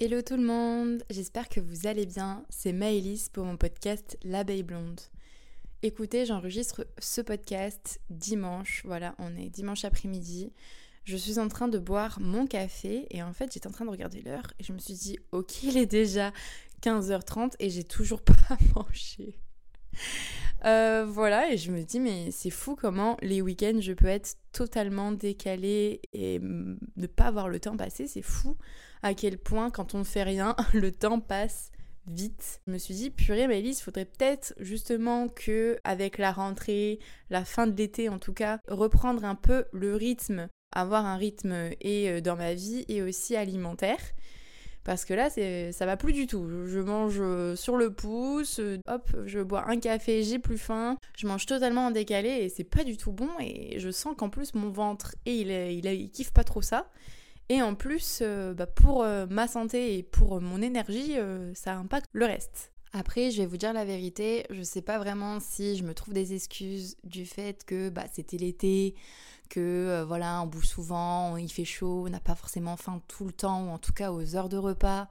Hello 0.00 0.22
tout 0.22 0.36
le 0.36 0.44
monde, 0.44 1.02
j'espère 1.10 1.48
que 1.48 1.58
vous 1.58 1.88
allez 1.88 2.06
bien. 2.06 2.44
C'est 2.50 2.72
Maëlys 2.72 3.30
pour 3.30 3.44
mon 3.44 3.56
podcast 3.56 4.16
L'abeille 4.22 4.62
blonde. 4.62 5.00
Écoutez, 5.82 6.24
j'enregistre 6.24 6.86
ce 7.00 7.20
podcast 7.20 8.00
dimanche, 8.08 8.82
voilà, 8.84 9.16
on 9.18 9.36
est 9.36 9.50
dimanche 9.50 9.84
après-midi. 9.84 10.52
Je 11.02 11.16
suis 11.16 11.40
en 11.40 11.48
train 11.48 11.66
de 11.66 11.80
boire 11.80 12.20
mon 12.20 12.46
café 12.46 13.08
et 13.10 13.24
en 13.24 13.32
fait 13.32 13.52
j'étais 13.52 13.66
en 13.66 13.72
train 13.72 13.86
de 13.86 13.90
regarder 13.90 14.22
l'heure 14.22 14.46
et 14.60 14.62
je 14.62 14.72
me 14.72 14.78
suis 14.78 14.94
dit 14.94 15.18
ok 15.32 15.64
il 15.64 15.76
est 15.76 15.86
déjà 15.86 16.32
15h30 16.80 17.54
et 17.58 17.68
j'ai 17.68 17.82
toujours 17.82 18.22
pas 18.22 18.56
mangé. 18.76 19.36
Euh, 20.64 21.06
voilà, 21.08 21.52
et 21.52 21.56
je 21.56 21.72
me 21.72 21.82
dis, 21.82 21.98
mais 21.98 22.30
c'est 22.30 22.50
fou 22.50 22.76
comment 22.76 23.16
les 23.20 23.42
week-ends, 23.42 23.80
je 23.80 23.92
peux 23.92 24.06
être 24.06 24.36
totalement 24.52 25.10
décalée 25.10 26.00
et 26.12 26.38
ne 26.38 27.06
pas 27.08 27.26
avoir 27.26 27.48
le 27.48 27.58
temps 27.58 27.76
passé. 27.76 28.06
C'est 28.06 28.22
fou 28.22 28.56
à 29.02 29.14
quel 29.14 29.38
point, 29.38 29.70
quand 29.70 29.94
on 29.94 29.98
ne 29.98 30.04
fait 30.04 30.22
rien, 30.22 30.56
le 30.74 30.92
temps 30.92 31.20
passe 31.20 31.70
vite. 32.06 32.60
Je 32.66 32.72
me 32.72 32.78
suis 32.78 32.94
dit, 32.94 33.10
purée, 33.10 33.46
il 33.60 33.74
faudrait 33.74 34.04
peut-être 34.04 34.54
justement 34.58 35.28
que, 35.28 35.78
avec 35.84 36.18
la 36.18 36.32
rentrée, 36.32 36.98
la 37.30 37.44
fin 37.44 37.66
de 37.66 37.76
l'été 37.76 38.08
en 38.08 38.18
tout 38.18 38.32
cas, 38.32 38.60
reprendre 38.68 39.24
un 39.24 39.34
peu 39.34 39.64
le 39.72 39.94
rythme, 39.94 40.48
avoir 40.72 41.06
un 41.06 41.16
rythme 41.16 41.70
et 41.80 42.10
euh, 42.10 42.20
dans 42.20 42.36
ma 42.36 42.54
vie 42.54 42.84
et 42.88 43.02
aussi 43.02 43.36
alimentaire. 43.36 44.00
Parce 44.84 45.04
que 45.04 45.12
là, 45.12 45.28
ça 45.28 45.84
va 45.84 45.98
plus 45.98 46.14
du 46.14 46.26
tout. 46.26 46.48
Je 46.66 46.78
mange 46.78 47.18
euh, 47.20 47.54
sur 47.56 47.76
le 47.76 47.92
pouce, 47.92 48.58
euh, 48.58 48.78
hop, 48.86 49.10
je 49.26 49.40
bois 49.40 49.68
un 49.68 49.78
café, 49.78 50.22
j'ai 50.22 50.38
plus 50.38 50.56
faim. 50.56 50.96
Je 51.14 51.26
mange 51.26 51.44
totalement 51.44 51.88
en 51.88 51.90
décalé 51.90 52.30
et 52.30 52.48
c'est 52.48 52.64
pas 52.64 52.84
du 52.84 52.96
tout 52.96 53.12
bon. 53.12 53.28
Et 53.38 53.78
je 53.80 53.90
sens 53.90 54.14
qu'en 54.16 54.30
plus, 54.30 54.54
mon 54.54 54.70
ventre, 54.70 55.14
et 55.26 55.34
il, 55.34 55.50
il, 55.50 55.84
il 55.84 56.10
kiffe 56.10 56.32
pas 56.32 56.44
trop 56.44 56.62
ça. 56.62 56.90
Et 57.48 57.62
en 57.62 57.74
plus, 57.74 58.20
euh, 58.20 58.52
bah, 58.54 58.66
pour 58.66 59.04
ma 59.30 59.48
santé 59.48 59.98
et 59.98 60.02
pour 60.02 60.40
mon 60.40 60.60
énergie, 60.60 61.14
ça 61.54 61.74
impacte 61.74 62.08
le 62.12 62.26
reste. 62.26 62.72
Après, 62.92 63.30
je 63.30 63.42
vais 63.42 63.46
vous 63.46 63.58
dire 63.58 63.72
la 63.72 63.84
vérité, 63.84 64.46
je 64.50 64.62
sais 64.62 64.80
pas 64.80 64.98
vraiment 64.98 65.40
si 65.40 65.76
je 65.76 65.84
me 65.84 65.92
trouve 65.92 66.14
des 66.14 66.32
excuses 66.32 66.96
du 67.04 67.26
fait 67.26 67.64
que 67.64 67.90
bah, 67.90 68.04
c'était 68.10 68.38
l'été, 68.38 68.94
que 69.50 69.60
euh, 69.60 70.04
voilà, 70.06 70.40
on 70.42 70.46
bouge 70.46 70.66
souvent, 70.66 71.36
il 71.36 71.50
fait 71.52 71.66
chaud, 71.66 72.04
on 72.06 72.10
n'a 72.10 72.20
pas 72.20 72.34
forcément 72.34 72.76
faim 72.76 73.02
tout 73.06 73.26
le 73.26 73.32
temps, 73.32 73.66
ou 73.66 73.68
en 73.70 73.78
tout 73.78 73.92
cas 73.92 74.10
aux 74.10 74.36
heures 74.36 74.48
de 74.48 74.56
repas, 74.56 75.08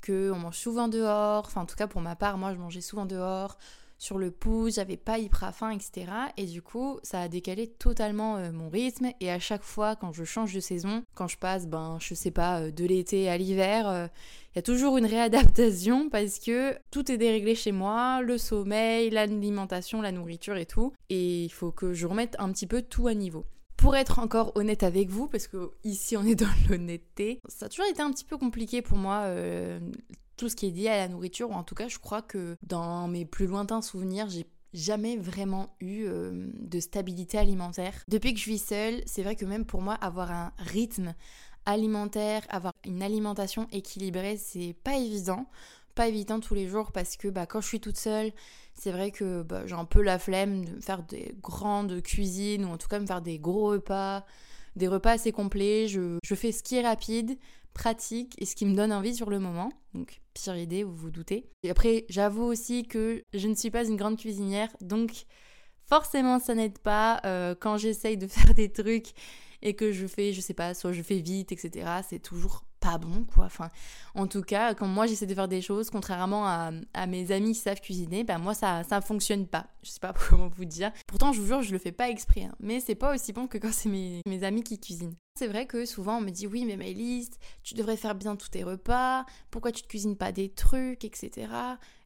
que 0.00 0.30
on 0.30 0.38
mange 0.38 0.56
souvent 0.56 0.88
dehors, 0.88 1.44
enfin 1.46 1.62
en 1.62 1.66
tout 1.66 1.76
cas 1.76 1.86
pour 1.86 2.00
ma 2.00 2.16
part, 2.16 2.38
moi 2.38 2.54
je 2.54 2.58
mangeais 2.58 2.80
souvent 2.80 3.04
dehors, 3.04 3.58
sur 3.98 4.18
le 4.18 4.30
pouce, 4.30 4.74
j'avais 4.74 4.96
pas 4.96 5.18
hyper 5.18 5.54
faim, 5.54 5.70
etc. 5.70 6.06
Et 6.36 6.46
du 6.46 6.62
coup, 6.62 6.98
ça 7.02 7.20
a 7.22 7.28
décalé 7.28 7.66
totalement 7.66 8.36
euh, 8.36 8.52
mon 8.52 8.68
rythme. 8.68 9.10
Et 9.20 9.30
à 9.30 9.38
chaque 9.38 9.62
fois, 9.62 9.96
quand 9.96 10.12
je 10.12 10.24
change 10.24 10.52
de 10.54 10.60
saison, 10.60 11.02
quand 11.14 11.28
je 11.28 11.38
passe, 11.38 11.66
ben, 11.66 11.98
je 12.00 12.14
sais 12.14 12.30
pas, 12.30 12.60
euh, 12.60 12.70
de 12.70 12.84
l'été 12.84 13.28
à 13.28 13.36
l'hiver, 13.38 14.08
il 14.52 14.56
y 14.56 14.58
a 14.58 14.62
toujours 14.62 14.98
une 14.98 15.06
réadaptation 15.06 16.08
parce 16.10 16.38
que 16.38 16.76
tout 16.90 17.10
est 17.10 17.18
déréglé 17.18 17.54
chez 17.54 17.72
moi, 17.72 18.20
le 18.22 18.38
sommeil, 18.38 19.10
l'alimentation, 19.10 20.02
la 20.02 20.12
nourriture 20.12 20.56
et 20.56 20.66
tout. 20.66 20.92
Et 21.10 21.44
il 21.44 21.52
faut 21.52 21.72
que 21.72 21.92
je 21.92 22.06
remette 22.06 22.36
un 22.38 22.52
petit 22.52 22.66
peu 22.66 22.82
tout 22.82 23.06
à 23.06 23.14
niveau 23.14 23.44
pour 23.76 23.96
être 23.96 24.18
encore 24.18 24.52
honnête 24.54 24.82
avec 24.82 25.10
vous, 25.10 25.28
parce 25.28 25.46
que 25.46 25.72
ici 25.82 26.16
on 26.16 26.24
est 26.24 26.34
dans 26.34 26.46
l'honnêteté, 26.70 27.40
ça 27.48 27.66
a 27.66 27.68
toujours 27.68 27.86
été 27.86 28.00
un 28.02 28.10
petit 28.10 28.24
peu 28.24 28.38
compliqué 28.38 28.82
pour 28.82 28.96
moi, 28.96 29.22
euh, 29.24 29.78
tout 30.36 30.48
ce 30.48 30.56
qui 30.56 30.66
est 30.66 30.70
lié 30.70 30.88
à 30.88 30.96
la 30.96 31.08
nourriture, 31.08 31.50
ou 31.50 31.54
en 31.54 31.64
tout 31.64 31.74
cas 31.74 31.88
je 31.88 31.98
crois 31.98 32.22
que 32.22 32.56
dans 32.62 33.08
mes 33.08 33.24
plus 33.24 33.46
lointains 33.46 33.82
souvenirs, 33.82 34.28
j'ai 34.28 34.46
jamais 34.72 35.16
vraiment 35.16 35.68
eu 35.80 36.04
euh, 36.06 36.50
de 36.58 36.80
stabilité 36.80 37.38
alimentaire. 37.38 37.94
Depuis 38.08 38.34
que 38.34 38.40
je 38.40 38.46
vis 38.50 38.58
seule, 38.58 39.02
c'est 39.06 39.22
vrai 39.22 39.36
que 39.36 39.44
même 39.44 39.64
pour 39.64 39.80
moi, 39.80 39.94
avoir 39.94 40.32
un 40.32 40.52
rythme 40.58 41.14
alimentaire, 41.64 42.42
avoir 42.50 42.74
une 42.84 43.02
alimentation 43.02 43.68
équilibrée, 43.70 44.36
c'est 44.36 44.74
pas 44.82 44.96
évident 44.96 45.46
pas 45.94 46.08
évident 46.08 46.40
tous 46.40 46.54
les 46.54 46.68
jours 46.68 46.92
parce 46.92 47.16
que 47.16 47.28
bah, 47.28 47.46
quand 47.46 47.60
je 47.60 47.68
suis 47.68 47.80
toute 47.80 47.96
seule, 47.96 48.32
c'est 48.74 48.90
vrai 48.90 49.10
que 49.10 49.42
bah, 49.42 49.66
j'ai 49.66 49.74
un 49.74 49.84
peu 49.84 50.02
la 50.02 50.18
flemme 50.18 50.64
de 50.64 50.80
faire 50.80 51.02
des 51.02 51.34
grandes 51.40 52.02
cuisines 52.02 52.64
ou 52.64 52.68
en 52.68 52.78
tout 52.78 52.88
cas 52.88 52.98
me 52.98 53.06
faire 53.06 53.22
des 53.22 53.38
gros 53.38 53.68
repas, 53.68 54.24
des 54.76 54.88
repas 54.88 55.12
assez 55.12 55.32
complets. 55.32 55.88
Je, 55.88 56.18
je 56.22 56.34
fais 56.34 56.52
ce 56.52 56.62
qui 56.62 56.76
est 56.76 56.82
rapide, 56.82 57.38
pratique 57.74 58.34
et 58.38 58.46
ce 58.46 58.56
qui 58.56 58.64
me 58.64 58.74
donne 58.74 58.92
envie 58.92 59.14
sur 59.14 59.28
le 59.28 59.38
moment. 59.38 59.70
Donc 59.92 60.20
pire 60.32 60.56
idée, 60.56 60.84
vous 60.84 60.94
vous 60.94 61.10
doutez. 61.10 61.50
Et 61.62 61.70
après, 61.70 62.06
j'avoue 62.08 62.44
aussi 62.44 62.84
que 62.84 63.22
je 63.34 63.48
ne 63.48 63.54
suis 63.54 63.70
pas 63.70 63.84
une 63.84 63.96
grande 63.96 64.18
cuisinière, 64.18 64.68
donc 64.80 65.26
forcément 65.86 66.38
ça 66.38 66.54
n'aide 66.54 66.78
pas 66.78 67.20
euh, 67.24 67.54
quand 67.58 67.76
j'essaye 67.76 68.16
de 68.16 68.26
faire 68.28 68.54
des 68.54 68.72
trucs 68.72 69.12
et 69.62 69.74
que 69.74 69.92
je 69.92 70.06
fais, 70.06 70.32
je 70.32 70.40
sais 70.40 70.54
pas, 70.54 70.74
soit 70.74 70.92
je 70.92 71.02
fais 71.02 71.20
vite, 71.20 71.50
etc. 71.50 71.86
C'est 72.08 72.20
toujours 72.20 72.64
pas 72.80 72.98
bon, 72.98 73.24
quoi. 73.24 73.46
Enfin, 73.46 73.70
en 74.14 74.26
tout 74.26 74.42
cas, 74.42 74.74
quand 74.74 74.86
moi 74.86 75.06
j'essaie 75.06 75.26
de 75.26 75.34
faire 75.34 75.48
des 75.48 75.62
choses, 75.62 75.88
contrairement 75.88 76.46
à, 76.46 77.06
mes 77.06 77.32
amis 77.32 77.52
qui 77.52 77.60
savent 77.60 77.80
cuisiner, 77.80 78.24
ben 78.24 78.38
moi 78.38 78.54
ça, 78.54 78.84
ça 78.84 79.00
fonctionne 79.00 79.46
pas. 79.46 79.66
Je 79.82 79.90
sais 79.90 80.00
pas 80.00 80.12
comment 80.28 80.48
vous 80.48 80.66
dire. 80.66 80.92
Pourtant, 81.06 81.32
je 81.32 81.40
vous 81.40 81.46
jure, 81.46 81.62
je 81.62 81.72
le 81.72 81.78
fais 81.78 81.92
pas 81.92 82.10
exprès, 82.10 82.42
hein. 82.42 82.54
mais 82.60 82.80
c'est 82.80 82.94
pas 82.94 83.14
aussi 83.14 83.32
bon 83.32 83.46
que 83.46 83.58
quand 83.58 83.72
c'est 83.72 83.88
mes, 83.88 84.20
mes 84.26 84.44
amis 84.44 84.62
qui 84.62 84.78
cuisinent. 84.78 85.16
C'est 85.36 85.48
vrai 85.48 85.66
que 85.66 85.84
souvent 85.84 86.18
on 86.18 86.20
me 86.20 86.30
dit 86.30 86.46
oui 86.46 86.64
mais 86.64 86.76
Maëlys, 86.76 87.28
tu 87.64 87.74
devrais 87.74 87.96
faire 87.96 88.14
bien 88.14 88.36
tous 88.36 88.50
tes 88.50 88.62
repas, 88.62 89.26
pourquoi 89.50 89.72
tu 89.72 89.82
te 89.82 89.88
cuisines 89.88 90.16
pas 90.16 90.30
des 90.30 90.48
trucs, 90.48 91.04
etc. 91.04 91.48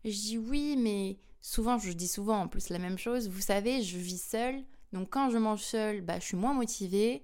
Et 0.03 0.11
je 0.11 0.19
dis 0.19 0.39
oui 0.39 0.79
mais 0.79 1.19
souvent, 1.43 1.77
je 1.79 1.93
dis 1.93 2.09
souvent 2.09 2.41
en 2.41 2.49
plus 2.49 2.71
la 2.71 2.79
même 2.79 2.97
chose, 2.97 3.29
vous 3.29 3.43
savez, 3.43 3.83
je 3.83 3.99
vis 3.99 4.17
seule, 4.23 4.65
donc 4.95 5.11
quand 5.11 5.29
je 5.29 5.37
mange 5.37 5.61
seule, 5.61 6.01
bah, 6.01 6.19
je 6.19 6.25
suis 6.25 6.39
moins 6.39 6.55
motivée, 6.55 7.23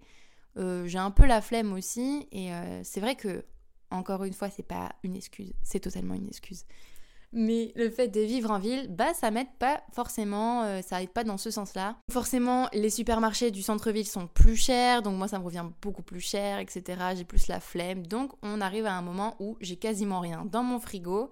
euh, 0.58 0.86
j'ai 0.86 0.98
un 0.98 1.10
peu 1.10 1.24
la 1.24 1.40
flemme 1.40 1.72
aussi, 1.72 2.28
et 2.32 2.52
euh, 2.52 2.82
c'est 2.84 3.00
vrai 3.00 3.16
que, 3.16 3.42
encore 3.90 4.24
une 4.24 4.34
fois, 4.34 4.50
c'est 4.50 4.62
pas 4.62 4.94
une 5.04 5.16
excuse, 5.16 5.54
c'est 5.62 5.80
totalement 5.80 6.12
une 6.14 6.28
excuse. 6.28 6.66
Mais 7.36 7.72
le 7.74 7.90
fait 7.90 8.08
de 8.08 8.20
vivre 8.20 8.50
en 8.52 8.60
ville, 8.60 8.86
bah 8.88 9.12
ça 9.12 9.32
m'aide 9.32 9.52
pas 9.58 9.82
forcément, 9.92 10.62
euh, 10.62 10.82
ça 10.82 11.02
aide 11.02 11.10
pas 11.10 11.24
dans 11.24 11.36
ce 11.36 11.50
sens-là. 11.50 11.96
Forcément, 12.10 12.68
les 12.72 12.90
supermarchés 12.90 13.50
du 13.50 13.60
centre-ville 13.60 14.06
sont 14.06 14.28
plus 14.28 14.56
chers, 14.56 15.02
donc 15.02 15.18
moi 15.18 15.26
ça 15.26 15.40
me 15.40 15.44
revient 15.44 15.66
beaucoup 15.82 16.02
plus 16.02 16.20
cher, 16.20 16.60
etc. 16.60 16.96
J'ai 17.16 17.24
plus 17.24 17.48
la 17.48 17.58
flemme, 17.58 18.06
donc 18.06 18.32
on 18.42 18.60
arrive 18.60 18.86
à 18.86 18.94
un 18.94 19.02
moment 19.02 19.34
où 19.40 19.56
j'ai 19.60 19.76
quasiment 19.76 20.20
rien 20.20 20.44
dans 20.44 20.62
mon 20.62 20.78
frigo 20.78 21.28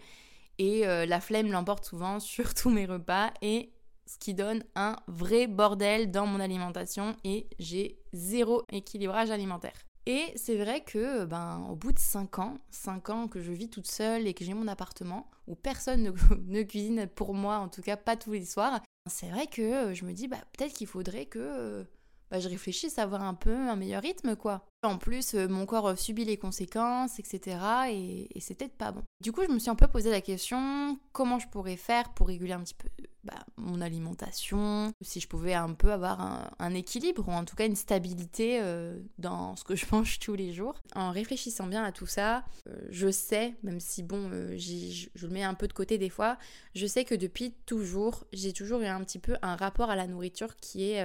et 0.59 0.85
la 0.85 1.21
flemme 1.21 1.51
l'emporte 1.51 1.85
souvent 1.85 2.21
sur 2.21 2.53
tous 2.55 2.71
mes 2.71 2.85
repas 2.85 3.31
et 3.41 3.73
ce 4.07 4.19
qui 4.19 4.35
donne 4.35 4.63
un 4.75 4.97
vrai 5.07 5.47
bordel 5.47 6.11
dans 6.11 6.27
mon 6.27 6.41
alimentation 6.41 7.17
et 7.25 7.49
j'ai 7.59 7.99
zéro 8.13 8.63
équilibrage 8.71 9.31
alimentaire. 9.31 9.77
Et 10.07 10.33
c'est 10.35 10.57
vrai 10.57 10.83
que 10.83 11.25
ben 11.25 11.65
au 11.71 11.77
bout 11.77 11.93
de 11.93 11.99
5 11.99 12.41
ans, 12.41 12.59
5 12.71 13.11
ans 13.11 13.29
que 13.29 13.41
je 13.41 13.53
vis 13.53 13.71
toute 13.71 13.87
seule 13.87 14.27
et 14.27 14.35
que 14.35 14.45
j'ai 14.45 14.55
mon 14.55 14.67
appartement 14.67 15.31
où 15.47 15.55
personne 15.55 16.03
ne, 16.03 16.11
ne, 16.49 16.63
cuisine 16.63 17.07
pour 17.07 17.35
moi, 17.35 17.59
en 17.59 17.69
tout 17.69 17.83
cas 17.83 17.97
pas 17.97 18.17
tous 18.17 18.33
les 18.33 18.45
soirs, 18.45 18.83
c'est 19.09 19.29
vrai 19.29 19.47
que 19.47 19.95
je 19.95 20.05
me 20.05 20.13
dis 20.13 20.27
bah 20.27 20.39
peut-être 20.57 20.73
qu'il 20.73 20.89
faudrait 20.89 21.27
que 21.27 21.87
bah, 22.33 22.41
je 22.41 22.49
réfléchisse 22.49 22.99
à 22.99 23.03
avoir 23.03 23.23
un 23.23 23.35
peu 23.35 23.55
un 23.55 23.77
meilleur 23.77 24.01
rythme, 24.01 24.37
quoi. 24.37 24.65
En 24.83 24.97
plus, 24.97 25.35
euh, 25.35 25.49
mon 25.49 25.67
corps 25.67 25.99
subit 25.99 26.25
les 26.25 26.39
conséquences, 26.39 27.19
etc. 27.19 27.59
Et, 27.91 28.41
c'est 28.41 28.55
peut-être 28.55 28.79
pas 28.79 28.91
bon. 28.91 29.03
Du 29.21 29.33
coup, 29.33 29.43
je 29.47 29.53
me 29.53 29.59
suis 29.59 29.69
un 29.69 29.75
peu 29.75 29.87
posé 29.87 30.11
la 30.11 30.23
question 30.23 30.99
comment 31.13 31.39
je 31.39 31.47
pourrais 31.49 31.77
faire 31.77 32.15
pour 32.15 32.29
réguler 32.29 32.55
un 32.55 32.63
petit 32.63 32.73
peu 32.73 32.89
bah, 33.23 33.45
mon 33.59 33.83
alimentation, 33.83 34.93
si 35.03 35.21
je 35.21 35.29
pouvais 35.29 35.53
un 35.53 35.75
peu 35.75 35.93
avoir 35.93 36.51
un, 36.59 36.75
équilibre 36.75 37.29
ou 37.29 37.33
en 37.33 37.45
tout 37.45 37.55
cas 37.55 37.67
une 37.67 37.77
stabilité 37.77 38.61
euh, 38.63 38.99
dans 39.19 39.55
ce 39.55 39.63
que 39.63 39.77
je 39.77 39.85
mange 39.93 40.19
tous 40.19 40.35
les 40.35 40.55
jours. 40.55 40.81
En 40.95 41.11
réfléchissant 41.11 41.67
bien 41.67 41.85
à 41.85 41.93
tout 41.93 42.07
ça, 42.07 42.45
euh, 42.67 42.75
je 42.89 43.11
sais, 43.11 43.55
même 43.63 43.79
si 43.79 44.03
bon, 44.03 44.31
je 44.57 45.09
le 45.21 45.29
mets 45.29 45.45
un 45.45 45.55
peu 45.55 45.69
de 45.69 45.75
côté 45.75 45.99
des 45.99 46.09
fois, 46.09 46.39
je 46.75 46.87
sais 46.87 47.05
que 47.05 47.15
depuis 47.15 47.53
toujours, 47.67 48.25
j'ai 48.33 48.55
toujours 48.55 48.81
eu 48.81 48.87
un 48.87 49.05
petit 49.05 49.19
peu 49.19 49.37
un 49.43 49.55
rapport 49.55 49.91
à 49.91 49.97
la 49.97 50.07
nourriture 50.07 50.57
qui 50.57 50.91
est 50.91 51.05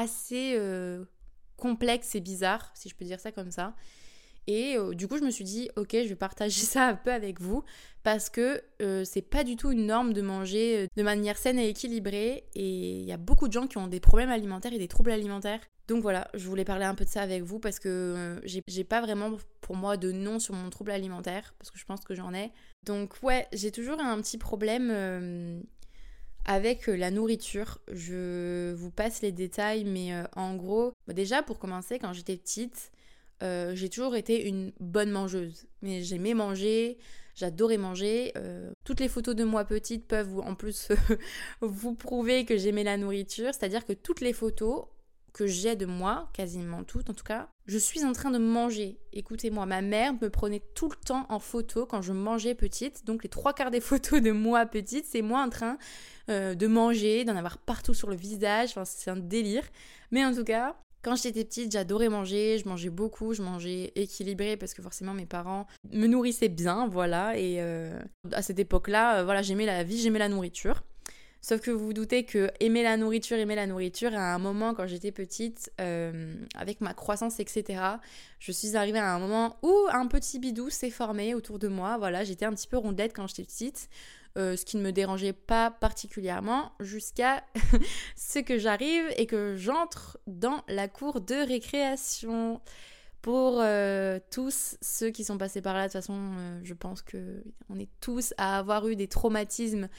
assez 0.00 0.54
euh, 0.56 1.04
complexe 1.56 2.14
et 2.14 2.20
bizarre, 2.20 2.72
si 2.74 2.88
je 2.88 2.94
peux 2.94 3.04
dire 3.04 3.20
ça 3.20 3.32
comme 3.32 3.50
ça. 3.50 3.74
Et 4.46 4.76
euh, 4.76 4.94
du 4.94 5.06
coup, 5.06 5.18
je 5.18 5.22
me 5.22 5.30
suis 5.30 5.44
dit, 5.44 5.68
ok, 5.76 5.90
je 5.92 6.08
vais 6.08 6.16
partager 6.16 6.60
ça 6.74 6.88
un 6.88 6.94
peu 6.94 7.12
avec 7.12 7.40
vous 7.40 7.62
parce 8.02 8.30
que 8.30 8.62
euh, 8.80 9.04
c'est 9.04 9.22
pas 9.22 9.44
du 9.44 9.56
tout 9.56 9.70
une 9.70 9.86
norme 9.86 10.12
de 10.14 10.22
manger 10.22 10.88
de 10.96 11.02
manière 11.02 11.36
saine 11.36 11.58
et 11.58 11.68
équilibrée. 11.68 12.44
Et 12.54 13.00
il 13.00 13.04
y 13.04 13.12
a 13.12 13.18
beaucoup 13.18 13.46
de 13.46 13.52
gens 13.52 13.66
qui 13.66 13.78
ont 13.78 13.86
des 13.86 14.00
problèmes 14.00 14.30
alimentaires 14.30 14.72
et 14.72 14.78
des 14.78 14.88
troubles 14.88 15.10
alimentaires. 15.10 15.60
Donc 15.86 16.02
voilà, 16.02 16.28
je 16.34 16.46
voulais 16.46 16.64
parler 16.64 16.84
un 16.84 16.94
peu 16.94 17.04
de 17.04 17.10
ça 17.10 17.20
avec 17.20 17.42
vous 17.42 17.58
parce 17.58 17.80
que 17.80 18.40
j'ai 18.44 18.84
pas 18.84 19.00
vraiment 19.00 19.32
pour 19.60 19.74
moi 19.74 19.96
de 19.96 20.12
nom 20.12 20.38
sur 20.38 20.54
mon 20.54 20.70
trouble 20.70 20.92
alimentaire 20.92 21.52
parce 21.58 21.72
que 21.72 21.78
je 21.78 21.84
pense 21.84 22.00
que 22.04 22.14
j'en 22.14 22.32
ai. 22.32 22.52
Donc 22.84 23.16
ouais, 23.24 23.48
j'ai 23.52 23.72
toujours 23.72 23.98
un 23.98 24.20
petit 24.20 24.38
problème 24.38 25.64
avec 26.44 26.88
euh, 26.88 26.96
la 26.96 27.10
nourriture, 27.10 27.78
je 27.92 28.72
vous 28.72 28.90
passe 28.90 29.22
les 29.22 29.32
détails, 29.32 29.84
mais 29.84 30.14
euh, 30.14 30.24
en 30.36 30.56
gros, 30.56 30.92
bah, 31.06 31.12
déjà 31.12 31.42
pour 31.42 31.58
commencer, 31.58 31.98
quand 31.98 32.12
j'étais 32.12 32.36
petite, 32.36 32.92
euh, 33.42 33.74
j'ai 33.74 33.88
toujours 33.88 34.16
été 34.16 34.46
une 34.46 34.72
bonne 34.80 35.10
mangeuse. 35.10 35.66
Mais 35.82 36.02
j'aimais 36.02 36.34
manger, 36.34 36.98
j'adorais 37.34 37.78
manger. 37.78 38.32
toutes 38.84 39.00
les 39.00 39.08
photos 39.08 39.34
de 39.34 39.44
moi 39.44 39.64
petite 39.64 40.06
peuvent 40.06 40.38
en 40.40 40.54
plus 40.54 40.88
vous 41.60 41.94
prouver 41.94 42.44
que 42.44 42.56
j'aimais 42.56 42.84
la 42.84 42.96
nourriture. 42.96 43.54
C'est-à-dire 43.54 43.86
que 43.86 43.92
toutes 43.92 44.20
les 44.20 44.32
photos, 44.32 44.84
que 45.32 45.46
j'ai 45.46 45.76
de 45.76 45.86
moi, 45.86 46.28
quasiment 46.32 46.84
toutes 46.84 47.08
en 47.08 47.14
tout 47.14 47.24
cas, 47.24 47.48
je 47.70 47.78
suis 47.78 48.04
en 48.04 48.12
train 48.12 48.32
de 48.32 48.38
manger. 48.38 48.98
Écoutez-moi, 49.12 49.64
ma 49.64 49.80
mère 49.80 50.14
me 50.20 50.28
prenait 50.28 50.60
tout 50.74 50.88
le 50.88 50.96
temps 50.96 51.24
en 51.28 51.38
photo 51.38 51.86
quand 51.86 52.02
je 52.02 52.12
mangeais 52.12 52.56
petite. 52.56 53.06
Donc 53.06 53.22
les 53.22 53.28
trois 53.28 53.52
quarts 53.52 53.70
des 53.70 53.80
photos 53.90 54.20
de 54.20 54.32
moi 54.32 54.66
petite, 54.66 55.06
c'est 55.06 55.22
moi 55.22 55.40
en 55.40 55.48
train 55.48 55.78
euh, 56.30 56.56
de 56.56 56.66
manger, 56.66 57.24
d'en 57.24 57.36
avoir 57.36 57.58
partout 57.58 57.94
sur 57.94 58.10
le 58.10 58.16
visage. 58.16 58.70
Enfin, 58.70 58.84
c'est 58.84 59.08
un 59.08 59.16
délire. 59.16 59.62
Mais 60.10 60.24
en 60.24 60.34
tout 60.34 60.42
cas, 60.42 60.74
quand 61.02 61.14
j'étais 61.14 61.44
petite, 61.44 61.70
j'adorais 61.70 62.08
manger, 62.08 62.58
je 62.58 62.68
mangeais 62.68 62.90
beaucoup, 62.90 63.34
je 63.34 63.42
mangeais 63.42 63.92
équilibré 63.94 64.56
parce 64.56 64.74
que 64.74 64.82
forcément 64.82 65.14
mes 65.14 65.26
parents 65.26 65.68
me 65.92 66.08
nourrissaient 66.08 66.48
bien, 66.48 66.88
voilà. 66.88 67.38
Et 67.38 67.58
euh, 67.60 68.00
à 68.32 68.42
cette 68.42 68.58
époque-là, 68.58 69.20
euh, 69.20 69.24
voilà, 69.24 69.42
j'aimais 69.42 69.66
la 69.66 69.84
vie, 69.84 70.00
j'aimais 70.00 70.18
la 70.18 70.28
nourriture. 70.28 70.82
Sauf 71.42 71.62
que 71.62 71.70
vous 71.70 71.86
vous 71.86 71.92
doutez 71.94 72.24
que 72.24 72.50
aimer 72.60 72.82
la 72.82 72.98
nourriture, 72.98 73.38
aimer 73.38 73.54
la 73.54 73.66
nourriture, 73.66 74.14
à 74.14 74.34
un 74.34 74.38
moment 74.38 74.74
quand 74.74 74.86
j'étais 74.86 75.10
petite, 75.10 75.72
euh, 75.80 76.34
avec 76.54 76.82
ma 76.82 76.92
croissance, 76.92 77.40
etc., 77.40 77.82
je 78.38 78.52
suis 78.52 78.76
arrivée 78.76 78.98
à 78.98 79.14
un 79.14 79.18
moment 79.18 79.56
où 79.62 79.74
un 79.90 80.06
petit 80.06 80.38
bidou 80.38 80.68
s'est 80.68 80.90
formé 80.90 81.34
autour 81.34 81.58
de 81.58 81.68
moi. 81.68 81.96
Voilà, 81.96 82.24
j'étais 82.24 82.44
un 82.44 82.52
petit 82.52 82.68
peu 82.68 82.76
rondette 82.76 83.14
quand 83.14 83.26
j'étais 83.26 83.44
petite. 83.44 83.88
Euh, 84.38 84.54
ce 84.56 84.64
qui 84.64 84.76
ne 84.76 84.82
me 84.82 84.92
dérangeait 84.92 85.32
pas 85.32 85.72
particulièrement 85.72 86.70
jusqu'à 86.78 87.42
ce 88.16 88.38
que 88.38 88.58
j'arrive 88.58 89.04
et 89.16 89.26
que 89.26 89.56
j'entre 89.56 90.18
dans 90.26 90.62
la 90.68 90.88
cour 90.88 91.20
de 91.20 91.46
récréation. 91.46 92.60
Pour 93.22 93.58
euh, 93.60 94.18
tous 94.30 94.78
ceux 94.80 95.10
qui 95.10 95.24
sont 95.24 95.36
passés 95.36 95.60
par 95.60 95.74
là, 95.74 95.80
de 95.80 95.84
toute 95.88 95.92
façon, 95.92 96.18
je 96.62 96.72
pense 96.72 97.02
que 97.02 97.44
on 97.68 97.78
est 97.78 97.90
tous 98.00 98.32
à 98.38 98.58
avoir 98.58 98.88
eu 98.88 98.96
des 98.96 99.08
traumatismes 99.08 99.90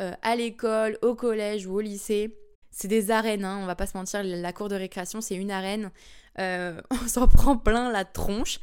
euh, 0.00 0.12
à 0.22 0.36
l'école, 0.36 0.96
au 1.02 1.14
collège 1.14 1.66
ou 1.66 1.74
au 1.74 1.80
lycée. 1.80 2.36
C'est 2.70 2.88
des 2.88 3.10
arènes, 3.10 3.44
hein, 3.44 3.58
on 3.60 3.66
va 3.66 3.74
pas 3.74 3.86
se 3.86 3.96
mentir, 3.96 4.22
la 4.22 4.52
cour 4.52 4.68
de 4.68 4.76
récréation 4.76 5.20
c'est 5.20 5.34
une 5.34 5.50
arène. 5.50 5.90
Euh, 6.38 6.80
on 6.90 7.08
s'en 7.08 7.26
prend 7.26 7.56
plein 7.56 7.90
la 7.90 8.04
tronche 8.04 8.60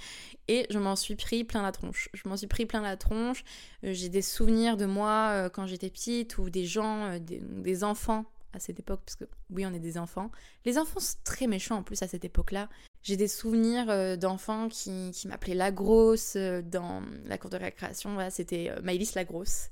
et 0.47 0.65
je 0.69 0.79
m'en 0.79 0.95
suis 0.95 1.15
pris 1.15 1.43
plein 1.43 1.61
la 1.61 1.73
tronche. 1.73 2.09
Je 2.13 2.21
m'en 2.29 2.37
suis 2.37 2.47
pris 2.47 2.65
plein 2.65 2.81
la 2.81 2.95
tronche. 2.95 3.43
Euh, 3.83 3.91
j'ai 3.91 4.07
des 4.07 4.21
souvenirs 4.21 4.77
de 4.77 4.85
moi 4.85 5.49
quand 5.49 5.67
j'étais 5.67 5.89
petite 5.89 6.37
ou 6.37 6.49
des 6.49 6.65
gens, 6.65 7.19
des, 7.19 7.83
enfants 7.83 8.25
à 8.53 8.59
cette 8.59 8.79
époque, 8.79 9.01
parce 9.05 9.17
que 9.17 9.25
oui, 9.49 9.65
on 9.65 9.73
est 9.73 9.79
des 9.79 9.97
enfants. 9.97 10.31
Les 10.63 10.77
enfants 10.77 11.01
sont 11.01 11.17
très 11.25 11.47
méchants 11.47 11.75
en 11.75 11.83
plus 11.83 12.01
à 12.01 12.07
cette 12.07 12.23
époque-là. 12.23 12.69
J'ai 13.03 13.17
des 13.17 13.27
souvenirs 13.27 14.17
d'enfants 14.17 14.69
qui, 14.69 15.11
qui 15.11 15.27
m'appelaient 15.27 15.55
la 15.55 15.71
grosse 15.71 16.37
dans 16.37 17.03
la 17.25 17.37
cour 17.37 17.49
de 17.49 17.57
récréation. 17.57 18.17
C'était 18.29 18.71
Maïlis 18.81 19.11
la 19.15 19.25
grosse. 19.25 19.67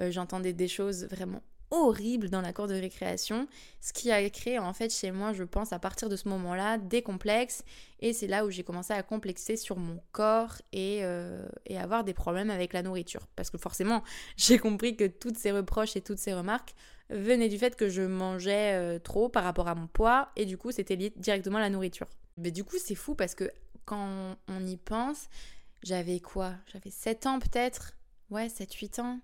Euh, 0.00 0.10
j'entendais 0.10 0.52
des 0.52 0.68
choses 0.68 1.04
vraiment 1.04 1.42
horribles 1.70 2.30
dans 2.30 2.40
la 2.40 2.52
cour 2.52 2.66
de 2.66 2.74
récréation, 2.74 3.46
ce 3.80 3.92
qui 3.92 4.10
a 4.10 4.28
créé 4.30 4.58
en 4.58 4.72
fait 4.72 4.92
chez 4.92 5.10
moi, 5.10 5.32
je 5.32 5.44
pense, 5.44 5.72
à 5.72 5.78
partir 5.78 6.08
de 6.08 6.16
ce 6.16 6.28
moment-là, 6.28 6.78
des 6.78 7.02
complexes, 7.02 7.62
et 8.00 8.12
c'est 8.12 8.26
là 8.26 8.46
où 8.46 8.50
j'ai 8.50 8.64
commencé 8.64 8.92
à 8.92 9.02
complexer 9.02 9.56
sur 9.56 9.76
mon 9.76 10.00
corps 10.12 10.56
et, 10.72 11.00
euh, 11.02 11.46
avoir 11.76 12.04
des 12.04 12.14
problèmes 12.14 12.50
avec 12.50 12.72
la 12.72 12.82
nourriture. 12.82 13.26
Parce 13.36 13.50
que 13.50 13.58
forcément, 13.58 14.02
j'ai 14.36 14.58
compris 14.58 14.96
que 14.96 15.06
toutes 15.06 15.36
ces 15.36 15.52
reproches 15.52 15.96
et 15.96 16.00
toutes 16.00 16.18
ces 16.18 16.34
remarques 16.34 16.74
venaient 17.10 17.48
du 17.48 17.58
fait 17.58 17.76
que 17.76 17.88
je 17.88 18.02
mangeais 18.02 18.74
euh, 18.74 18.98
trop 18.98 19.28
par 19.28 19.44
rapport 19.44 19.68
à 19.68 19.74
mon 19.74 19.86
poids, 19.86 20.30
et 20.36 20.46
du 20.46 20.56
coup, 20.56 20.72
c'était 20.72 20.96
lié 20.96 21.12
directement 21.16 21.58
à 21.58 21.62
la 21.62 21.70
nourriture. 21.70 22.08
Mais 22.36 22.50
du 22.50 22.64
coup, 22.64 22.76
c'est 22.78 22.94
fou 22.94 23.14
parce 23.14 23.34
que 23.34 23.50
quand 23.84 24.36
on 24.48 24.66
y 24.66 24.76
pense, 24.76 25.28
j'avais 25.82 26.20
quoi? 26.20 26.54
J'avais 26.72 26.90
7 26.90 27.26
ans 27.26 27.38
peut-être? 27.38 27.94
Ouais, 28.30 28.48
7-8 28.48 29.00
ans. 29.00 29.20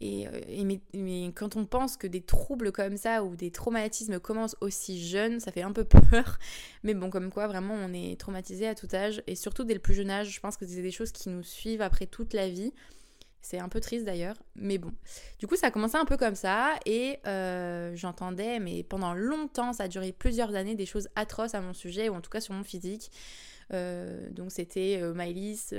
Et, 0.00 0.26
euh, 0.28 0.76
mais, 0.94 1.32
quand 1.34 1.56
on 1.56 1.64
pense 1.64 1.96
que 1.96 2.06
des 2.06 2.20
troubles 2.20 2.70
comme 2.70 2.96
ça 2.96 3.24
ou 3.24 3.34
des 3.34 3.50
traumatismes 3.50 4.20
commencent 4.20 4.56
aussi 4.60 5.02
jeunes, 5.02 5.40
ça 5.40 5.52
fait 5.52 5.62
un 5.62 5.72
peu 5.72 5.84
peur. 6.10 6.38
Mais 6.82 6.94
bon, 6.94 7.10
comme 7.10 7.30
quoi, 7.30 7.46
vraiment, 7.46 7.74
on 7.74 7.92
est 7.92 8.18
traumatisé 8.20 8.68
à 8.68 8.74
tout 8.74 8.88
âge. 8.92 9.22
Et 9.26 9.34
surtout 9.34 9.64
dès 9.64 9.74
le 9.74 9.80
plus 9.80 9.94
jeune 9.94 10.10
âge, 10.10 10.30
je 10.30 10.40
pense 10.40 10.56
que 10.56 10.66
c'est 10.66 10.82
des 10.82 10.90
choses 10.90 11.12
qui 11.12 11.28
nous 11.28 11.42
suivent 11.42 11.82
après 11.82 12.06
toute 12.06 12.34
la 12.34 12.48
vie. 12.48 12.72
C'est 13.46 13.60
un 13.60 13.68
peu 13.68 13.78
triste 13.78 14.04
d'ailleurs, 14.04 14.34
mais 14.56 14.76
bon. 14.76 14.92
Du 15.38 15.46
coup, 15.46 15.54
ça 15.54 15.68
a 15.68 15.70
commencé 15.70 15.94
un 15.94 16.04
peu 16.04 16.16
comme 16.16 16.34
ça 16.34 16.74
et 16.84 17.20
euh, 17.28 17.94
j'entendais, 17.94 18.58
mais 18.58 18.82
pendant 18.82 19.14
longtemps, 19.14 19.72
ça 19.72 19.84
a 19.84 19.88
duré 19.88 20.10
plusieurs 20.10 20.56
années, 20.56 20.74
des 20.74 20.84
choses 20.84 21.08
atroces 21.14 21.54
à 21.54 21.60
mon 21.60 21.72
sujet 21.72 22.08
ou 22.08 22.14
en 22.16 22.20
tout 22.20 22.28
cas 22.30 22.40
sur 22.40 22.54
mon 22.54 22.64
physique. 22.64 23.12
Euh, 23.72 24.28
donc 24.30 24.50
c'était 24.50 24.98
euh, 25.00 25.14
Mylis, 25.14 25.70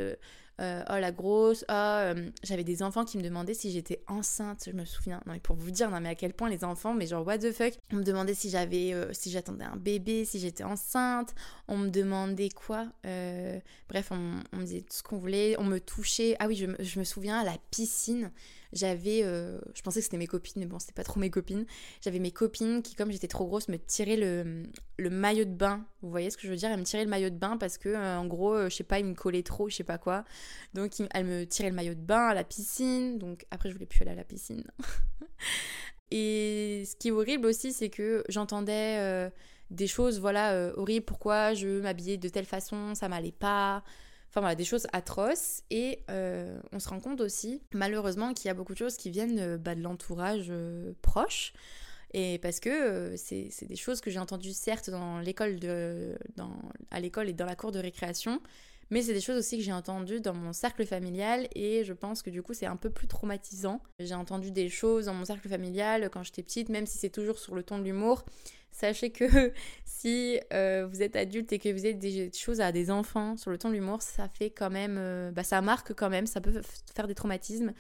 euh, 0.60 0.84
oh 0.90 0.98
la 1.00 1.12
grosse, 1.12 1.64
oh, 1.70 1.72
euh, 1.72 2.30
j'avais 2.42 2.64
des 2.64 2.82
enfants 2.82 3.06
qui 3.06 3.20
me 3.20 3.24
demandaient 3.24 3.54
si 3.54 3.72
j'étais 3.72 4.02
enceinte, 4.08 4.64
je 4.66 4.72
me 4.72 4.86
souviens. 4.86 5.22
Non 5.28 5.34
mais 5.34 5.40
pour 5.40 5.56
vous 5.56 5.70
dire, 5.70 5.92
non 5.92 6.02
mais 6.02 6.10
à 6.10 6.16
quel 6.16 6.34
point 6.34 6.50
les 6.50 6.64
enfants, 6.64 6.96
mais 6.96 7.06
genre 7.06 7.26
what 7.26 7.38
the 7.38 7.52
fuck, 7.52 7.74
on 7.94 7.98
me 7.98 8.04
demandait 8.04 8.34
si 8.34 8.50
j'avais, 8.50 8.92
euh, 8.92 9.14
si 9.14 9.30
j'attendais 9.30 9.66
un 9.66 9.76
bébé, 9.76 10.26
si 10.26 10.40
j'étais 10.40 10.64
enceinte, 10.64 11.36
on 11.68 11.78
me 11.78 11.90
demandait 11.90 12.50
quoi, 12.50 12.88
bref, 13.04 14.12
on, 14.12 14.58
me 14.58 14.64
disait 14.64 14.82
tout 14.82 14.96
ce 14.96 15.04
qu'on 15.04 15.18
voulait, 15.18 15.56
on 15.60 15.64
me 15.64 15.80
touchait, 15.80 16.36
ah 16.40 16.48
oui, 16.48 16.56
je, 16.56 17.00
me 17.00 17.04
souviens 17.04 17.40
à 17.40 17.44
la 17.44 17.58
piscine, 17.70 18.32
j'avais, 18.74 19.22
je 19.22 19.82
pensais 19.84 20.00
que 20.00 20.06
c'était 20.06 20.18
mes 20.18 20.28
copines, 20.28 20.54
mais 20.58 20.66
bon, 20.66 20.80
c'était 20.80 20.94
pas 20.94 21.04
trop 21.04 21.20
mes 21.20 21.30
copines. 21.30 21.66
J'avais 22.02 22.20
mes 22.20 22.32
copines 22.32 22.82
qui, 22.82 22.96
comme 22.96 23.12
j'étais 23.12 23.28
trop 23.28 23.46
grosse, 23.46 23.70
me 23.70 23.78
tiraient 23.78 24.18
le, 24.18 24.64
le, 24.98 25.10
maillot 25.10 25.46
de 25.46 25.52
bain. 25.52 25.86
Vous 26.02 26.10
voyez 26.10 26.30
ce 26.30 26.38
que 26.38 26.44
je 26.44 26.50
veux 26.50 26.58
dire? 26.58 26.70
Elles 26.70 26.80
me 26.80 26.84
tiraient 26.84 27.06
le 27.06 27.10
maillot 27.10 27.30
de 27.30 27.38
bain 27.38 27.58
parce 27.58 27.78
que, 27.78 27.96
en 27.96 28.26
gros, 28.26 28.64
je 28.70 28.76
sais 28.76 28.84
pas, 28.84 29.00
ils 29.00 29.06
me 29.06 29.14
collaient 29.14 29.44
trop, 29.44 29.70
je 29.70 29.76
sais 29.76 29.84
pas 29.86 29.98
quoi. 29.98 30.26
Donc, 30.74 30.92
elles 31.12 31.26
me 31.26 31.46
tiraient 31.46 31.70
le 31.70 31.76
maillot 31.76 31.96
de 31.96 32.02
bain 32.02 32.28
à 32.28 32.34
la 32.34 32.44
piscine. 32.44 33.18
Donc, 33.18 33.46
après, 33.52 33.70
je 33.70 33.74
voulais 33.74 33.86
plus 33.86 34.02
aller 34.02 34.12
à 34.12 34.16
la 34.16 34.24
piscine. 34.24 34.64
Et 36.12 36.84
ce 36.86 36.96
qui 36.96 37.10
est 37.10 37.12
horrible 37.12 37.48
aussi, 37.48 37.74
c'est 37.74 37.90
que 37.90 38.24
j'entendais 38.30 39.30
des 39.72 39.88
choses, 39.88 40.22
voilà, 40.22 40.72
horribles. 40.78 41.06
Pourquoi 41.06 41.54
je 41.54 41.82
m'habillais 41.82 42.18
de 42.18 42.30
telle 42.30 42.46
façon, 42.46 42.96
ça 42.96 43.10
m'allait 43.10 43.34
pas. 43.34 43.84
Enfin 44.30 44.42
voilà, 44.42 44.56
des 44.56 44.66
choses 44.66 44.88
atroces. 44.94 45.64
Et 45.70 46.04
euh, 46.10 46.60
on 46.72 46.80
se 46.80 46.90
rend 46.90 47.00
compte 47.00 47.22
aussi, 47.22 47.62
malheureusement, 47.74 48.34
qu'il 48.34 48.48
y 48.48 48.52
a 48.52 48.54
beaucoup 48.54 48.74
de 48.74 48.78
choses 48.78 48.98
qui 48.98 49.10
viennent 49.10 49.40
euh, 49.40 49.58
bah, 49.58 49.76
de 49.76 49.82
l'entourage 49.82 50.48
euh, 50.50 50.94
proche. 51.02 51.54
Et 52.14 52.40
parce 52.40 52.60
que 52.62 53.16
c'est 53.18 53.66
des 53.66 53.76
choses 53.76 54.00
que 54.00 54.10
j'ai 54.10 54.20
entendues 54.20 54.54
certes 54.54 54.90
dans 54.90 55.20
l'école 55.20 55.60
à 56.90 57.00
l'école 57.02 57.28
et 57.28 57.34
dans 57.34 57.46
la 57.46 57.58
cour 57.58 57.74
de 57.74 57.80
récréation, 57.80 58.42
mais 58.90 59.02
c'est 59.02 59.14
des 59.14 59.22
choses 59.22 59.38
aussi 59.38 59.58
que 59.58 59.64
j'ai 59.64 59.74
entendues 59.74 60.22
dans 60.22 60.34
mon 60.34 60.54
cercle 60.54 60.86
familial 60.86 61.48
et 61.56 61.84
je 61.84 61.94
pense 61.94 62.22
que 62.22 62.30
du 62.30 62.42
coup 62.42 62.54
c'est 62.54 62.66
un 62.66 62.78
peu 62.78 62.90
plus 62.90 63.08
traumatisant. 63.08 63.82
J'ai 64.00 64.14
entendu 64.14 64.52
des 64.52 64.70
choses 64.70 65.06
dans 65.06 65.14
mon 65.14 65.26
cercle 65.26 65.50
familial 65.50 66.10
quand 66.12 66.24
j'étais 66.24 66.44
petite, 66.44 66.70
même 66.70 66.86
si 66.86 66.98
c'est 66.98 67.10
toujours 67.10 67.38
sur 67.40 67.56
le 67.56 67.64
ton 67.64 67.80
de 67.80 67.84
l'humour. 67.84 68.24
Sachez 68.72 69.10
que 69.10 69.52
si 69.86 70.40
euh, 70.54 70.88
vous 70.90 71.02
êtes 71.02 71.16
adulte 71.16 71.52
et 71.52 71.60
que 71.60 71.70
vous 71.70 71.86
êtes 71.86 72.00
des 72.00 72.32
choses 72.32 72.62
à 72.62 72.72
des 72.72 72.90
enfants 72.90 73.36
sur 73.36 73.52
le 73.52 73.58
ton 73.58 73.70
de 73.70 73.74
l'humour, 73.74 74.02
ça 74.02 74.30
fait 74.30 74.52
quand 74.52 74.70
même, 74.70 74.98
euh, 74.98 75.32
bah, 75.32 75.44
ça 75.44 75.62
marque 75.62 75.94
quand 75.94 76.10
même, 76.10 76.28
ça 76.28 76.40
peut 76.40 76.62
faire 76.96 77.08
des 77.08 77.16
traumatismes. 77.16 77.74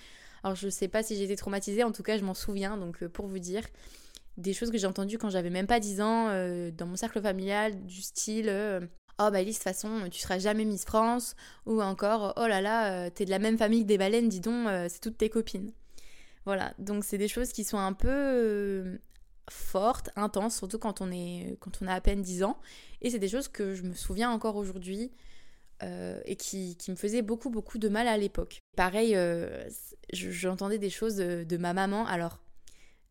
Alors 0.43 0.55
je 0.55 0.69
sais 0.69 0.87
pas 0.87 1.03
si 1.03 1.15
j'ai 1.15 1.23
été 1.23 1.35
traumatisée, 1.35 1.83
en 1.83 1.91
tout 1.91 2.03
cas 2.03 2.17
je 2.17 2.23
m'en 2.23 2.33
souviens, 2.33 2.77
donc 2.77 3.01
euh, 3.01 3.09
pour 3.09 3.27
vous 3.27 3.39
dire, 3.39 3.63
des 4.37 4.53
choses 4.53 4.71
que 4.71 4.77
j'ai 4.77 4.87
entendues 4.87 5.17
quand 5.17 5.29
j'avais 5.29 5.49
même 5.49 5.67
pas 5.67 5.79
10 5.79 6.01
ans 6.01 6.25
dans 6.71 6.85
mon 6.85 6.95
cercle 6.95 7.19
familial, 7.19 7.85
du 7.85 8.03
style 8.03 8.51
oh 9.19 9.29
bah 9.31 9.41
Elise, 9.41 9.55
de 9.55 9.59
toute 9.59 9.63
façon, 9.63 10.09
tu 10.11 10.19
seras 10.19 10.39
jamais 10.39 10.65
Miss 10.65 10.85
France, 10.85 11.35
ou 11.65 11.81
encore, 11.81 12.33
oh 12.37 12.47
là 12.47 12.61
là, 12.61 13.09
t'es 13.11 13.25
de 13.25 13.29
la 13.29 13.39
même 13.39 13.57
famille 13.57 13.83
que 13.83 13.87
des 13.87 13.97
baleines, 13.97 14.29
dis 14.29 14.39
donc, 14.39 14.67
c'est 14.89 15.01
toutes 15.01 15.17
tes 15.17 15.29
copines. 15.29 15.71
Voilà, 16.45 16.73
donc 16.79 17.03
c'est 17.03 17.17
des 17.17 17.27
choses 17.27 17.51
qui 17.51 17.63
sont 17.63 17.77
un 17.77 17.93
peu 17.93 18.99
forte, 19.49 20.09
intense, 20.15 20.57
surtout 20.57 20.79
quand 20.79 21.01
on, 21.01 21.11
est, 21.11 21.57
quand 21.59 21.81
on 21.81 21.87
a 21.87 21.93
à 21.93 22.01
peine 22.01 22.21
10 22.21 22.43
ans. 22.43 22.59
Et 23.01 23.09
c'est 23.09 23.19
des 23.19 23.29
choses 23.29 23.47
que 23.47 23.73
je 23.75 23.83
me 23.83 23.93
souviens 23.93 24.31
encore 24.31 24.55
aujourd'hui 24.55 25.11
euh, 25.83 26.19
et 26.25 26.35
qui, 26.35 26.75
qui, 26.77 26.91
me 26.91 26.95
faisaient 26.95 27.21
beaucoup, 27.21 27.49
beaucoup 27.49 27.77
de 27.77 27.89
mal 27.89 28.07
à 28.07 28.17
l'époque. 28.17 28.63
Pareil, 28.75 29.15
euh, 29.15 29.67
j'entendais 30.11 30.79
des 30.79 30.89
choses 30.89 31.17
de, 31.17 31.57
ma 31.57 31.73
maman. 31.73 32.05
Alors, 32.07 32.39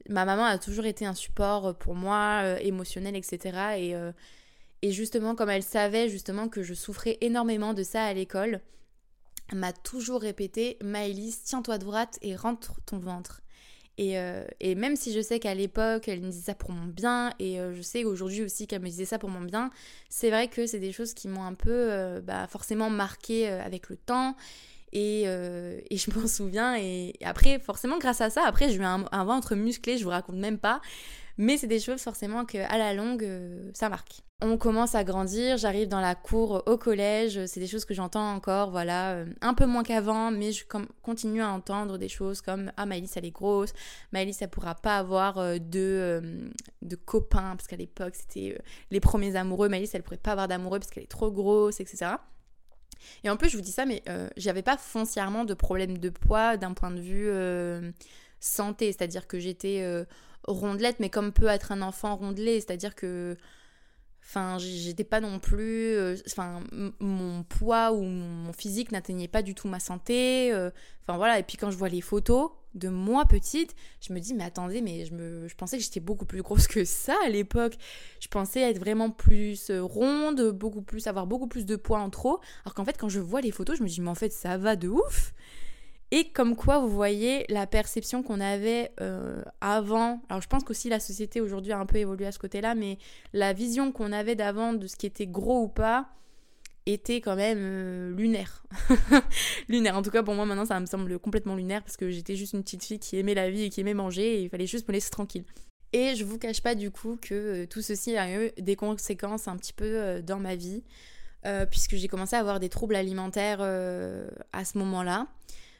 ma 0.09 0.25
maman 0.25 0.45
a 0.45 0.59
toujours 0.59 0.87
été 0.87 1.07
un 1.07 1.15
support 1.15 1.77
pour 1.79 1.95
moi, 1.95 2.43
euh, 2.45 2.57
émotionnel, 2.59 3.17
etc. 3.17 3.59
Et, 3.79 3.95
et 4.87 4.93
justement, 4.93 5.35
comme 5.35 5.51
elle 5.51 5.65
savait 5.65 6.09
justement 6.09 6.49
que 6.49 6.63
je 6.63 6.73
souffrais 6.73 7.19
énormément 7.21 7.75
de 7.75 7.83
ça 7.83 8.05
à 8.05 8.15
l'école, 8.15 8.61
m'a 9.53 9.73
toujours 9.73 10.21
répété 10.21 10.79
Maëlys, 10.81 11.43
tiens-toi 11.43 11.79
droite 11.79 12.21
et 12.23 12.37
rentre 12.37 12.77
ton 12.87 13.01
ventre. 13.01 13.43
Euh, 13.99 14.47
et, 14.61 14.77
même 14.77 14.95
si 14.95 15.13
je 15.13 15.21
sais 15.21 15.41
qu'à 15.41 15.57
l'époque, 15.57 16.07
elle 16.07 16.21
me 16.21 16.31
disait 16.31 16.53
ça 16.53 16.55
pour 16.55 16.71
mon 16.71 16.87
bien, 16.87 17.33
et 17.41 17.59
euh, 17.59 17.75
je 17.75 17.83
sais 17.83 18.05
aujourd'hui 18.05 18.45
aussi 18.45 18.69
qu'elle 18.69 18.81
me 18.81 18.87
disait 18.87 19.07
ça 19.07 19.19
pour 19.19 19.29
mon 19.29 19.41
bien, 19.41 19.73
c'est 20.09 20.31
vrai 20.31 20.47
que 20.47 20.69
c'est 20.69 20.79
des 20.79 20.93
choses 20.93 21.15
qui 21.15 21.27
m'ont 21.27 21.43
un 21.43 21.55
peu 21.55 21.73
euh, 21.73 22.21
bah, 22.21 22.47
forcément 22.47 22.89
marqué 22.89 23.49
avec 23.49 23.89
le 23.89 23.97
temps. 23.97 24.37
Et, 24.93 25.25
je 25.25 26.11
m'en 26.17 26.27
souviens. 26.29 26.77
Et, 26.77 27.15
après, 27.25 27.59
forcément, 27.59 27.99
grâce 27.99 28.21
à 28.21 28.31
ça, 28.31 28.45
après, 28.47 28.69
j'ai 28.69 28.77
eu 28.77 28.85
un, 28.85 29.25
ventre 29.25 29.57
musclé, 29.57 29.99
je 29.99 30.05
vous 30.05 30.11
raconte 30.11 30.37
même 30.37 30.59
pas. 30.59 30.81
Mais 31.39 31.59
c'est 31.59 31.67
des 31.67 31.81
choses 31.81 32.01
forcément 32.01 32.47
que 32.47 32.59
à 32.59 32.79
la 32.79 32.95
longue, 32.95 33.23
euh, 33.23 33.71
ça 33.75 33.89
marque. 33.91 34.23
On 34.41 34.57
commence 34.59 34.95
à 34.95 35.05
grandir, 35.05 35.57
j'arrive 35.57 35.89
dans 35.89 36.01
la 36.01 36.15
cour 36.15 36.63
au 36.67 36.77
collège, 36.77 37.45
c'est 37.47 37.61
des 37.61 37.67
choses 37.67 37.87
que 37.87 37.95
j'entends 37.95 38.35
encore, 38.35 38.71
voilà, 38.71 39.13
euh, 39.13 39.27
un 39.41 39.55
peu 39.55 39.65
moins 39.65 39.83
qu'avant, 39.83 40.31
mais 40.31 40.53
je 40.53 40.65
continue 41.03 41.43
à 41.43 41.49
entendre 41.49 41.97
des 41.97 42.09
choses 42.09 42.43
comme 42.43 42.71
Ah, 42.77 42.85
Maëlys, 42.85 43.17
elle 43.17 43.25
est 43.25 43.31
grosse, 43.31 43.73
Maëlys, 44.13 44.41
elle 44.41 44.51
pourra 44.51 44.75
pas 44.75 44.99
avoir 44.99 45.39
euh, 45.39 45.59
de, 45.59 46.51
de 46.83 46.97
copains, 46.97 47.57
parce 47.57 47.67
qu'à 47.67 47.77
l'époque, 47.77 48.15
c'était 48.15 48.59
les 48.91 49.01
premiers 49.01 49.37
amoureux, 49.37 49.69
Maëlys, 49.69 49.95
elle 49.95 50.03
pourrait 50.03 50.19
pas 50.19 50.33
avoir 50.33 50.49
d'amoureux 50.49 50.79
parce 50.79 50.91
qu'elle 50.91 51.05
est 51.05 51.11
trop 51.11 51.31
grosse, 51.31 51.81
etc. 51.81 52.13
Et 53.25 53.31
en 53.31 53.39
plus, 53.39 53.49
je 53.49 53.57
vous 53.57 53.63
dis 53.63 53.73
ça, 53.73 53.87
mais 53.87 54.03
j'avais 54.37 54.63
pas 54.63 54.77
foncièrement 54.77 55.45
de 55.45 55.55
problème 55.55 55.99
de 55.99 56.09
poids 56.09 56.57
d'un 56.57 56.73
point 56.73 56.91
de 56.91 57.01
vue 57.01 57.31
santé, 58.41 58.87
c'est-à-dire 58.93 59.27
que 59.27 59.39
j'étais 59.39 60.07
rondelette, 60.47 61.01
mais 61.01 61.11
comme 61.11 61.33
peut 61.33 61.49
être 61.49 61.73
un 61.73 61.83
enfant 61.83 62.17
rondelé, 62.17 62.61
c'est-à-dire 62.61 62.95
que 62.95 63.37
Enfin, 64.29 64.59
j'étais 64.59 65.05
pas 65.05 65.21
non 65.21 65.39
plus. 65.39 65.95
Euh, 65.95 66.17
enfin, 66.27 66.61
mon 66.99 67.45
poids 67.45 67.93
ou 67.93 68.03
mon 68.03 68.53
physique 68.53 68.91
n'atteignait 68.91 69.29
pas 69.29 69.43
du 69.43 69.55
tout 69.55 69.69
ma 69.69 69.79
santé. 69.79 70.53
Euh, 70.53 70.71
enfin, 71.03 71.17
voilà. 71.17 71.39
Et 71.39 71.45
puis, 71.45 71.57
quand 71.57 71.71
je 71.71 71.77
vois 71.77 71.89
les 71.89 72.01
photos 72.01 72.51
de 72.75 72.89
moi 72.89 73.25
petite, 73.27 73.77
je 74.01 74.13
me 74.13 74.19
dis, 74.19 74.35
mais 74.35 74.43
attendez, 74.43 74.83
mais 74.83 75.05
je, 75.07 75.15
me, 75.15 75.47
je 75.47 75.55
pensais 75.55 75.79
que 75.79 75.85
j'étais 75.85 76.01
beaucoup 76.01 76.27
plus 76.27 76.43
grosse 76.43 76.67
que 76.67 76.85
ça 76.85 77.15
à 77.25 77.29
l'époque. 77.29 77.77
Je 78.19 78.27
pensais 78.27 78.63
être 78.63 78.81
vraiment 78.81 79.11
plus 79.11 79.71
euh, 79.71 79.81
ronde, 79.81 80.51
beaucoup 80.51 80.83
plus, 80.83 81.07
avoir 81.07 81.29
beaucoup 81.29 81.47
plus 81.47 81.65
de 81.65 81.77
poids 81.77 82.01
en 82.01 82.11
trop. 82.11 82.41
Alors 82.65 82.75
qu'en 82.75 82.85
fait, 82.85 82.99
quand 82.99 83.09
je 83.09 83.21
vois 83.21 83.41
les 83.41 83.53
photos, 83.53 83.79
je 83.79 83.85
me 83.85 83.89
dis, 83.89 84.01
mais 84.01 84.11
en 84.11 84.17
fait, 84.17 84.33
ça 84.33 84.59
va 84.59 84.75
de 84.75 84.89
ouf. 84.89 85.35
Et 86.13 86.29
comme 86.31 86.55
quoi, 86.55 86.79
vous 86.79 86.89
voyez 86.89 87.45
la 87.49 87.67
perception 87.67 88.23
qu'on 88.23 88.41
avait 88.41 88.93
euh, 89.01 89.43
avant. 89.61 90.23
Alors, 90.29 90.41
je 90.41 90.47
pense 90.47 90.63
qu'aussi 90.63 90.89
la 90.89 91.01
société 91.01 91.41
aujourd'hui 91.41 91.73
a 91.73 91.79
un 91.79 91.87
peu 91.87 91.97
évolué 91.97 92.27
à 92.27 92.33
ce 92.33 92.39
côté-là, 92.39 92.77
mais 92.77 92.99
la 93.33 93.53
vision 93.53 93.91
qu'on 93.91 94.13
avait 94.13 94.37
d'avant 94.37 94.73
de 94.73 94.87
ce 94.87 94.95
qui 94.95 95.07
était 95.07 95.27
gros 95.27 95.63
ou 95.63 95.69
pas 95.69 96.09
était 96.87 97.21
quand 97.21 97.35
même 97.35 97.59
euh, 97.61 98.15
lunaire. 98.15 98.63
lunaire. 99.69 99.97
En 99.97 100.03
tout 100.03 100.13
cas, 100.13 100.23
pour 100.23 100.35
moi, 100.35 100.47
maintenant, 100.47 100.65
ça 100.65 100.79
me 100.79 100.87
semble 100.87 101.19
complètement 101.19 101.57
lunaire 101.57 101.83
parce 101.83 101.97
que 101.97 102.09
j'étais 102.09 102.37
juste 102.37 102.53
une 102.53 102.63
petite 102.63 102.85
fille 102.85 103.01
qui 103.01 103.19
aimait 103.19 103.35
la 103.35 103.51
vie 103.51 103.65
et 103.65 103.71
qui 103.71 103.81
aimait 103.81 103.95
manger 103.95 104.37
et 104.37 104.43
il 104.43 104.49
fallait 104.49 104.67
juste 104.69 104.87
me 104.87 104.93
laisser 104.93 105.11
tranquille. 105.11 105.45
Et 105.93 106.15
je 106.15 106.25
vous 106.25 106.39
cache 106.39 106.63
pas 106.63 106.77
du 106.77 106.93
coup 106.93 107.19
que 107.21 107.35
euh, 107.35 107.67
tout 107.67 107.83
ceci 107.83 108.17
a 108.17 108.45
eu 108.45 108.53
des 108.59 108.77
conséquences 108.77 109.49
un 109.49 109.57
petit 109.57 109.73
peu 109.73 110.23
dans 110.23 110.39
ma 110.39 110.55
vie, 110.55 110.85
puisque 111.71 111.97
j'ai 111.97 112.09
commencé 112.09 112.37
à 112.37 112.41
avoir 112.41 112.61
des 112.61 112.69
troubles 112.69 112.97
alimentaires 112.97 113.61
à 113.61 114.65
ce 114.65 114.79
moment-là 114.79 115.29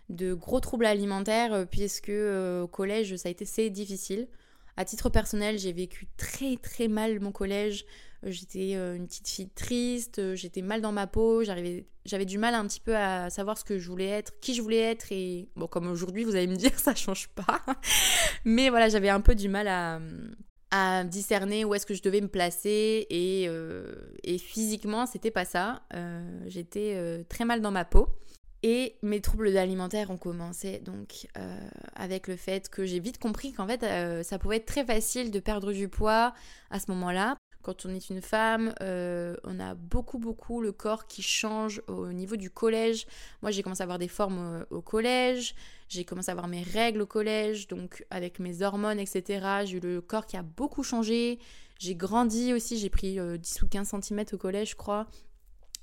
de 0.09 0.35
gros 0.35 0.61
troubles 0.61 0.87
alimentaires 0.87 1.53
euh, 1.53 1.65
puisque 1.65 2.09
euh, 2.09 2.63
au 2.63 2.69
collège 2.69 3.17
ça 3.17 3.29
a 3.29 3.33
été 3.33 3.45
assez 3.45 3.71
difficile. 3.71 4.29
À 4.79 4.85
titre 4.85 5.09
personnel, 5.09 5.59
j'ai 5.59 5.73
vécu 5.73 6.07
très 6.19 6.57
très 6.57 6.87
mal 6.87 7.19
mon 7.21 7.33
collège. 7.33 7.87
Euh, 8.25 8.31
j'étais 8.31 8.75
une 8.75 9.07
petite 9.07 9.29
fille 9.29 9.49
triste, 9.49 10.35
j'étais 10.35 10.63
mal 10.63 10.81
dans 10.81 10.93
ma 10.93 11.07
peau, 11.07 11.43
j'avais 11.45 12.25
du 12.25 12.39
mal 12.39 12.55
un 12.55 12.67
petit 12.67 12.81
peu 12.81 12.95
à 12.95 13.31
savoir 13.31 13.57
ce 13.59 13.65
que 13.65 13.79
je 13.79 13.89
voulais 13.89 14.09
être, 14.09 14.39
qui 14.41 14.55
je 14.55 14.63
voulais 14.63 14.81
être 14.81 15.11
et 15.13 15.49
bon 15.57 15.67
comme 15.67 15.89
aujourd'hui 15.91 16.25
vous 16.25 16.37
allez 16.37 16.47
me 16.47 16.57
dire 16.57 16.73
ça 16.79 16.95
change 16.95 17.29
pas. 17.29 17.63
Mais 18.45 18.69
voilà, 18.69 18.89
j'avais 18.89 19.09
un 19.09 19.21
peu 19.21 19.35
du 19.35 19.49
mal 19.49 19.67
à, 19.69 20.01
à 20.71 21.05
discerner 21.05 21.65
où 21.65 21.75
est-ce 21.75 21.87
que 21.87 21.95
je 21.95 22.03
devais 22.03 22.21
me 22.21 22.29
placer 22.29 23.07
et, 23.09 23.49
et 24.25 24.39
physiquement 24.39 25.07
c'était 25.07 25.31
pas 25.31 25.47
ça. 25.47 25.83
J'étais 26.47 27.25
très 27.29 27.47
mal 27.47 27.63
dans 27.63 27.71
ma 27.71 27.87
peau. 27.87 28.09
Et 28.63 28.97
mes 29.03 29.21
troubles 29.21 29.57
alimentaires 29.57 30.11
ont 30.11 30.17
commencé 30.17 30.79
donc 30.79 31.29
euh, 31.37 31.69
avec 31.95 32.27
le 32.27 32.37
fait 32.37 32.69
que 32.69 32.87
j'ai 32.87 33.01
vite 33.01 33.19
compris 33.19 33.53
qu'en 33.53 33.67
fait 33.67 33.83
euh, 33.83 34.23
ça 34.23 34.39
pouvait 34.39 34.57
être 34.57 34.67
très 34.67 34.85
facile 34.85 35.31
de 35.31 35.41
perdre 35.41 35.73
du 35.73 35.89
poids 35.89 36.33
à 36.71 36.81
ce 36.81 36.91
moment-là. 36.91 37.37
Quand 37.63 37.85
on 37.85 37.91
est 37.91 38.11
une 38.11 38.23
femme, 38.23 38.73
euh, 38.81 39.37
on 39.45 39.59
a 39.59 39.75
beaucoup 39.75 40.19
beaucoup 40.19 40.61
le 40.61 40.73
corps 40.73 41.07
qui 41.07 41.21
change 41.21 41.83
au 41.89 42.13
niveau 42.13 42.37
du 42.37 42.49
collège. 42.49 43.07
Moi 43.43 43.51
j'ai 43.51 43.63
commencé 43.63 43.83
à 43.83 43.85
avoir 43.85 43.99
des 43.99 44.09
formes 44.09 44.65
au, 44.71 44.81
collège, 44.81 45.55
j'ai 45.89 46.05
commencé 46.05 46.31
à 46.31 46.33
avoir 46.33 46.49
mes 46.49 46.63
règles 46.63 47.03
au 47.03 47.07
collège, 47.07 47.69
donc 47.69 48.07
avec 48.11 48.39
mes 48.39 48.63
hormones, 48.63 49.01
etc. 49.01 49.65
J'ai 49.65 49.77
eu 49.77 49.81
le 49.81 50.01
corps 50.01 50.27
qui 50.27 50.37
a 50.37 50.43
beaucoup 50.43 50.83
changé. 50.83 51.41
J'ai 51.79 51.95
grandi 51.95 52.55
aussi, 52.55 52.79
j'ai 52.79 52.89
pris 52.89 53.19
10 53.39 53.63
ou 53.63 53.69
15 53.69 53.95
cm 54.01 54.25
au 54.33 54.39
collège 54.39 54.71
je 54.71 54.77
crois. 54.77 55.07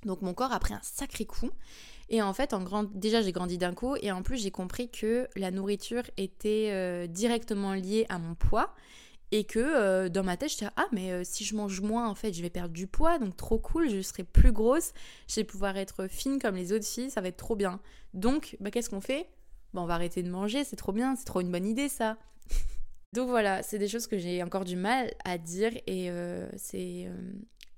Donc 0.06 0.22
mon 0.22 0.34
corps 0.34 0.51
a 0.51 0.60
pris 0.60 0.74
un 0.74 0.82
sacré 0.82 1.25
coup. 1.25 1.51
Et 2.13 2.22
en 2.22 2.32
fait, 2.32 2.53
déjà 2.93 3.24
j'ai 3.24 3.32
grandi 3.32 3.58
d'un 3.58 3.74
coup 3.74 3.96
et 4.00 4.12
en 4.12 4.22
plus 4.22 4.38
j'ai 4.38 4.51
compris 4.51 4.88
que 4.88 5.27
la 5.36 5.50
nourriture 5.50 6.03
était 6.17 6.70
euh, 6.72 7.08
directement 7.08 7.74
liée 7.74 8.05
à 8.08 8.20
mon 8.20 8.36
poids 8.36 8.75
et 9.32 9.46
que 9.46 9.58
euh, 9.58 10.10
dans 10.10 10.22
ma 10.22 10.38
tête 10.38 10.51
j'étais 10.51 10.67
ah 10.75 10.86
mais 10.91 11.12
euh, 11.12 11.24
si 11.24 11.43
je 11.43 11.55
mange 11.55 11.82
moins 11.82 12.08
en 12.08 12.13
fait 12.13 12.32
je 12.32 12.43
vais 12.43 12.51
perdre 12.51 12.72
du 12.72 12.86
poids 12.86 13.17
donc 13.17 13.36
trop 13.36 13.58
cool, 13.58 13.89
je 13.89 14.00
serai 14.01 14.24
plus 14.24 14.51
grosse, 14.51 14.91
je 15.27 15.38
vais 15.38 15.43
pouvoir 15.43 15.75
être 15.75 16.05
fine 16.05 16.38
comme 16.38 16.55
les 16.55 16.72
autres 16.72 16.86
filles, 16.86 17.10
ça 17.10 17.20
va 17.20 17.29
être 17.29 17.38
trop 17.38 17.55
bien. 17.55 17.79
Donc 18.13 18.58
bah, 18.60 18.70
qu'est-ce 18.70 18.91
qu'on 18.91 19.01
fait? 19.01 19.27
Bah, 19.74 19.82
on 19.82 19.88
va 19.88 19.96
arrêter 19.96 20.22
de 20.22 20.29
manger, 20.29 20.63
c'est 20.63 20.75
trop 20.75 20.91
bien, 20.91 21.15
c'est 21.15 21.25
trop 21.25 21.41
une 21.41 21.51
bonne 21.51 21.65
idée 21.65 21.89
ça. 21.89 22.20
donc 23.13 23.27
voilà, 23.27 23.63
c'est 23.63 23.79
des 23.79 23.88
choses 23.88 24.05
que 24.05 24.20
j'ai 24.20 24.43
encore 24.43 24.65
du 24.65 24.75
mal 24.75 25.15
à 25.25 25.39
dire 25.39 25.72
et 25.88 26.12
c'est 26.58 27.10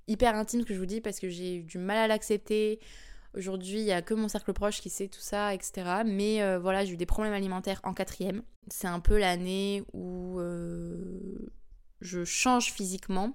hyper 0.10 0.36
intime 0.36 0.66
que 0.66 0.74
je 0.74 0.80
vous 0.80 0.86
dis 0.86 1.00
parce 1.00 1.22
que 1.22 1.30
j'ai 1.30 1.56
eu 1.56 1.64
du 1.64 1.78
mal 1.78 2.00
à 2.00 2.08
l'accepter. 2.08 2.82
Aujourd'hui, 3.36 3.80
il 3.80 3.86
n'y 3.86 3.92
a 3.92 4.02
que 4.02 4.14
mon 4.14 4.30
cercle 4.30 4.54
proche 4.54 4.80
qui 4.80 4.90
sait 4.90 5.10
tout 5.10 5.20
ça, 5.20 5.54
etc. 5.54 6.04
Mais 6.06 6.42
euh, 6.42 6.58
voilà, 6.58 6.86
j'ai 6.86 6.94
eu 6.94 6.98
des 6.98 7.06
problèmes 7.06 7.34
alimentaires 7.34 7.82
en 7.84 7.94
quatrième. 7.94 8.44
C'est 8.70 8.88
un 8.88 9.02
peu 9.02 9.20
l'année 9.20 9.84
où 9.94 10.40
euh, 10.40 11.52
je 12.00 12.24
change 12.24 12.72
physiquement, 12.72 13.34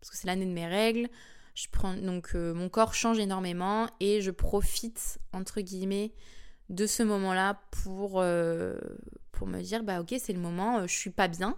parce 0.00 0.10
que 0.10 0.16
c'est 0.16 0.26
l'année 0.26 0.44
de 0.44 0.52
mes 0.52 0.66
règles. 0.66 1.08
Je 1.54 1.66
prends, 1.72 1.94
donc 1.94 2.32
euh, 2.34 2.52
mon 2.52 2.68
corps 2.68 2.94
change 2.94 3.18
énormément 3.18 3.88
et 4.00 4.20
je 4.20 4.30
profite, 4.30 5.18
entre 5.32 5.62
guillemets, 5.62 6.12
de 6.68 6.86
ce 6.86 7.02
moment-là 7.02 7.58
pour, 7.70 8.22
pour 9.32 9.46
me 9.46 9.60
dire, 9.62 9.82
bah 9.82 10.00
ok, 10.00 10.14
c'est 10.18 10.34
le 10.34 10.40
moment, 10.40 10.86
je 10.86 10.94
suis 10.94 11.10
pas 11.10 11.26
bien. 11.26 11.56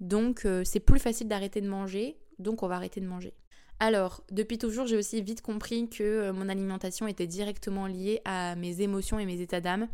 Donc 0.00 0.46
c'est 0.64 0.80
plus 0.80 1.00
facile 1.00 1.26
d'arrêter 1.26 1.62
de 1.62 1.68
manger, 1.68 2.18
donc 2.38 2.62
on 2.62 2.68
va 2.68 2.76
arrêter 2.76 3.00
de 3.00 3.06
manger. 3.06 3.32
Alors, 3.80 4.24
depuis 4.32 4.58
toujours, 4.58 4.86
j'ai 4.86 4.96
aussi 4.96 5.22
vite 5.22 5.40
compris 5.40 5.88
que 5.88 6.02
euh, 6.02 6.32
mon 6.32 6.48
alimentation 6.48 7.06
était 7.06 7.28
directement 7.28 7.86
liée 7.86 8.20
à 8.24 8.56
mes 8.56 8.80
émotions 8.80 9.18
et 9.18 9.26
mes 9.26 9.40
états 9.40 9.60
d'âme. 9.60 9.88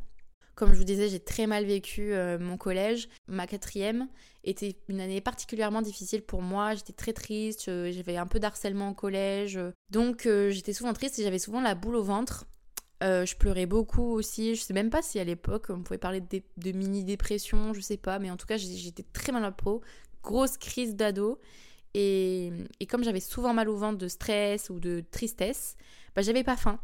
Comme 0.54 0.72
je 0.72 0.78
vous 0.78 0.84
disais, 0.84 1.08
j'ai 1.08 1.20
très 1.20 1.46
mal 1.46 1.64
vécu 1.64 2.14
euh, 2.14 2.38
mon 2.38 2.56
collège. 2.56 3.08
Ma 3.26 3.46
quatrième 3.46 4.08
était 4.44 4.76
une 4.88 5.00
année 5.00 5.20
particulièrement 5.20 5.82
difficile 5.82 6.22
pour 6.22 6.40
moi. 6.40 6.74
J'étais 6.74 6.92
très 6.92 7.12
triste, 7.12 7.68
euh, 7.68 7.90
j'avais 7.92 8.16
un 8.16 8.26
peu 8.26 8.38
d'harcèlement 8.38 8.90
au 8.90 8.94
collège. 8.94 9.58
Donc 9.90 10.28
j'étais 10.50 10.72
souvent 10.72 10.92
triste 10.92 11.18
et 11.18 11.22
j'avais 11.22 11.40
souvent 11.40 11.60
la 11.60 11.74
boule 11.74 11.96
au 11.96 12.04
ventre. 12.04 12.46
je 13.02 13.34
pleurais 13.36 13.66
beaucoup 13.66 14.12
aussi. 14.12 14.54
Je 14.54 14.62
sais 14.62 14.74
même 14.74 14.90
pas 14.90 15.02
si 15.02 15.18
à 15.18 15.24
l'époque 15.24 15.66
on 15.70 15.82
pouvait 15.82 15.98
parler 15.98 16.20
de, 16.20 16.72
mini-dépression, 16.72 17.74
je 17.74 17.80
sais 17.80 17.96
pas. 17.96 18.20
Mais 18.20 18.30
en 18.30 18.36
tout 18.36 18.46
cas, 18.46 18.56
j'étais 18.56 19.04
très 19.12 19.32
mal 19.32 19.42
à 19.42 19.48
la 19.48 19.52
peau. 19.52 19.82
Grosse 20.22 20.56
crise 20.56 20.94
d'ado. 20.94 21.40
Et, 21.94 22.52
comme 22.88 23.04
j'avais 23.04 23.20
souvent 23.20 23.54
mal 23.54 23.68
au 23.68 23.76
ventre 23.76 23.98
de 23.98 24.08
stress 24.08 24.68
ou 24.70 24.80
de 24.80 25.04
tristesse, 25.10 25.76
bah, 26.14 26.22
j'avais 26.22 26.44
pas 26.44 26.56
faim. 26.56 26.78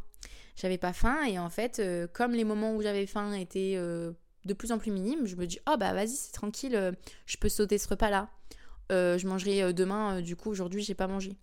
J'avais 0.57 0.79
pas 0.79 0.93
faim 0.93 1.25
et 1.27 1.39
en 1.39 1.49
fait, 1.49 1.79
euh, 1.79 2.07
comme 2.13 2.33
les 2.33 2.45
moments 2.45 2.75
où 2.75 2.83
j'avais 2.83 3.07
faim 3.07 3.33
étaient 3.33 3.75
euh, 3.77 4.13
de 4.45 4.53
plus 4.53 4.73
en 4.73 4.79
plus 4.79 4.91
minimes, 4.91 5.27
je 5.27 5.37
me 5.37 5.47
dis 5.47 5.59
oh 5.71 5.77
bah 5.79 5.95
vas-y 5.95 6.09
c'est 6.09 6.33
tranquille, 6.33 6.77
euh, 6.77 6.93
je 7.25 7.39
peux 7.39 7.49
sauter 7.49 7.79
ce 7.79 7.89
repas-là. 7.89 8.29
je 8.91 9.27
mangerai 9.27 9.73
demain, 9.73 10.21
du 10.21 10.37
coup 10.37 10.51
aujourd'hui 10.51 10.83
j'ai 10.83 10.95
pas 10.95 11.07
mangé. 11.07 11.39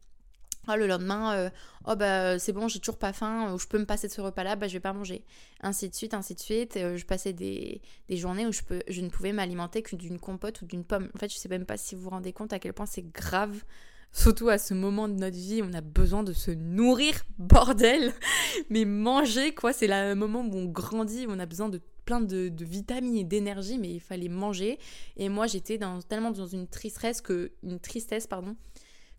Oh, 0.68 0.76
le 0.76 0.88
lendemain, 0.88 1.34
euh, 1.36 1.50
oh 1.86 1.96
bah 1.96 2.38
c'est 2.40 2.52
bon, 2.52 2.68
j'ai 2.68 2.80
toujours 2.80 2.98
pas 2.98 3.14
faim, 3.14 3.54
ou 3.54 3.60
je 3.60 3.68
peux 3.68 3.78
me 3.78 3.86
passer 3.86 4.08
de 4.08 4.14
ce 4.14 4.22
repas-là, 4.22 4.56
bah 4.56 4.68
je 4.68 4.74
vais 4.74 4.80
pas 4.80 4.94
manger. 4.94 5.24
Ainsi 5.62 5.90
de 5.90 5.96
suite, 5.96 6.14
ainsi 6.14 6.36
de 6.36 6.40
suite. 6.40 6.78
Euh, 6.78 6.98
je 6.98 7.06
passais 7.06 7.34
des, 7.34 7.82
journées 8.10 8.46
où 8.46 8.52
je, 8.52 8.62
peux, 8.62 8.82
je 8.88 9.02
ne 9.02 9.10
pouvais 9.10 9.32
m'alimenter 9.32 9.82
que 9.82 9.96
d'une 9.96 10.20
compote 10.20 10.62
ou 10.62 10.66
d'une 10.66 10.84
pomme. 10.84 11.10
En 11.16 11.20
fait, 11.20 11.32
je 11.32 11.38
sais 11.38 11.50
même 11.50 11.66
pas 11.66 11.78
si 11.78 11.96
vous 11.96 12.02
vous 12.02 12.10
rendez 12.10 12.34
compte 12.34 12.54
à 12.54 12.60
quel 12.60 12.74
point 12.74 12.86
c'est 12.86 13.10
grave. 13.12 13.64
Surtout 14.12 14.50
à 14.50 14.58
ce 14.58 14.74
moment 14.74 15.08
de 15.08 15.14
notre 15.14 15.38
vie, 15.38 15.62
on 15.64 15.74
a 15.74 15.82
besoin 15.82 16.24
de 16.24 16.34
se 16.34 16.52
nourrir, 16.52 17.14
bordel. 17.38 18.14
Mais 18.70 18.86
manger, 18.86 19.54
quoi, 19.54 19.74
c'est 19.74 19.88
le 19.88 20.16
moment 20.16 20.42
où 20.42 20.56
on 20.56 20.66
grandit, 20.66 21.28
où 21.28 21.32
on 21.32 21.40
a 21.40 21.46
besoin 21.46 21.70
de 21.70 21.82
plein 22.08 22.22
de, 22.22 22.52
vitamines 22.62 23.18
et 23.18 23.26
d'énergie, 23.26 23.78
mais 23.78 23.92
il 23.92 24.00
fallait 24.00 24.30
manger. 24.30 24.80
Et 25.18 25.30
moi, 25.30 25.46
j'étais 25.46 25.80
tellement 26.08 26.32
dans 26.32 26.48
une 26.48 26.68
tristesse 26.68 27.22
que, 27.22 27.52
une 27.64 27.80
tristesse, 27.80 28.26
pardon, 28.26 28.56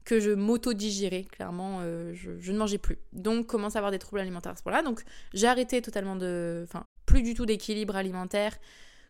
que 0.09 0.21
je 0.21 0.31
m'auto-digérais, 0.31 1.25
clairement, 1.25 1.81
euh, 1.83 2.15
je, 2.15 2.51
ne 2.51 2.57
mangeais 2.57 2.79
plus. 2.79 2.97
Donc, 3.13 3.47
commence 3.47 3.77
à 3.77 3.81
avoir 3.81 3.93
des 3.93 3.99
troubles 3.99 4.21
alimentaires 4.21 4.53
à 4.53 4.57
ce 4.57 4.63
point-là. 4.63 4.83
Donc, 4.83 5.03
j'ai 5.35 5.47
arrêté 5.47 5.83
totalement 5.83 6.17
de. 6.17 6.63
Enfin, 6.65 6.87
plus 7.05 7.21
du 7.21 7.35
tout 7.35 7.45
d'équilibre 7.45 7.95
alimentaire 7.95 8.57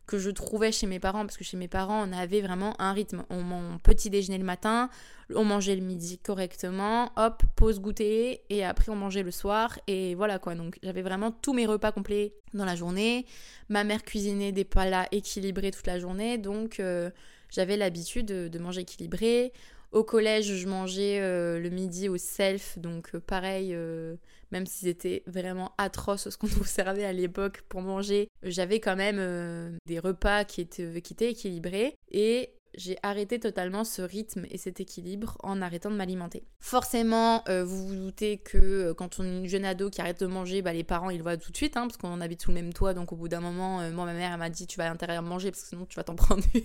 que 0.09 0.19
je 0.19 0.31
trouvais 0.31 0.73
chez 0.73 0.89
mes 0.89 0.99
parents, 0.99 1.25
parce 1.25 1.37
que 1.37 1.45
chez 1.45 1.57
mes 1.57 1.69
parents, 1.69 2.05
on 2.05 2.13
avait 2.13 2.41
vraiment 2.41 2.75
un 2.81 2.93
rythme. 2.93 3.25
On 3.31 3.43
mange 3.43 3.81
petit 3.85 4.11
déjeuner 4.11 4.39
le 4.39 4.45
matin, 4.45 4.91
on 5.33 5.45
mangeait 5.45 5.77
le 5.77 5.83
midi 5.83 6.19
correctement, 6.19 7.13
hop, 7.17 7.45
pause 7.55 7.79
goûter, 7.79 8.43
et 8.51 8.65
après 8.65 8.91
on 8.91 8.97
mangeait 8.97 9.23
le 9.23 9.31
soir, 9.31 9.79
et 9.87 10.17
voilà 10.17 10.41
quoi. 10.41 10.57
Donc 10.57 10.79
j'avais 10.83 11.03
vraiment 11.03 11.31
tous 11.31 11.53
mes 11.53 11.67
repas 11.67 11.93
complets 11.93 12.33
dans 12.55 12.65
la 12.65 12.75
journée. 12.75 13.25
Ma 13.69 13.85
mère 13.85 14.03
cuisinait 14.03 14.51
des 14.51 14.65
plats 14.65 15.07
équilibrés 15.13 15.71
toute 15.71 15.87
la 15.87 16.01
journée, 16.01 16.39
donc 16.39 16.81
euh, 16.81 17.11
j'avais 17.51 17.77
l'habitude 17.77 18.27
de, 18.27 18.59
manger 18.59 18.81
équilibré. 18.81 19.53
Au 19.91 20.05
collège, 20.05 20.55
je 20.55 20.69
mangeais 20.69 21.19
euh, 21.21 21.59
le 21.59 21.71
midi 21.71 22.11
au 22.11 22.19
self, 22.19 22.79
donc 22.79 23.15
euh, 23.15 23.21
pareil, 23.21 23.71
euh, 23.73 24.17
même 24.53 24.67
si 24.67 24.85
c'était 24.85 25.23
vraiment 25.27 25.73
atroce 25.79 26.29
ce 26.29 26.37
qu'on 26.37 26.47
nous 26.59 26.65
servait 26.65 27.07
à 27.07 27.13
l'époque 27.13 27.63
pour 27.71 27.81
manger, 27.81 28.29
j'avais 28.43 28.81
quand 28.81 28.97
même 28.97 29.79
des 29.87 29.99
repas 29.99 30.45
qui 30.45 30.61
étaient, 30.61 31.01
qui 31.01 31.15
étaient 31.15 31.31
équilibrés. 31.31 31.95
Et 32.11 32.51
j'ai 32.79 32.97
arrêté 33.03 33.41
totalement 33.41 33.85
ce 33.85 34.03
rythme 34.03 34.47
et 34.51 34.57
cet 34.57 34.81
équilibre 34.81 35.37
en 35.43 35.61
arrêtant 35.61 35.91
de 35.91 35.97
m'alimenter. 35.97 36.45
Forcément, 36.61 37.43
euh, 37.49 37.65
vous 37.65 37.89
vous 37.89 37.97
doutez 37.97 38.39
que 38.39 38.59
euh, 38.59 38.95
quand 38.95 39.19
on 39.19 39.25
est 39.25 39.39
une 39.41 39.49
jeune 39.49 39.65
ado 39.65 39.91
qui 39.91 40.01
arrête 40.01 40.21
de 40.21 40.27
manger, 40.27 40.63
bah, 40.63 40.73
les 40.73 40.85
parents 40.85 41.11
ils 41.11 41.19
le 41.19 41.25
voient 41.25 41.37
tout 41.37 41.51
de 41.51 41.57
suite, 41.57 41.77
hein, 41.77 41.89
parce 41.89 41.97
qu'on 41.97 42.21
habite 42.21 42.43
sous 42.43 42.51
le 42.51 42.55
même 42.55 42.73
toit, 42.73 42.95
donc 42.95 43.13
au 43.13 43.17
bout 43.17 43.29
d'un 43.29 43.41
moment, 43.41 43.81
euh, 43.81 43.91
moi 43.91 44.05
ma 44.05 44.15
mère 44.15 44.33
elle 44.33 44.39
m'a 44.39 44.49
dit 44.49 44.67
tu 44.67 44.79
vas 44.79 44.87
à 44.87 44.89
l'intérieur 44.89 45.23
manger 45.23 45.51
parce 45.51 45.63
que 45.63 45.69
sinon 45.69 45.87
tu 45.87 45.97
vas 45.97 46.05
t'en 46.05 46.15
prendre 46.17 46.45
une. 46.55 46.63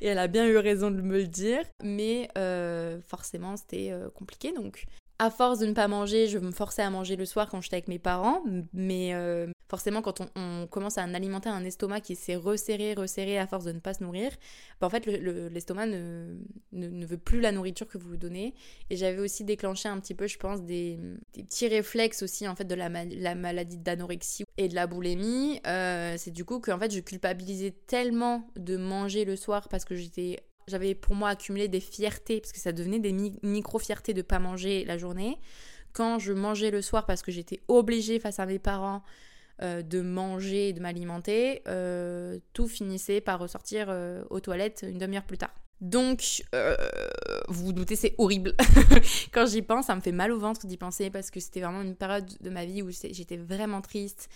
et 0.00 0.08
elle 0.08 0.18
a 0.18 0.26
bien 0.26 0.46
eu 0.46 0.56
raison 0.56 0.90
de 0.90 1.00
me 1.00 1.18
le 1.18 1.28
dire, 1.28 1.62
mais 1.82 2.28
forcément 3.06 3.56
c'était 3.56 3.92
compliqué, 4.14 4.52
donc 4.52 4.86
à 5.18 5.30
force 5.30 5.58
de 5.58 5.66
ne 5.66 5.72
pas 5.72 5.88
manger, 5.88 6.28
je 6.28 6.38
me 6.38 6.50
forçais 6.50 6.82
à 6.82 6.90
manger 6.90 7.16
le 7.16 7.24
soir 7.24 7.48
quand 7.48 7.60
j'étais 7.60 7.76
avec 7.76 7.88
mes 7.88 7.98
parents, 7.98 8.42
mais 8.74 9.14
euh, 9.14 9.50
forcément 9.68 10.02
quand 10.02 10.20
on, 10.36 10.66
commence 10.66 10.98
à 10.98 11.04
alimenter 11.04 11.48
un 11.48 11.64
estomac 11.64 12.00
qui 12.00 12.16
s'est 12.16 12.36
resserré, 12.36 12.94
resserré 12.94 13.38
à 13.38 13.46
force 13.46 13.64
de 13.64 13.72
ne 13.72 13.78
pas 13.78 13.94
se 13.94 14.04
nourrir, 14.04 14.30
bah, 14.80 14.86
en 14.86 14.90
fait 14.90 15.06
l'estomac 15.06 15.86
ne, 15.86 17.06
veut 17.06 17.18
plus 17.18 17.40
la 17.40 17.52
nourriture 17.52 17.88
que 17.88 17.96
vous 17.98 18.10
lui 18.10 18.18
donnez. 18.18 18.54
Et 18.90 18.96
j'avais 18.96 19.20
aussi 19.20 19.44
déclenché 19.44 19.88
un 19.88 19.98
petit 20.00 20.14
peu, 20.14 20.26
je 20.26 20.38
pense, 20.38 20.62
des, 20.62 20.98
petits 21.32 21.68
réflexes 21.68 22.22
aussi 22.22 22.46
en 22.46 22.54
fait 22.54 22.64
de 22.64 22.74
la, 22.74 22.88
la 22.88 23.34
maladie 23.34 23.78
d'anorexie 23.78 24.44
et 24.58 24.68
de 24.68 24.74
la 24.74 24.86
boulimie. 24.86 25.60
Euh, 25.66 26.14
c'est 26.18 26.30
du 26.30 26.44
coup 26.44 26.60
que 26.60 26.70
en 26.70 26.78
fait 26.78 26.92
je 26.92 27.00
culpabilisais 27.00 27.74
tellement 27.86 28.48
de 28.56 28.76
manger 28.76 29.24
le 29.24 29.36
soir 29.36 29.68
parce 29.68 29.84
que 29.84 29.94
j'étais 29.94 30.40
j'avais 30.68 30.94
pour 30.94 31.14
moi 31.14 31.30
accumulé 31.30 31.68
des 31.68 31.80
fiertés, 31.80 32.40
parce 32.40 32.52
que 32.52 32.58
ça 32.58 32.72
devenait 32.72 32.98
des 32.98 33.12
micro-fiertés 33.42 34.14
de 34.14 34.22
pas 34.22 34.38
manger 34.38 34.84
la 34.84 34.98
journée. 34.98 35.38
Quand 35.92 36.18
je 36.18 36.32
mangeais 36.32 36.70
le 36.70 36.82
soir 36.82 37.06
parce 37.06 37.22
que 37.22 37.32
j'étais 37.32 37.60
obligée 37.68 38.18
face 38.18 38.38
à 38.38 38.46
mes 38.46 38.58
parents 38.58 39.02
euh, 39.62 39.80
de 39.82 40.02
manger 40.02 40.68
et 40.68 40.72
de 40.72 40.80
m'alimenter, 40.80 41.62
euh, 41.66 42.38
tout 42.52 42.68
finissait 42.68 43.22
par 43.22 43.38
ressortir 43.38 43.86
euh, 43.88 44.22
aux 44.28 44.40
toilettes 44.40 44.84
une 44.86 44.98
demi-heure 44.98 45.24
plus 45.24 45.38
tard. 45.38 45.54
Donc, 45.80 46.42
vous 47.48 47.66
vous 47.66 47.72
doutez, 47.72 47.96
c'est 47.96 48.14
horrible. 48.18 48.54
Quand 49.32 49.46
j'y 49.46 49.62
pense, 49.62 49.86
ça 49.86 49.94
me 49.94 50.00
fait 50.00 50.12
mal 50.12 50.32
au 50.32 50.38
ventre 50.38 50.66
d'y 50.66 50.76
penser 50.76 51.10
parce 51.10 51.30
que 51.30 51.40
c'était 51.40 51.60
vraiment 51.60 51.82
une 51.82 51.96
période 51.96 52.26
de 52.40 52.50
ma 52.50 52.64
vie 52.64 52.82
où 52.82 52.90
j'étais 52.90 53.36
vraiment 53.36 53.80
triste, 53.80 54.28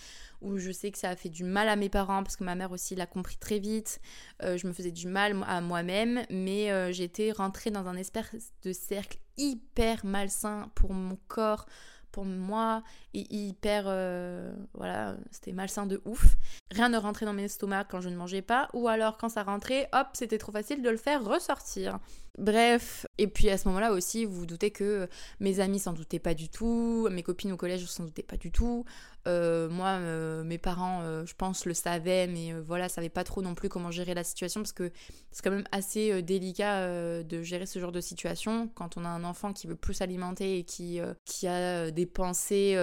où 0.42 0.58
je 0.58 0.70
sais 0.70 0.90
que 0.90 0.98
ça 0.98 1.10
a 1.10 1.16
fait 1.16 1.28
du 1.28 1.44
mal 1.44 1.68
à 1.68 1.76
mes 1.76 1.88
parents 1.88 2.22
parce 2.22 2.36
que 2.36 2.44
ma 2.44 2.54
mère 2.54 2.72
aussi 2.72 2.94
l'a 2.94 3.06
compris 3.06 3.36
très 3.36 3.58
vite. 3.58 4.00
Euh, 4.42 4.56
je 4.56 4.66
me 4.66 4.72
faisais 4.72 4.90
du 4.90 5.06
mal 5.06 5.36
à 5.46 5.60
moi-même, 5.60 6.24
mais 6.30 6.70
euh, 6.70 6.92
j'étais 6.92 7.32
rentrée 7.32 7.70
dans 7.70 7.86
un 7.86 7.96
espèce 7.96 8.52
de 8.62 8.72
cercle 8.72 9.18
hyper 9.36 10.04
malsain 10.04 10.70
pour 10.74 10.92
mon 10.92 11.16
corps, 11.28 11.66
pour 12.12 12.24
moi, 12.24 12.82
hyper. 13.14 13.84
Euh, 13.86 14.52
voilà, 14.74 15.16
c'était 15.30 15.52
malsain 15.52 15.86
de 15.86 16.00
ouf. 16.04 16.36
Rien 16.70 16.88
ne 16.88 16.98
rentrait 16.98 17.26
dans 17.26 17.32
mes 17.32 17.44
estomacs 17.44 17.88
quand 17.90 18.00
je 18.00 18.08
ne 18.08 18.16
mangeais 18.16 18.42
pas, 18.42 18.68
ou 18.72 18.88
alors 18.88 19.16
quand 19.16 19.28
ça 19.28 19.42
rentrait, 19.42 19.88
hop, 19.92 20.08
c'était 20.14 20.38
trop 20.38 20.52
facile 20.52 20.82
de 20.82 20.90
le 20.90 20.96
faire 20.96 21.24
ressortir. 21.24 21.98
Bref, 22.38 23.06
et 23.18 23.26
puis 23.26 23.50
à 23.50 23.58
ce 23.58 23.68
moment-là 23.68 23.92
aussi, 23.92 24.24
vous 24.24 24.34
vous 24.34 24.46
doutez 24.46 24.70
que 24.70 25.08
mes 25.40 25.60
amis 25.60 25.78
s'en 25.78 25.92
doutaient 25.92 26.18
pas 26.18 26.34
du 26.34 26.48
tout, 26.48 27.08
mes 27.10 27.22
copines 27.22 27.52
au 27.52 27.56
collège 27.56 27.84
s'en 27.86 28.04
doutaient 28.04 28.22
pas 28.22 28.36
du 28.36 28.50
tout. 28.52 28.84
Euh, 29.26 29.68
moi, 29.68 29.88
euh, 29.88 30.42
mes 30.44 30.58
parents, 30.58 31.00
euh, 31.02 31.26
je 31.26 31.34
pense, 31.34 31.66
le 31.66 31.74
savaient, 31.74 32.26
mais 32.26 32.52
voilà, 32.66 32.88
savaient 32.88 33.08
pas 33.08 33.24
trop 33.24 33.42
non 33.42 33.54
plus 33.54 33.68
comment 33.68 33.90
gérer 33.90 34.14
la 34.14 34.24
situation 34.24 34.60
parce 34.60 34.72
que 34.72 34.90
c'est 35.30 35.42
quand 35.42 35.50
même 35.50 35.66
assez 35.72 36.22
délicat 36.22 37.22
de 37.22 37.42
gérer 37.42 37.66
ce 37.66 37.78
genre 37.78 37.92
de 37.92 38.00
situation 38.00 38.68
quand 38.74 38.96
on 38.96 39.04
a 39.04 39.08
un 39.08 39.24
enfant 39.24 39.52
qui 39.52 39.66
veut 39.66 39.76
plus 39.76 39.94
s'alimenter 39.94 40.58
et 40.58 40.64
qui, 40.64 41.00
qui 41.24 41.46
a 41.46 41.90
des 41.90 42.06
pensées 42.06 42.76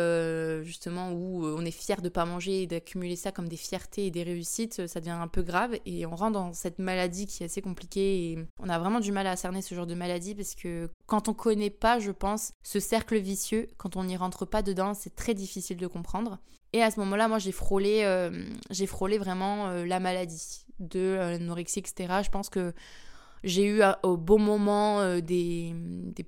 justement 0.63 1.11
où 1.11 1.45
on 1.45 1.65
est 1.65 1.71
fier 1.71 2.01
de 2.01 2.09
pas 2.09 2.25
manger 2.25 2.63
et 2.63 2.67
d'accumuler 2.67 3.15
ça 3.15 3.31
comme 3.31 3.49
des 3.49 3.57
fiertés 3.57 4.07
et 4.07 4.11
des 4.11 4.23
réussites, 4.23 4.87
ça 4.87 4.99
devient 4.99 5.11
un 5.11 5.27
peu 5.27 5.41
grave 5.41 5.77
et 5.85 6.05
on 6.05 6.15
rentre 6.15 6.33
dans 6.33 6.53
cette 6.53 6.79
maladie 6.79 7.25
qui 7.25 7.43
est 7.43 7.47
assez 7.47 7.61
compliquée 7.61 8.31
et 8.31 8.47
on 8.59 8.69
a 8.69 8.79
vraiment 8.79 8.99
du 8.99 9.11
mal 9.11 9.27
à 9.27 9.35
cerner 9.35 9.61
ce 9.61 9.75
genre 9.75 9.87
de 9.87 9.95
maladie 9.95 10.35
parce 10.35 10.55
que 10.55 10.89
quand 11.05 11.27
on 11.27 11.33
connaît 11.33 11.69
pas, 11.69 11.99
je 11.99 12.11
pense, 12.11 12.53
ce 12.63 12.79
cercle 12.79 13.17
vicieux, 13.17 13.67
quand 13.77 13.95
on 13.95 14.03
n'y 14.03 14.17
rentre 14.17 14.45
pas 14.45 14.61
dedans, 14.61 14.93
c'est 14.93 15.15
très 15.15 15.33
difficile 15.33 15.77
de 15.77 15.87
comprendre. 15.87 16.26
Et 16.73 16.83
à 16.83 16.91
ce 16.91 16.99
moment-là, 16.99 17.27
moi, 17.27 17.39
j'ai 17.39 17.51
frôlé, 17.51 18.01
euh, 18.03 18.45
j'ai 18.69 18.87
frôlé 18.87 19.17
vraiment 19.17 19.67
euh, 19.67 19.85
la 19.85 19.99
maladie 19.99 20.65
de 20.79 20.99
euh, 20.99 21.31
l'anorexie, 21.31 21.79
etc. 21.79 22.21
Je 22.23 22.29
pense 22.29 22.49
que 22.49 22.73
j'ai 23.43 23.65
eu 23.65 23.81
au 24.03 24.17
bon 24.17 24.39
moment 24.39 25.19
des, 25.19 25.73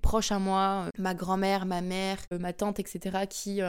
proches 0.02 0.32
à 0.32 0.40
moi, 0.40 0.86
ma 0.98 1.16
grand-mère, 1.16 1.66
ma 1.66 1.82
mère, 1.82 2.20
ma 2.32 2.54
tante, 2.54 2.80
etc., 2.80 3.26
qui, 3.28 3.62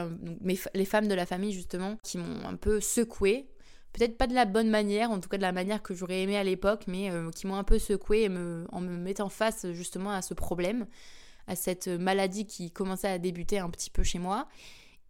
les 0.73 0.85
femmes 0.85 1.07
de 1.07 1.15
la 1.15 1.25
famille 1.25 1.51
justement, 1.51 1.97
qui 2.03 2.19
m'ont 2.19 2.47
un 2.47 2.55
peu 2.55 2.79
secoué 2.79 3.47
peut-être 3.93 4.15
pas 4.15 4.27
de 4.27 4.35
la 4.35 4.45
bonne 4.45 4.69
manière, 4.69 5.11
en 5.11 5.19
tout 5.19 5.27
cas 5.27 5.37
de 5.37 5.41
la 5.41 5.51
manière 5.51 5.81
que 5.81 5.93
j'aurais 5.95 6.21
aimé 6.21 6.37
à 6.37 6.43
l'époque, 6.43 6.83
mais 6.87 7.09
qui 7.35 7.47
m'ont 7.47 7.55
un 7.55 7.63
peu 7.63 7.79
secoué 7.79 8.27
en 8.27 8.79
me 8.79 8.97
mettant 8.97 9.27
face 9.27 9.65
justement 9.71 10.11
à 10.11 10.21
ce 10.21 10.35
problème, 10.35 10.85
à 11.47 11.55
cette 11.55 11.87
maladie 11.87 12.45
qui 12.45 12.71
commençait 12.71 13.09
à 13.09 13.17
débuter 13.17 13.57
un 13.57 13.71
petit 13.71 13.89
peu 13.89 14.03
chez 14.03 14.19
moi. 14.19 14.47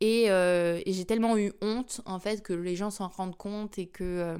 Euh, 0.03 0.81
et, 0.85 0.93
j'ai 0.93 1.05
tellement 1.05 1.37
eu 1.37 1.53
honte 1.61 2.01
en 2.05 2.19
fait 2.19 2.41
que 2.41 2.53
les 2.53 2.75
gens 2.75 2.89
s'en 2.89 3.07
rendent 3.07 3.37
compte 3.37 3.77
et 3.77 3.87
que 3.87 4.03
euh, 4.03 4.37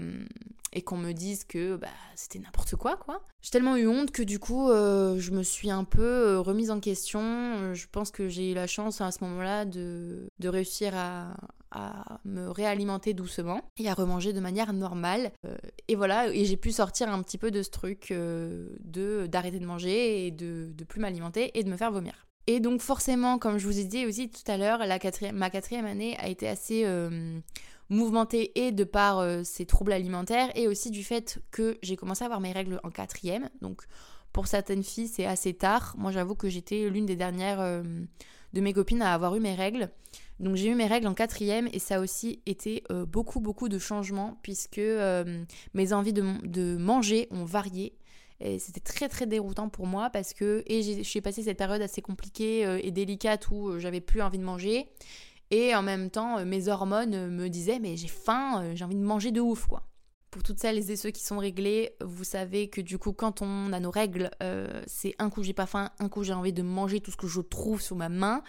et 0.74 0.82
qu'on 0.82 0.98
me 0.98 1.12
dise 1.12 1.44
que 1.44 1.76
bah, 1.76 1.88
c'était 2.16 2.40
n'importe 2.40 2.76
quoi 2.76 2.98
quoi. 2.98 3.22
J'ai 3.42 3.52
tellement 3.52 3.76
eu 3.76 3.88
honte 3.88 4.12
que 4.12 4.24
du 4.24 4.40
coup 4.40 4.70
je 4.70 5.32
me 5.32 5.44
suis 5.44 5.70
un 5.70 5.84
peu 5.84 6.38
remise 6.40 6.72
en 6.72 6.80
question. 6.80 7.74
Je 7.74 7.86
pense 7.92 8.12
que 8.12 8.28
j'ai 8.28 8.52
eu 8.52 8.54
la 8.54 8.68
chance 8.68 9.02
à 9.02 9.12
ce 9.12 9.24
moment-là 9.24 9.66
de, 9.66 10.28
de 10.40 10.50
réussir 10.50 10.94
à, 10.96 11.36
à 11.72 12.20
me 12.26 12.50
réalimenter 12.50 13.14
doucement 13.14 13.62
et 13.78 13.90
à 13.90 13.94
remanger 13.94 14.34
de 14.34 14.40
manière 14.40 14.74
normale. 14.74 15.32
Euh, 15.46 15.58
et 15.88 15.96
voilà, 15.96 16.28
et 16.28 16.46
j'ai 16.46 16.58
pu 16.58 16.72
sortir 16.72 17.10
un 17.10 17.22
petit 17.24 17.38
peu 17.38 17.50
de 17.50 17.64
ce 17.64 17.70
truc 17.70 18.12
euh, 18.12 18.70
de 18.82 19.28
d'arrêter 19.28 19.60
de 19.60 19.66
manger 19.66 20.28
et 20.28 20.32
de, 20.32 20.72
de 20.74 20.84
plus 20.84 21.00
m'alimenter 21.00 21.58
et 21.58 21.64
de 21.64 21.70
me 21.70 21.78
faire 21.78 21.92
vomir. 21.92 22.28
Et 22.52 22.60
donc 22.60 22.82
forcément, 22.82 23.38
comme 23.38 23.58
je 23.58 23.66
vous 23.66 23.80
ai 23.80 23.86
dit 23.86 24.06
aussi 24.06 24.30
tout 24.30 24.50
à 24.52 24.58
l'heure, 24.58 24.80
ma 25.34 25.50
quatrième 25.50 25.86
année 25.86 26.18
a 26.20 26.28
été 26.28 26.48
assez 26.48 26.84
euh, 26.86 27.40
mouvementée 27.90 28.52
et 28.56 28.72
de 28.72 28.84
par 28.84 29.26
ces 29.46 29.66
troubles 29.66 29.94
alimentaires 29.94 30.50
et 30.56 30.68
aussi 30.68 30.92
du 30.92 31.04
fait 31.04 31.40
que 31.52 31.78
j'ai 31.82 31.96
commencé 31.96 32.24
à 32.24 32.26
avoir 32.26 32.42
mes 32.42 32.52
règles 32.52 32.80
en 32.84 32.90
quatrième. 32.90 33.50
Donc 33.62 33.84
pour 34.34 34.48
certaines 34.48 34.84
filles, 34.84 35.08
c'est 35.08 35.26
assez 35.26 35.54
tard. 35.54 35.96
Moi, 35.98 36.12
j'avoue 36.12 36.36
que 36.36 36.50
j'étais 36.50 36.90
l'une 36.90 37.06
des 37.06 37.16
dernières 37.16 37.84
de 38.54 38.62
mes 38.62 38.74
copines 38.74 39.02
à 39.02 39.14
avoir 39.14 39.36
eu 39.36 39.40
mes 39.40 39.56
règles. 39.56 39.90
Donc 40.40 40.56
j'ai 40.56 40.70
eu 40.70 40.76
mes 40.76 40.88
règles 40.88 41.08
en 41.08 41.14
quatrième 41.14 41.70
et 41.72 41.80
ça 41.80 41.98
a 41.98 42.00
aussi 42.00 42.42
été 42.46 42.84
euh, 42.92 43.06
beaucoup 43.06 43.40
beaucoup 43.40 43.70
de 43.70 43.78
changements 43.78 44.40
puisque 44.42 44.80
euh, 44.80 45.44
mes 45.74 45.94
envies 45.94 46.14
de, 46.14 46.78
manger 46.78 47.28
ont 47.32 47.46
varié. 47.46 47.94
Et 48.42 48.60
c'était 48.60 48.80
très 48.80 49.08
très 49.08 49.26
déroutant 49.26 49.70
pour 49.70 49.88
moi 49.88 50.10
parce 50.10 50.34
que 50.34 50.64
et 50.66 51.04
j'ai 51.04 51.22
passé 51.22 51.44
cette 51.44 51.58
période 51.58 51.82
assez 51.82 52.02
compliquée 52.02 52.66
euh, 52.66 52.80
et 52.82 52.92
délicate 52.92 53.50
où 53.52 53.80
j'avais 53.80 54.02
plus 54.02 54.22
envie 54.22 54.40
de 54.40 54.44
manger. 54.44 54.88
Et 55.52 55.76
en 55.76 55.84
même 55.84 56.10
temps, 56.10 56.44
mes 56.46 56.70
hormones 56.70 57.30
me 57.30 57.50
disaient 57.50 57.80
mais 57.80 57.98
j'ai 57.98 58.08
faim, 58.08 58.74
j'ai 58.74 58.84
envie 58.86 58.96
de 58.96 59.02
manger 59.02 59.32
de 59.32 59.42
ouf 59.42 59.68
quoi. 59.68 59.84
Pour 60.32 60.44
toutes 60.44 60.60
celles 60.60 60.90
et 60.90 60.96
ceux 60.96 61.12
qui 61.12 61.24
sont 61.24 61.40
réglés, 61.40 61.94
vous 62.02 62.24
savez 62.24 62.70
que 62.70 62.80
du 62.80 62.98
coup, 62.98 63.12
quand 63.12 63.42
on 63.42 63.74
a 63.74 63.82
nos 63.82 63.92
règles, 63.92 64.32
c'est 64.88 65.14
un 65.20 65.30
coup 65.30 65.44
j'ai 65.44 65.52
pas 65.52 65.66
faim, 65.66 65.90
un 66.00 66.08
coup 66.08 66.24
j'ai 66.24 66.32
envie 66.32 66.54
de 66.54 66.62
manger 66.62 67.02
tout 67.02 67.12
ce 67.12 67.18
que 67.18 67.28
je 67.28 67.42
trouve 67.42 67.82
sous 67.82 67.96
ma 67.96 68.08
main. 68.08 68.42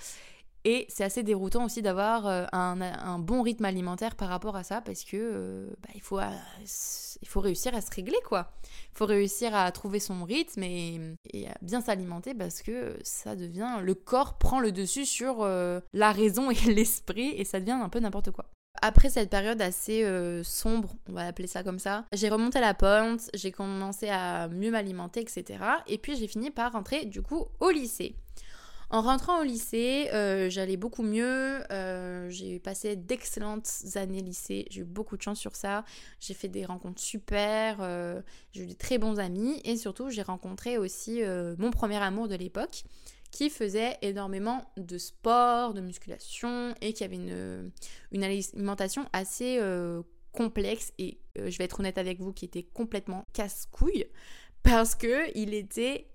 Et 0.64 0.86
c'est 0.88 1.02
assez 1.02 1.22
déroutant 1.22 1.64
aussi 1.64 1.82
d'avoir 1.82 2.26
euh, 2.26 2.44
un, 2.52 3.18
bon 3.18 3.42
rythme 3.42 3.64
alimentaire 3.64 4.14
par 4.14 4.28
rapport 4.28 4.56
à 4.56 4.62
ça 4.62 4.80
parce 4.80 5.02
que 5.02 5.16
euh, 5.16 5.66
bah, 5.82 5.88
il, 5.94 6.00
faut, 6.00 6.20
euh, 6.20 6.30
il 7.20 7.28
faut 7.28 7.40
réussir 7.40 7.74
à 7.74 7.80
se 7.80 7.90
régler 7.90 8.18
quoi. 8.24 8.52
Il 8.92 8.98
faut 8.98 9.06
réussir 9.06 9.54
à 9.54 9.70
trouver 9.72 9.98
son 9.98 10.22
rythme 10.24 10.62
et, 10.62 11.00
et 11.32 11.48
à 11.48 11.54
bien 11.62 11.80
s'alimenter 11.80 12.34
parce 12.34 12.62
que 12.62 12.96
ça 13.02 13.34
devient. 13.34 13.78
Le 13.82 13.94
corps 13.94 14.38
prend 14.38 14.60
le 14.60 14.70
dessus 14.70 15.04
sur 15.04 15.44
la 15.44 16.12
raison 16.12 16.50
et 16.50 16.54
l'esprit 16.72 17.34
et 17.36 17.44
ça 17.44 17.58
devient 17.58 17.72
un 17.72 17.88
peu 17.88 17.98
n'importe 17.98 18.30
quoi. 18.30 18.46
Après 18.80 19.10
cette 19.10 19.30
période 19.30 19.60
assez 19.60 20.04
sombre, 20.44 20.94
on 21.08 21.12
va 21.12 21.26
appeler 21.26 21.46
ça 21.46 21.62
comme 21.62 21.78
ça, 21.78 22.04
j'ai 22.12 22.28
remonté 22.28 22.58
la 22.58 22.74
pente, 22.74 23.30
j'ai 23.34 23.52
commencé 23.52 24.08
à 24.08 24.48
mieux 24.48 24.70
m'alimenter, 24.70 25.20
etc. 25.20 25.58
Et 25.86 25.98
puis 25.98 26.16
j'ai 26.16 26.26
fini 26.26 26.50
par 26.50 26.72
rentrer 26.72 27.04
du 27.04 27.22
coup 27.22 27.46
au 27.60 27.70
lycée. 27.70 28.16
En 28.92 29.00
rentrant 29.00 29.40
au 29.40 29.42
lycée, 29.42 30.10
euh, 30.12 30.50
j'allais 30.50 30.76
beaucoup 30.76 31.02
mieux. 31.02 31.62
Euh, 31.72 32.28
j'ai 32.28 32.60
passé 32.60 32.94
d'excellentes 32.94 33.66
années 33.94 34.20
lycée. 34.20 34.66
J'ai 34.68 34.82
eu 34.82 34.84
beaucoup 34.84 35.16
de 35.16 35.22
chance 35.22 35.40
sur 35.40 35.56
ça. 35.56 35.86
J'ai 36.20 36.34
fait 36.34 36.48
des 36.48 36.66
rencontres 36.66 37.00
super. 37.00 37.78
Euh, 37.80 38.20
j'ai 38.52 38.64
eu 38.64 38.66
de 38.66 38.74
très 38.74 38.98
bons 38.98 39.18
amis. 39.18 39.62
Et 39.64 39.78
surtout, 39.78 40.10
j'ai 40.10 40.20
rencontré 40.20 40.76
aussi 40.76 41.22
mon 41.56 41.70
premier 41.70 41.96
amour 41.96 42.28
de 42.28 42.34
l'époque 42.34 42.84
qui 43.30 43.48
faisait 43.48 43.96
énormément 44.02 44.70
de 44.76 44.98
sport, 44.98 45.72
de 45.72 45.80
musculation 45.80 46.74
et 46.82 46.92
qui 46.92 47.02
avait 47.02 47.16
une, 47.16 47.72
alimentation 48.22 49.06
assez 49.14 49.58
complexe 50.32 50.92
et 50.98 51.18
je 51.36 51.56
vais 51.56 51.64
être 51.64 51.80
honnête 51.80 51.96
avec 51.96 52.20
vous 52.20 52.34
qui 52.34 52.44
était 52.44 52.62
complètement 52.62 53.24
casse-couille 53.32 54.04
parce 54.62 54.94
que 54.94 55.34
il 55.34 55.54
était 55.54 56.08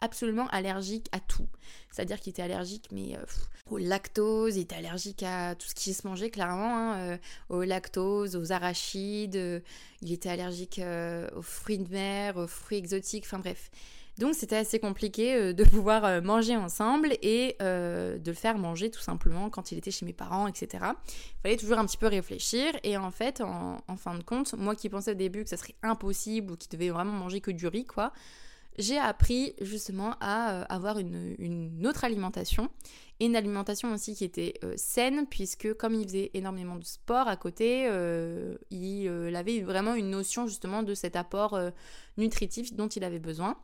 absolument 0.00 0.46
allergique 0.48 1.08
à 1.12 1.20
tout. 1.20 1.48
C'est-à-dire 1.90 2.20
qu'il 2.20 2.30
était 2.30 2.42
allergique 2.42 2.88
mais 2.92 3.16
euh, 3.16 3.24
au 3.70 3.78
lactose, 3.78 4.56
il 4.56 4.62
était 4.62 4.76
allergique 4.76 5.22
à 5.22 5.54
tout 5.54 5.68
ce 5.68 5.74
qui 5.74 5.92
se 5.92 6.06
mangeait 6.06 6.30
clairement, 6.30 6.76
hein, 6.76 6.96
euh, 6.98 7.18
au 7.48 7.62
lactose, 7.62 8.36
aux 8.36 8.52
arachides, 8.52 9.62
il 10.02 10.12
était 10.12 10.28
allergique 10.30 10.80
aux 11.36 11.42
fruits 11.42 11.78
de 11.78 11.90
mer, 11.90 12.36
aux 12.36 12.46
fruits 12.46 12.78
exotiques, 12.78 13.24
enfin 13.26 13.38
bref. 13.38 13.70
Donc 14.18 14.34
c'était 14.34 14.56
assez 14.56 14.80
compliqué 14.80 15.54
de 15.54 15.64
pouvoir 15.64 16.20
manger 16.22 16.56
ensemble 16.56 17.12
et 17.22 17.56
de 17.60 18.20
le 18.24 18.32
faire 18.32 18.58
manger 18.58 18.90
tout 18.90 19.00
simplement 19.00 19.48
quand 19.48 19.70
il 19.70 19.78
était 19.78 19.92
chez 19.92 20.04
mes 20.04 20.12
parents, 20.12 20.48
etc. 20.48 20.68
Il 20.82 21.42
fallait 21.42 21.56
toujours 21.56 21.78
un 21.78 21.86
petit 21.86 21.96
peu 21.96 22.08
réfléchir 22.08 22.72
et 22.82 22.96
en 22.96 23.12
fait, 23.12 23.40
en, 23.40 23.76
en 23.86 23.96
fin 23.96 24.16
de 24.16 24.22
compte, 24.24 24.54
moi 24.54 24.74
qui 24.74 24.88
pensais 24.88 25.12
au 25.12 25.14
début 25.14 25.44
que 25.44 25.50
ça 25.50 25.56
serait 25.56 25.76
impossible 25.82 26.52
ou 26.52 26.56
qu'il 26.56 26.70
devait 26.70 26.90
vraiment 26.90 27.12
manger 27.12 27.40
que 27.40 27.52
du 27.52 27.68
riz, 27.68 27.84
quoi, 27.86 28.12
j'ai 28.78 28.96
appris 28.96 29.54
justement 29.60 30.14
à 30.20 30.52
euh, 30.52 30.64
avoir 30.68 30.98
une, 30.98 31.84
autre 31.86 32.04
alimentation 32.04 32.70
et 33.20 33.26
une 33.26 33.34
alimentation 33.34 33.92
aussi 33.92 34.14
qui 34.14 34.24
était 34.24 34.54
euh, 34.64 34.74
saine 34.76 35.26
puisque 35.26 35.74
comme 35.74 35.94
il 35.94 36.04
faisait 36.04 36.30
énormément 36.34 36.76
de 36.76 36.84
sport 36.84 37.26
à 37.26 37.36
côté, 37.36 37.88
euh, 37.88 38.56
il 38.70 39.34
avait 39.34 39.60
vraiment 39.60 39.94
une 39.94 40.10
notion 40.10 40.46
justement 40.46 40.82
de 40.84 40.94
cet 40.94 41.16
apport 41.16 41.58
nutritif 42.16 42.74
dont 42.74 42.88
il 42.88 43.02
avait 43.04 43.18
besoin. 43.18 43.56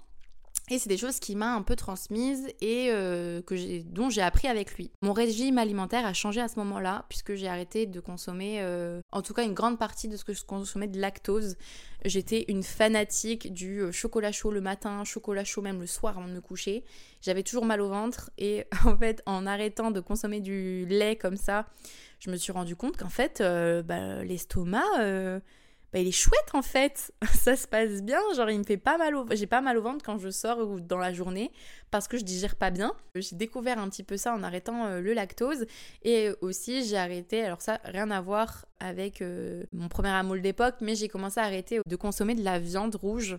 Et 0.71 0.79
c'est 0.79 0.89
des 0.89 0.97
choses 0.97 1.21
qui 1.21 1.37
m'a 1.37 1.55
un 1.55 1.61
peu 1.61 1.77
transmises 1.77 2.49
et 2.63 2.89
euh, 2.91 3.43
dont 3.85 4.09
j'ai 4.09 4.23
appris 4.23 4.49
avec 4.49 4.77
lui. 4.77 4.91
Mon 5.03 5.13
régime 5.13 5.59
alimentaire 5.59 6.07
a 6.07 6.15
changé 6.15 6.41
à 6.41 6.49
ce 6.49 6.59
moment-là 6.61 7.05
puisque 7.11 7.35
j'ai 7.35 7.49
arrêté 7.49 7.85
de 7.85 8.01
consommer, 8.01 8.63
euh, 8.63 9.01
en 9.13 9.21
tout 9.21 9.35
cas 9.35 9.45
une 9.45 9.53
grande 9.53 9.79
partie 9.79 10.09
de 10.09 10.17
ce 10.17 10.25
que 10.25 10.33
je 10.33 10.43
consommais 10.43 10.89
de 10.89 10.99
lactose. 10.99 11.59
J'étais 12.07 12.47
une 12.49 12.63
fanatique 12.63 13.53
du 13.53 13.81
euh, 13.81 13.93
chocolat 13.93 14.33
chaud 14.33 14.51
le 14.51 14.63
matin, 14.63 15.05
chocolat 15.05 15.45
chaud 15.45 15.61
même 15.61 15.81
le 15.81 15.87
soir 15.87 16.17
avant 16.17 16.29
de 16.29 16.33
me 16.33 16.41
coucher. 16.41 16.85
J'avais 17.21 17.43
toujours 17.43 17.67
mal 17.67 17.83
au 17.83 17.89
ventre 17.91 18.31
et 18.39 18.65
en 18.87 18.97
fait 18.97 19.23
en 19.27 19.45
arrêtant 19.47 19.91
de 19.91 20.01
consommer 20.01 20.41
du 20.41 20.87
lait 20.87 21.17
comme 21.17 21.37
ça, 21.37 21.67
je 22.21 22.31
me 22.31 22.37
suis 22.37 22.53
rendu 22.53 22.75
compte 22.75 22.97
qu'en 22.97 23.11
fait 23.11 23.43
bah, 23.43 24.25
l'estomac 24.25 24.81
bah, 25.95 26.01
il 26.01 26.09
est 26.09 26.13
chouette 26.13 26.51
en 26.55 26.63
fait. 26.63 27.13
ça 27.35 27.55
se 27.55 27.69
passe 27.69 28.03
bien, 28.03 28.19
genre 28.35 28.51
il 28.51 28.59
me 28.59 28.65
fait 28.65 28.77
pas 28.77 28.99
mal 28.99 29.15
au 29.15 29.27
j'ai 29.31 29.47
pas 29.47 29.61
mal 29.61 29.79
au 29.79 29.83
ventre 29.83 30.05
quand 30.05 30.19
je 30.19 30.29
sors 30.29 30.59
ou 30.59 30.81
dans 30.81 30.99
la 30.99 31.13
journée 31.13 31.53
parce 31.93 32.09
que 32.09 32.19
je 32.19 32.25
digère 32.25 32.57
pas 32.57 32.73
bien. 32.73 32.95
J'ai 33.15 33.37
découvert 33.37 33.79
un 33.79 33.89
petit 33.89 34.03
peu 34.03 34.17
ça 34.17 34.35
en 34.35 34.43
arrêtant 34.43 34.87
euh, 34.87 35.01
le 35.01 35.13
lactose 35.13 35.67
et 36.03 36.31
aussi 36.41 36.85
j'ai 36.85 36.97
arrêté 36.97 37.45
alors 37.45 37.63
ça 37.63 37.81
rien 37.85 38.11
à 38.11 38.21
voir 38.21 38.67
avec 38.81 39.23
euh, 39.23 39.63
mon 39.73 39.89
premier 39.89 40.09
amour 40.09 40.39
d'époque 40.39 40.75
mais 40.81 40.97
j'ai 40.97 41.07
commencé 41.07 41.39
à 41.39 41.45
arrêter 41.45 41.81
de 41.87 41.97
consommer 41.97 42.35
de 42.35 42.43
la 42.43 42.59
viande 42.59 42.97
rouge. 42.97 43.39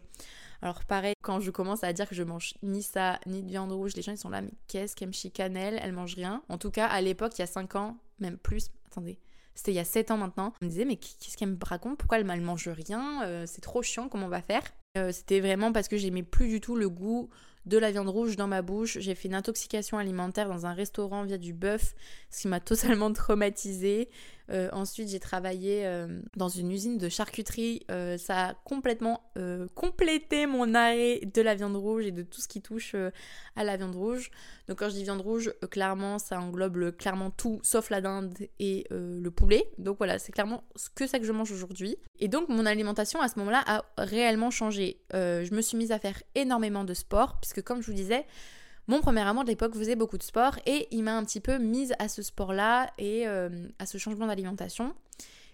Alors 0.61 0.85
pareil, 0.85 1.15
quand 1.21 1.41
je 1.41 1.51
commence 1.51 1.83
à 1.83 1.91
dire 1.91 2.07
que 2.07 2.15
je 2.15 2.23
mange 2.23 2.53
ni 2.63 2.81
ça, 2.81 3.19
ni 3.25 3.43
de 3.43 3.49
viande 3.49 3.73
rouge, 3.73 3.97
les 3.97 4.01
gens 4.01 4.13
ils 4.13 4.17
sont 4.17 4.29
là, 4.29 4.41
mais 4.41 4.53
qu'est-ce 4.69 4.95
qu'elle 4.95 5.09
me 5.09 5.13
chicanelle 5.13 5.77
Elle 5.83 5.91
mange 5.91 6.15
rien. 6.15 6.41
En 6.47 6.57
tout 6.57 6.71
cas, 6.71 6.87
à 6.87 7.01
l'époque, 7.01 7.33
il 7.37 7.41
y 7.41 7.43
a 7.43 7.47
5 7.47 7.75
ans, 7.75 7.97
même 8.19 8.37
plus, 8.37 8.71
attendez, 8.87 9.19
c'était 9.55 9.71
il 9.71 9.75
y 9.75 9.79
a 9.79 9.85
7 9.85 10.11
ans 10.11 10.17
maintenant. 10.17 10.53
On 10.61 10.65
me 10.65 10.69
disait, 10.69 10.85
mais 10.85 10.97
qu'est-ce 10.97 11.37
qu'elle 11.37 11.49
me 11.49 11.57
raconte? 11.63 11.97
Pourquoi 11.97 12.19
elle 12.19 12.25
ne 12.27 12.41
mange 12.41 12.67
rien? 12.67 13.23
Euh, 13.23 13.45
C'est 13.47 13.61
trop 13.61 13.81
chiant, 13.81 14.09
comment 14.09 14.27
on 14.27 14.29
va 14.29 14.41
faire? 14.41 14.63
Euh, 14.97 15.11
C'était 15.11 15.39
vraiment 15.39 15.71
parce 15.71 15.87
que 15.87 15.97
j'aimais 15.97 16.23
plus 16.23 16.47
du 16.47 16.61
tout 16.61 16.75
le 16.75 16.89
goût 16.89 17.29
de 17.65 17.77
la 17.77 17.91
viande 17.91 18.09
rouge 18.09 18.35
dans 18.35 18.47
ma 18.47 18.61
bouche. 18.61 18.97
J'ai 18.99 19.15
fait 19.15 19.27
une 19.27 19.35
intoxication 19.35 19.97
alimentaire 19.97 20.47
dans 20.47 20.65
un 20.65 20.73
restaurant 20.73 21.23
via 21.23 21.37
du 21.37 21.53
bœuf, 21.53 21.95
ce 22.29 22.41
qui 22.41 22.47
m'a 22.47 22.59
totalement 22.61 23.11
traumatisée. 23.11 24.09
Euh, 24.51 24.69
ensuite, 24.71 25.09
j'ai 25.09 25.19
travaillé 25.19 25.85
euh, 25.85 26.21
dans 26.35 26.49
une 26.49 26.71
usine 26.71 26.97
de 26.97 27.09
charcuterie. 27.09 27.81
Euh, 27.89 28.17
ça 28.17 28.47
a 28.47 28.53
complètement 28.53 29.21
complété 29.75 30.45
mon 30.45 30.73
arrêt 30.73 31.19
de 31.21 31.41
la 31.41 31.55
viande 31.55 31.75
rouge 31.75 32.05
et 32.05 32.11
de 32.11 32.23
tout 32.23 32.39
ce 32.39 32.47
qui 32.47 32.61
touche 32.61 32.95
à 33.55 33.63
la 33.65 33.75
viande 33.75 33.95
rouge. 33.95 34.31
Donc, 34.67 34.79
quand 34.79 34.87
je 34.87 34.93
dis 34.93 35.03
viande 35.03 35.19
rouge, 35.19 35.53
clairement, 35.71 36.19
ça 36.19 36.39
englobe 36.39 36.95
clairement 36.95 37.31
tout 37.31 37.59
sauf 37.61 37.89
la 37.89 37.99
dinde 37.99 38.33
et 38.59 38.85
le 38.89 39.29
poulet. 39.29 39.69
Donc, 39.77 39.97
voilà, 39.97 40.19
c'est 40.19 40.31
clairement 40.31 40.63
que 40.95 41.05
ça 41.05 41.19
que 41.19 41.25
je 41.25 41.33
mange 41.33 41.51
aujourd'hui. 41.51 41.97
Et 42.19 42.29
donc, 42.29 42.47
mon 42.47 42.65
alimentation 42.65 43.19
à 43.19 43.27
ce 43.27 43.37
moment-là 43.39 43.63
a 43.67 43.83
réellement 43.97 44.51
changé. 44.51 45.01
je 45.11 45.53
me 45.53 45.61
suis 45.61 45.77
mise 45.77 45.91
à 45.91 45.99
faire 45.99 46.23
énormément 46.33 46.85
de 46.85 46.93
sport, 46.93 47.37
comme 47.61 47.81
je 47.81 47.87
vous 47.87 47.93
disais, 47.93 48.25
mon 48.87 49.01
premier 49.01 49.21
amour 49.21 49.43
de 49.43 49.49
l'époque 49.49 49.75
faisait 49.75 49.95
beaucoup 49.95 50.17
de 50.17 50.23
sport 50.23 50.57
et 50.65 50.87
il 50.91 51.03
m'a 51.03 51.17
un 51.17 51.23
petit 51.23 51.39
peu 51.39 51.57
mise 51.57 51.93
à 51.97 52.07
ce 52.07 52.21
sport-là 52.21 52.91
et 52.99 53.27
euh, 53.27 53.67
à 53.79 53.85
ce 53.85 53.97
changement 53.97 54.27
d'alimentation. 54.27 54.93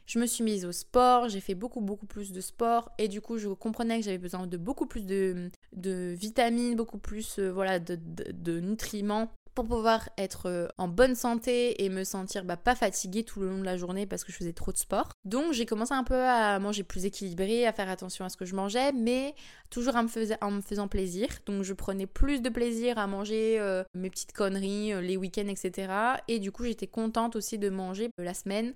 Je 0.05 0.19
me 0.19 0.25
suis 0.25 0.43
mise 0.43 0.65
au 0.65 0.73
sport, 0.73 1.29
j'ai 1.29 1.39
fait 1.39 1.55
beaucoup 1.55 1.79
beaucoup 1.79 2.05
plus 2.05 2.33
de 2.33 2.41
sport 2.41 2.91
et 2.97 3.07
du 3.07 3.21
coup 3.21 3.37
je 3.37 3.47
comprenais 3.47 3.99
que 3.99 4.05
j'avais 4.05 4.17
besoin 4.17 4.45
de 4.47 4.57
beaucoup 4.57 4.85
plus 4.85 5.05
de, 5.05 5.49
vitamines, 6.13 6.75
beaucoup 6.75 6.97
plus 6.97 7.39
euh, 7.39 7.49
voilà, 7.51 7.79
de, 7.79 8.59
nutriments 8.59 9.31
pour 9.53 9.67
pouvoir 9.67 10.09
être 10.17 10.47
euh, 10.47 10.67
en 10.77 10.87
bonne 10.87 11.15
santé 11.15 11.83
et 11.83 11.89
me 11.89 12.03
sentir 12.03 12.45
bah, 12.45 12.57
pas 12.57 12.75
fatiguée 12.75 13.23
tout 13.23 13.41
le 13.41 13.49
long 13.49 13.59
de 13.59 13.65
la 13.65 13.77
journée 13.77 14.05
parce 14.05 14.23
que 14.23 14.31
je 14.31 14.37
faisais 14.37 14.53
trop 14.53 14.71
de 14.71 14.77
sport. 14.77 15.09
Donc 15.25 15.53
j'ai 15.53 15.65
commencé 15.65 15.93
un 15.93 16.03
peu 16.03 16.23
à 16.23 16.57
manger 16.59 16.83
plus 16.83 17.05
équilibré, 17.05 17.65
à 17.65 17.73
faire 17.73 17.89
attention 17.89 18.23
à 18.25 18.29
ce 18.29 18.37
que 18.37 18.45
je 18.45 18.55
mangeais, 18.55 18.91
mais 18.93 19.35
toujours 19.69 19.95
en 19.95 20.03
me, 20.03 20.61
faisant 20.61 20.87
plaisir. 20.87 21.27
Donc 21.45 21.63
je 21.63 21.73
prenais 21.73 22.07
plus 22.07 22.41
de 22.41 22.49
plaisir 22.49 22.97
à 22.97 23.07
manger 23.07 23.59
euh, 23.59 23.83
mes 23.93 24.09
petites 24.09 24.33
conneries, 24.33 24.93
euh, 24.93 25.01
les 25.01 25.17
week-ends, 25.17 25.47
etc. 25.47 25.91
Et 26.27 26.39
du 26.39 26.51
coup 26.51 26.63
j'étais 26.63 26.87
contente 26.87 27.35
aussi 27.35 27.57
de 27.57 27.69
manger 27.69 28.09
la 28.17 28.33
semaine 28.33 28.73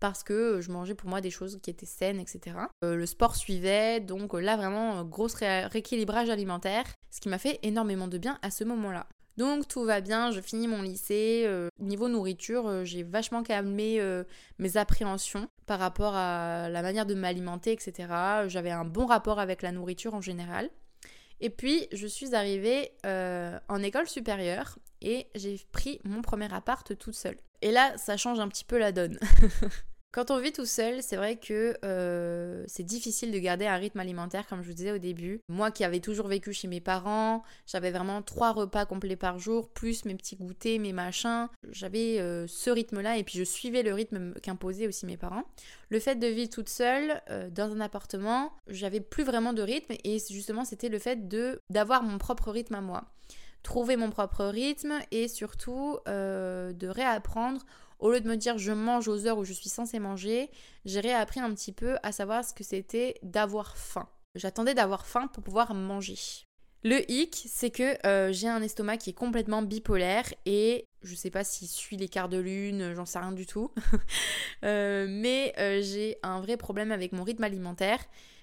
parce 0.00 0.22
que 0.22 0.60
je 0.60 0.70
mangeais 0.70 0.94
pour 0.94 1.08
moi 1.08 1.20
des 1.20 1.30
choses 1.30 1.58
qui 1.60 1.70
étaient 1.70 1.84
saines, 1.84 2.20
etc. 2.20 2.56
le 2.82 3.04
sport 3.04 3.34
suivait, 3.34 3.98
donc 3.98 4.32
là 4.34 4.56
vraiment 4.56 5.02
gros 5.02 5.26
rééquilibrage 5.40 6.30
alimentaire, 6.30 6.84
ce 7.10 7.20
qui 7.20 7.28
m'a 7.28 7.38
fait 7.38 7.58
énormément 7.64 8.06
de 8.06 8.16
bien 8.16 8.38
à 8.42 8.52
ce 8.52 8.62
moment-là. 8.62 9.08
Donc 9.38 9.68
tout 9.68 9.84
va 9.84 10.00
bien, 10.00 10.32
je 10.32 10.40
finis 10.40 10.66
mon 10.66 10.82
lycée. 10.82 11.44
Euh, 11.46 11.68
niveau 11.78 12.08
nourriture, 12.08 12.66
euh, 12.66 12.84
j'ai 12.84 13.04
vachement 13.04 13.44
calmé 13.44 14.00
euh, 14.00 14.24
mes 14.58 14.76
appréhensions 14.76 15.48
par 15.64 15.78
rapport 15.78 16.16
à 16.16 16.68
la 16.68 16.82
manière 16.82 17.06
de 17.06 17.14
m'alimenter, 17.14 17.70
etc. 17.70 18.08
J'avais 18.48 18.72
un 18.72 18.84
bon 18.84 19.06
rapport 19.06 19.38
avec 19.38 19.62
la 19.62 19.70
nourriture 19.70 20.14
en 20.14 20.20
général. 20.20 20.68
Et 21.40 21.50
puis 21.50 21.86
je 21.92 22.08
suis 22.08 22.34
arrivée 22.34 22.90
en 23.04 23.80
école 23.80 24.08
supérieure 24.08 24.76
et 25.02 25.28
j'ai 25.36 25.64
pris 25.70 26.00
mon 26.02 26.20
premier 26.20 26.52
appart 26.52 26.98
toute 26.98 27.14
seule. 27.14 27.36
Et 27.62 27.70
là, 27.70 27.96
ça 27.96 28.16
change 28.16 28.40
un 28.40 28.48
petit 28.48 28.64
peu 28.64 28.76
la 28.76 28.90
donne. 28.90 29.20
Quand 30.10 30.30
on 30.30 30.38
vit 30.38 30.52
tout 30.52 30.64
seul, 30.64 31.02
c'est 31.02 31.16
vrai 31.16 31.36
que 31.36 31.76
euh, 31.84 32.64
c'est 32.66 32.82
difficile 32.82 33.30
de 33.30 33.38
garder 33.38 33.66
un 33.66 33.76
rythme 33.76 34.00
alimentaire, 34.00 34.46
comme 34.46 34.62
je 34.62 34.68
vous 34.68 34.74
disais 34.74 34.92
au 34.92 34.98
début. 34.98 35.42
Moi 35.50 35.70
qui 35.70 35.84
avais 35.84 36.00
toujours 36.00 36.28
vécu 36.28 36.54
chez 36.54 36.66
mes 36.66 36.80
parents, 36.80 37.42
j'avais 37.66 37.90
vraiment 37.90 38.22
trois 38.22 38.52
repas 38.52 38.86
complets 38.86 39.16
par 39.16 39.38
jour, 39.38 39.68
plus 39.68 40.06
mes 40.06 40.14
petits 40.14 40.36
goûters, 40.36 40.80
mes 40.80 40.94
machins. 40.94 41.48
J'avais 41.70 42.20
euh, 42.20 42.46
ce 42.46 42.70
rythme-là 42.70 43.18
et 43.18 43.24
puis 43.24 43.38
je 43.38 43.44
suivais 43.44 43.82
le 43.82 43.92
rythme 43.92 44.32
qu'imposaient 44.40 44.86
aussi 44.86 45.04
mes 45.04 45.18
parents. 45.18 45.44
Le 45.90 46.00
fait 46.00 46.16
de 46.16 46.26
vivre 46.26 46.48
toute 46.48 46.70
seule 46.70 47.20
euh, 47.28 47.50
dans 47.50 47.70
un 47.70 47.80
appartement, 47.80 48.54
j'avais 48.66 49.00
plus 49.00 49.24
vraiment 49.24 49.52
de 49.52 49.60
rythme 49.60 49.92
et 50.04 50.18
justement 50.30 50.64
c'était 50.64 50.88
le 50.88 50.98
fait 50.98 51.28
de 51.28 51.60
d'avoir 51.68 52.02
mon 52.02 52.16
propre 52.16 52.50
rythme 52.50 52.76
à 52.76 52.80
moi. 52.80 53.04
Trouver 53.62 53.96
mon 53.96 54.08
propre 54.08 54.46
rythme 54.46 54.94
et 55.10 55.28
surtout 55.28 55.98
de 56.06 56.86
réapprendre 56.86 57.60
au 57.98 58.10
lieu 58.10 58.20
de 58.20 58.28
me 58.28 58.36
dire 58.36 58.58
je 58.58 58.72
mange 58.72 59.08
aux 59.08 59.26
heures 59.26 59.38
où 59.38 59.44
je 59.44 59.52
suis 59.52 59.68
censée 59.68 59.98
manger, 59.98 60.50
j'ai 60.84 61.00
réappris 61.00 61.40
un 61.40 61.52
petit 61.54 61.72
peu 61.72 61.96
à 62.02 62.12
savoir 62.12 62.44
ce 62.44 62.54
que 62.54 62.64
c'était 62.64 63.14
d'avoir 63.22 63.76
faim. 63.76 64.08
J'attendais 64.34 64.74
d'avoir 64.74 65.06
faim 65.06 65.28
pour 65.28 65.42
pouvoir 65.42 65.74
manger. 65.74 66.16
Le 66.84 67.10
hic, 67.10 67.44
c'est 67.48 67.70
que 67.70 68.06
euh, 68.06 68.32
j'ai 68.32 68.46
un 68.46 68.62
estomac 68.62 68.98
qui 68.98 69.10
est 69.10 69.14
complètement 69.14 69.62
bipolaire 69.62 70.32
et 70.46 70.84
je 71.02 71.14
sais 71.14 71.30
pas 71.30 71.42
s'il 71.42 71.66
suit 71.66 71.96
quarts 72.08 72.28
de 72.28 72.38
lune, 72.38 72.94
j'en 72.94 73.04
sais 73.04 73.18
rien 73.18 73.32
du 73.32 73.46
tout. 73.46 73.72
Euh, 74.64 75.06
mais 75.08 75.52
euh, 75.58 75.80
j'ai 75.82 76.16
un 76.24 76.40
vrai 76.40 76.56
problème 76.56 76.90
avec 76.90 77.12
mon 77.12 77.22
rythme 77.22 77.44
alimentaire 77.44 78.00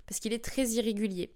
parce 0.07 0.21
qu'il 0.21 0.31
est 0.31 0.43
très 0.43 0.65
irrégulier. 0.69 1.35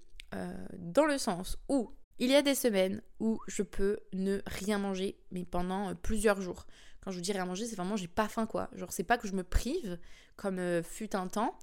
dans 0.78 1.06
le 1.06 1.18
sens 1.18 1.58
où 1.68 1.92
il 2.18 2.30
y 2.30 2.36
a 2.36 2.42
des 2.42 2.56
semaines 2.56 3.02
où 3.20 3.40
je 3.48 3.62
peux 3.62 4.00
ne 4.14 4.40
rien 4.46 4.78
manger, 4.78 5.18
mais 5.32 5.44
pendant 5.44 5.94
plusieurs 5.96 6.40
jours. 6.40 6.66
Quand 7.02 7.12
je 7.12 7.18
vous 7.18 7.22
dis 7.22 7.32
rien 7.32 7.46
manger, 7.46 7.66
c'est 7.66 7.76
vraiment 7.76 7.96
j'ai 7.96 8.08
pas 8.08 8.28
faim 8.28 8.46
quoi. 8.46 8.70
Genre 8.74 8.92
c'est 8.92 9.04
pas 9.04 9.18
que 9.18 9.28
je 9.28 9.34
me 9.34 9.44
prive 9.44 9.98
comme 10.36 10.60
euh, 10.60 10.84
fut 10.84 11.16
un 11.16 11.28
temps. 11.28 11.58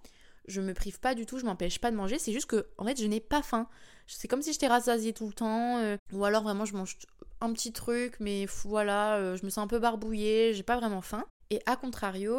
Je 0.49 0.61
me 0.61 0.75
prive 0.75 1.01
pas 1.01 1.15
du 1.15 1.27
tout, 1.27 1.39
je 1.39 1.45
m'empêche 1.45 1.81
pas 1.81 1.91
de 1.91 1.97
manger, 1.97 2.19
c'est 2.19 2.33
juste 2.33 2.47
que 2.47 2.67
en 2.79 2.85
fait 2.85 3.01
je 3.01 3.07
n'ai 3.07 3.21
pas 3.21 3.43
faim. 3.43 3.69
C'est 4.07 4.29
comme 4.29 4.43
si 4.43 4.53
j'étais 4.53 4.69
rassasiée 4.69 5.13
tout 5.13 5.27
le 5.27 5.33
temps, 5.33 5.79
euh, 5.79 5.97
ou 6.13 6.25
alors 6.25 6.45
vraiment 6.45 6.65
je 6.65 6.75
mange 6.75 6.97
un 7.41 7.53
petit 7.53 7.73
truc, 7.73 8.15
mais 8.21 8.47
voilà, 8.65 9.17
euh, 9.17 9.37
je 9.37 9.45
me 9.45 9.51
sens 9.51 9.65
un 9.65 9.67
peu 9.67 9.81
barbouillée, 9.81 10.55
j'ai 10.55 10.63
pas 10.63 10.77
vraiment 10.77 11.03
faim. 11.03 11.25
Et 11.51 11.61
à 11.67 11.77
contrario, 11.77 12.37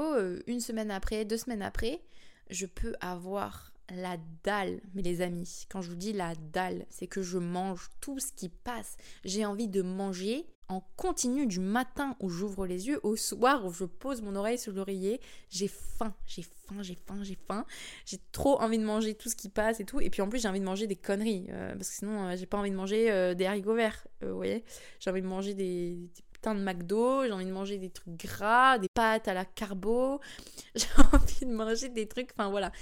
une 0.47 0.59
semaine 0.59 0.91
après, 0.91 1.23
deux 1.23 1.37
semaines 1.37 1.61
après, 1.61 2.01
je 2.49 2.65
peux 2.65 2.93
avoir 2.99 3.71
la 3.89 4.17
dalle, 4.43 4.81
mais 4.93 5.01
les 5.01 5.21
amis. 5.21 5.65
Quand 5.69 5.81
je 5.81 5.89
vous 5.89 5.95
dis 5.95 6.13
la 6.13 6.35
dalle, 6.35 6.85
c'est 6.89 7.07
que 7.07 7.21
je 7.21 7.37
mange 7.37 7.89
tout 8.01 8.19
ce 8.19 8.31
qui 8.31 8.49
passe. 8.49 8.97
J'ai 9.23 9.45
envie 9.45 9.67
de 9.67 9.81
manger 9.81 10.45
en 10.69 10.81
continu 10.97 11.47
du 11.47 11.59
matin 11.59 12.15
où 12.19 12.29
j'ouvre 12.29 12.65
les 12.65 12.87
yeux 12.87 12.99
au 13.03 13.15
soir 13.15 13.65
où 13.65 13.71
je 13.71 13.85
pose 13.85 14.21
mon 14.21 14.35
oreille 14.35 14.57
sur 14.57 14.73
l'oreiller. 14.73 15.21
J'ai 15.49 15.69
faim, 15.69 16.13
j'ai 16.25 16.41
faim, 16.41 16.81
j'ai 16.81 16.95
faim, 16.95 17.19
j'ai 17.21 17.37
faim. 17.47 17.65
J'ai 18.05 18.19
trop 18.33 18.59
envie 18.61 18.77
de 18.77 18.83
manger 18.83 19.15
tout 19.15 19.29
ce 19.29 19.35
qui 19.35 19.47
passe 19.49 19.79
et 19.79 19.85
tout. 19.85 20.01
Et 20.01 20.09
puis 20.09 20.21
en 20.21 20.27
plus, 20.27 20.41
j'ai 20.41 20.47
envie 20.47 20.59
de 20.59 20.65
manger 20.65 20.85
des 20.87 20.97
conneries. 20.97 21.47
Euh, 21.49 21.73
parce 21.73 21.89
que 21.89 21.95
sinon, 21.95 22.27
euh, 22.27 22.35
j'ai 22.35 22.45
pas 22.45 22.57
envie 22.57 22.71
de 22.71 22.75
manger 22.75 23.09
euh, 23.11 23.33
des 23.33 23.45
haricots 23.45 23.75
verts. 23.75 24.07
vous 24.21 24.35
voyez 24.35 24.65
J'ai 24.99 25.09
envie 25.09 25.21
de 25.21 25.27
manger 25.27 25.53
des, 25.53 25.95
des 25.95 26.23
putains 26.33 26.55
de 26.55 26.61
McDo. 26.61 27.23
J'ai 27.23 27.31
envie 27.31 27.45
de 27.45 27.51
manger 27.51 27.77
des 27.77 27.89
trucs 27.89 28.17
gras, 28.17 28.77
des 28.77 28.89
pâtes 28.89 29.29
à 29.29 29.33
la 29.33 29.45
carbo. 29.45 30.19
J'ai 30.75 30.87
envie 31.13 31.45
de 31.45 31.53
manger 31.53 31.87
des 31.87 32.07
trucs. 32.07 32.31
Enfin 32.37 32.49
voilà. 32.49 32.73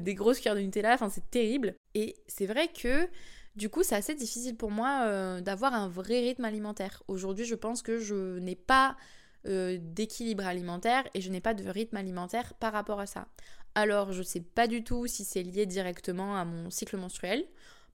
des 0.00 0.14
grosses 0.14 0.38
cuillères 0.38 0.56
de 0.56 0.60
Nutella. 0.60 0.92
Enfin, 0.92 1.08
c'est 1.08 1.30
terrible. 1.30 1.74
Et 1.94 2.14
c'est 2.26 2.46
vrai 2.46 2.68
que 2.68 3.08
du 3.60 3.68
coup, 3.68 3.82
c'est 3.82 3.94
assez 3.94 4.14
difficile 4.14 4.56
pour 4.56 4.70
moi 4.70 5.02
euh, 5.02 5.42
d'avoir 5.42 5.74
un 5.74 5.86
vrai 5.86 6.20
rythme 6.20 6.46
alimentaire. 6.46 7.02
Aujourd'hui, 7.08 7.44
je 7.44 7.54
pense 7.54 7.82
que 7.82 7.98
je 7.98 8.38
n'ai 8.38 8.56
pas 8.56 8.96
euh, 9.46 9.76
d'équilibre 9.78 10.46
alimentaire 10.46 11.04
et 11.12 11.20
je 11.20 11.30
n'ai 11.30 11.42
pas 11.42 11.52
de 11.52 11.68
rythme 11.68 11.98
alimentaire 11.98 12.54
par 12.54 12.72
rapport 12.72 13.00
à 13.00 13.06
ça. 13.06 13.28
Alors, 13.74 14.12
je 14.12 14.20
ne 14.20 14.24
sais 14.24 14.40
pas 14.40 14.66
du 14.66 14.82
tout 14.82 15.06
si 15.06 15.26
c'est 15.26 15.42
lié 15.42 15.66
directement 15.66 16.38
à 16.38 16.46
mon 16.46 16.70
cycle 16.70 16.96
menstruel, 16.96 17.44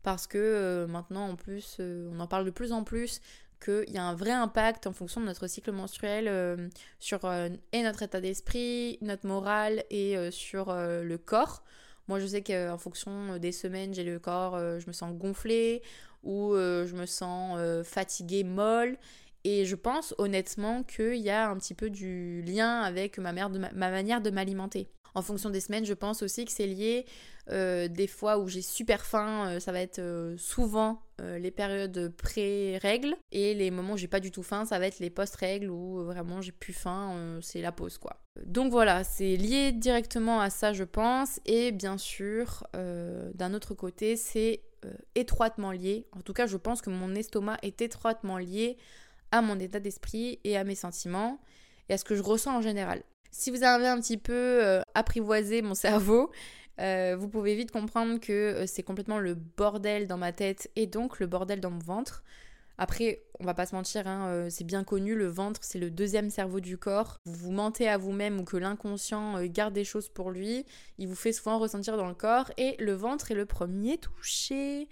parce 0.04 0.28
que 0.28 0.38
euh, 0.38 0.86
maintenant, 0.86 1.30
en 1.30 1.34
plus, 1.34 1.78
on 1.80 2.20
en 2.20 2.28
parle 2.28 2.44
de 2.44 2.52
plus 2.52 2.70
en 2.70 2.84
plus 2.84 3.20
qu'il 3.60 3.90
y 3.90 3.98
a 3.98 4.04
un 4.04 4.14
vrai 4.14 4.30
impact 4.30 4.86
en 4.86 4.92
fonction 4.92 5.20
de 5.20 5.26
notre 5.26 5.48
cycle 5.48 5.72
menstruel 5.72 6.70
sur 7.00 7.28
et 7.72 7.82
notre 7.82 8.02
état 8.04 8.20
d'esprit, 8.20 8.98
notre 9.00 9.26
morale 9.26 9.82
et 9.90 10.30
sur 10.30 10.72
le 10.72 11.16
corps. 11.16 11.64
Moi, 12.08 12.20
je 12.20 12.26
sais 12.26 12.42
qu'en 12.42 12.78
fonction 12.78 13.34
euh, 13.34 13.38
des 13.38 13.52
semaines, 13.52 13.92
j'ai 13.94 14.04
le 14.04 14.18
corps, 14.18 14.54
euh, 14.54 14.78
je 14.78 14.86
me 14.86 14.92
sens 14.92 15.12
gonflé 15.14 15.82
ou 16.22 16.54
euh, 16.54 16.86
je 16.86 16.94
me 16.94 17.06
sens 17.06 17.58
fatiguée, 17.84 18.44
molle. 18.44 18.96
Et 19.44 19.64
je 19.64 19.76
pense 19.76 20.14
honnêtement 20.18 20.82
qu'il 20.82 21.18
y 21.18 21.30
a 21.30 21.48
un 21.48 21.56
petit 21.56 21.74
peu 21.74 21.88
du 21.88 22.42
lien 22.42 22.80
avec 22.80 23.18
ma, 23.18 23.32
mère 23.32 23.48
ma 23.50 23.90
manière 23.90 24.20
de 24.20 24.30
m'alimenter. 24.30 24.88
En 25.16 25.22
fonction 25.22 25.48
des 25.48 25.60
semaines, 25.60 25.86
je 25.86 25.94
pense 25.94 26.22
aussi 26.22 26.44
que 26.44 26.52
c'est 26.52 26.66
lié 26.66 27.06
euh, 27.50 27.88
des 27.88 28.06
fois 28.06 28.36
où 28.36 28.48
j'ai 28.48 28.60
super 28.60 29.06
faim, 29.06 29.48
euh, 29.48 29.60
ça 29.60 29.72
va 29.72 29.80
être 29.80 29.98
euh, 29.98 30.36
souvent 30.36 31.00
les 31.18 31.50
périodes 31.50 32.12
pré-règles. 32.18 33.16
Et 33.32 33.54
les 33.54 33.70
moments 33.70 33.94
où 33.94 33.96
j'ai 33.96 34.08
pas 34.08 34.20
du 34.20 34.30
tout 34.30 34.42
faim, 34.42 34.66
ça 34.66 34.78
va 34.78 34.86
être 34.86 34.98
les 34.98 35.08
post-règles 35.08 35.70
où 35.70 36.04
vraiment 36.04 36.42
j'ai 36.42 36.52
plus 36.52 36.74
faim, 36.74 37.38
c'est 37.40 37.62
la 37.62 37.72
pause 37.72 37.96
quoi. 37.96 38.18
Donc 38.44 38.70
voilà, 38.70 39.02
c'est 39.02 39.36
lié 39.36 39.72
directement 39.72 40.42
à 40.42 40.50
ça 40.50 40.74
je 40.74 40.84
pense. 40.84 41.40
Et 41.46 41.72
bien 41.72 41.96
sûr, 41.96 42.66
d'un 42.74 43.54
autre 43.54 43.72
côté, 43.72 44.16
c'est 44.16 44.60
étroitement 45.14 45.72
lié. 45.72 46.06
En 46.12 46.20
tout 46.20 46.34
cas, 46.34 46.46
je 46.46 46.58
pense 46.58 46.82
que 46.82 46.90
mon 46.90 47.14
estomac 47.14 47.56
est 47.62 47.80
étroitement 47.80 48.36
lié 48.36 48.76
à 49.32 49.40
mon 49.40 49.58
état 49.58 49.80
d'esprit 49.80 50.38
et 50.44 50.58
à 50.58 50.64
mes 50.64 50.74
sentiments 50.74 51.40
et 51.88 51.94
à 51.94 51.96
ce 51.96 52.04
que 52.04 52.14
je 52.14 52.22
ressens 52.22 52.58
en 52.58 52.60
général. 52.60 53.02
Si 53.38 53.50
vous 53.50 53.62
avez 53.62 53.86
un 53.86 54.00
petit 54.00 54.16
peu 54.16 54.80
apprivoisé 54.94 55.60
mon 55.60 55.74
cerveau, 55.74 56.30
euh, 56.80 57.16
vous 57.18 57.28
pouvez 57.28 57.54
vite 57.54 57.70
comprendre 57.70 58.18
que 58.20 58.32
euh, 58.32 58.66
c'est 58.66 58.82
complètement 58.82 59.18
le 59.18 59.34
bordel 59.34 60.06
dans 60.06 60.18
ma 60.18 60.32
tête 60.32 60.70
et 60.76 60.86
donc 60.86 61.18
le 61.20 61.26
bordel 61.26 61.60
dans 61.60 61.70
mon 61.70 61.78
ventre. 61.78 62.22
Après, 62.78 63.22
on 63.40 63.44
va 63.44 63.54
pas 63.54 63.64
se 63.64 63.74
mentir, 63.74 64.06
hein, 64.06 64.28
euh, 64.28 64.50
c'est 64.50 64.64
bien 64.64 64.84
connu, 64.84 65.14
le 65.14 65.28
ventre 65.28 65.60
c'est 65.62 65.78
le 65.78 65.90
deuxième 65.90 66.28
cerveau 66.28 66.60
du 66.60 66.76
corps. 66.76 67.18
Vous 67.24 67.46
vous 67.46 67.52
mentez 67.52 67.88
à 67.88 67.96
vous-même 67.96 68.38
ou 68.38 68.44
que 68.44 68.58
l'inconscient 68.58 69.42
garde 69.44 69.72
des 69.72 69.84
choses 69.84 70.10
pour 70.10 70.30
lui, 70.30 70.66
il 70.98 71.08
vous 71.08 71.14
fait 71.14 71.32
souvent 71.32 71.58
ressentir 71.58 71.96
dans 71.96 72.08
le 72.08 72.14
corps 72.14 72.50
et 72.58 72.76
le 72.78 72.92
ventre 72.92 73.30
est 73.30 73.34
le 73.34 73.46
premier 73.46 73.96
touché. 73.96 74.88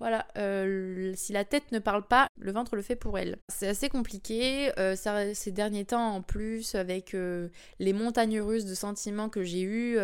Voilà, 0.00 0.26
euh, 0.36 1.12
si 1.16 1.32
la 1.32 1.44
tête 1.44 1.72
ne 1.72 1.80
parle 1.80 2.06
pas, 2.06 2.28
le 2.38 2.52
ventre 2.52 2.76
le 2.76 2.82
fait 2.82 2.94
pour 2.94 3.18
elle. 3.18 3.36
C'est 3.48 3.66
assez 3.66 3.88
compliqué. 3.88 4.70
Euh, 4.78 4.94
ces 5.34 5.50
derniers 5.50 5.84
temps, 5.84 6.14
en 6.14 6.22
plus, 6.22 6.76
avec 6.76 7.14
euh, 7.14 7.48
les 7.80 7.92
montagnes 7.92 8.40
russes 8.40 8.64
de 8.64 8.74
sentiments 8.74 9.28
que 9.28 9.42
j'ai 9.42 9.62
eu, 9.62 9.98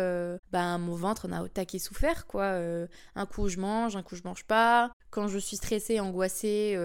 ben 0.51 0.77
mon 0.77 0.95
ventre 0.95 1.27
n'a 1.27 1.43
au 1.43 1.47
taquet 1.47 1.79
souffert, 1.79 2.27
quoi. 2.27 2.59
un 3.15 3.25
coup 3.25 3.47
je 3.47 3.59
mange, 3.59 3.95
un 3.95 4.03
coup 4.03 4.15
je 4.15 4.23
mange 4.23 4.43
pas. 4.43 4.91
Quand 5.15 5.29
je 5.29 5.39
suis 5.39 5.55
stressée, 5.55 6.01
angoissée, 6.01 6.77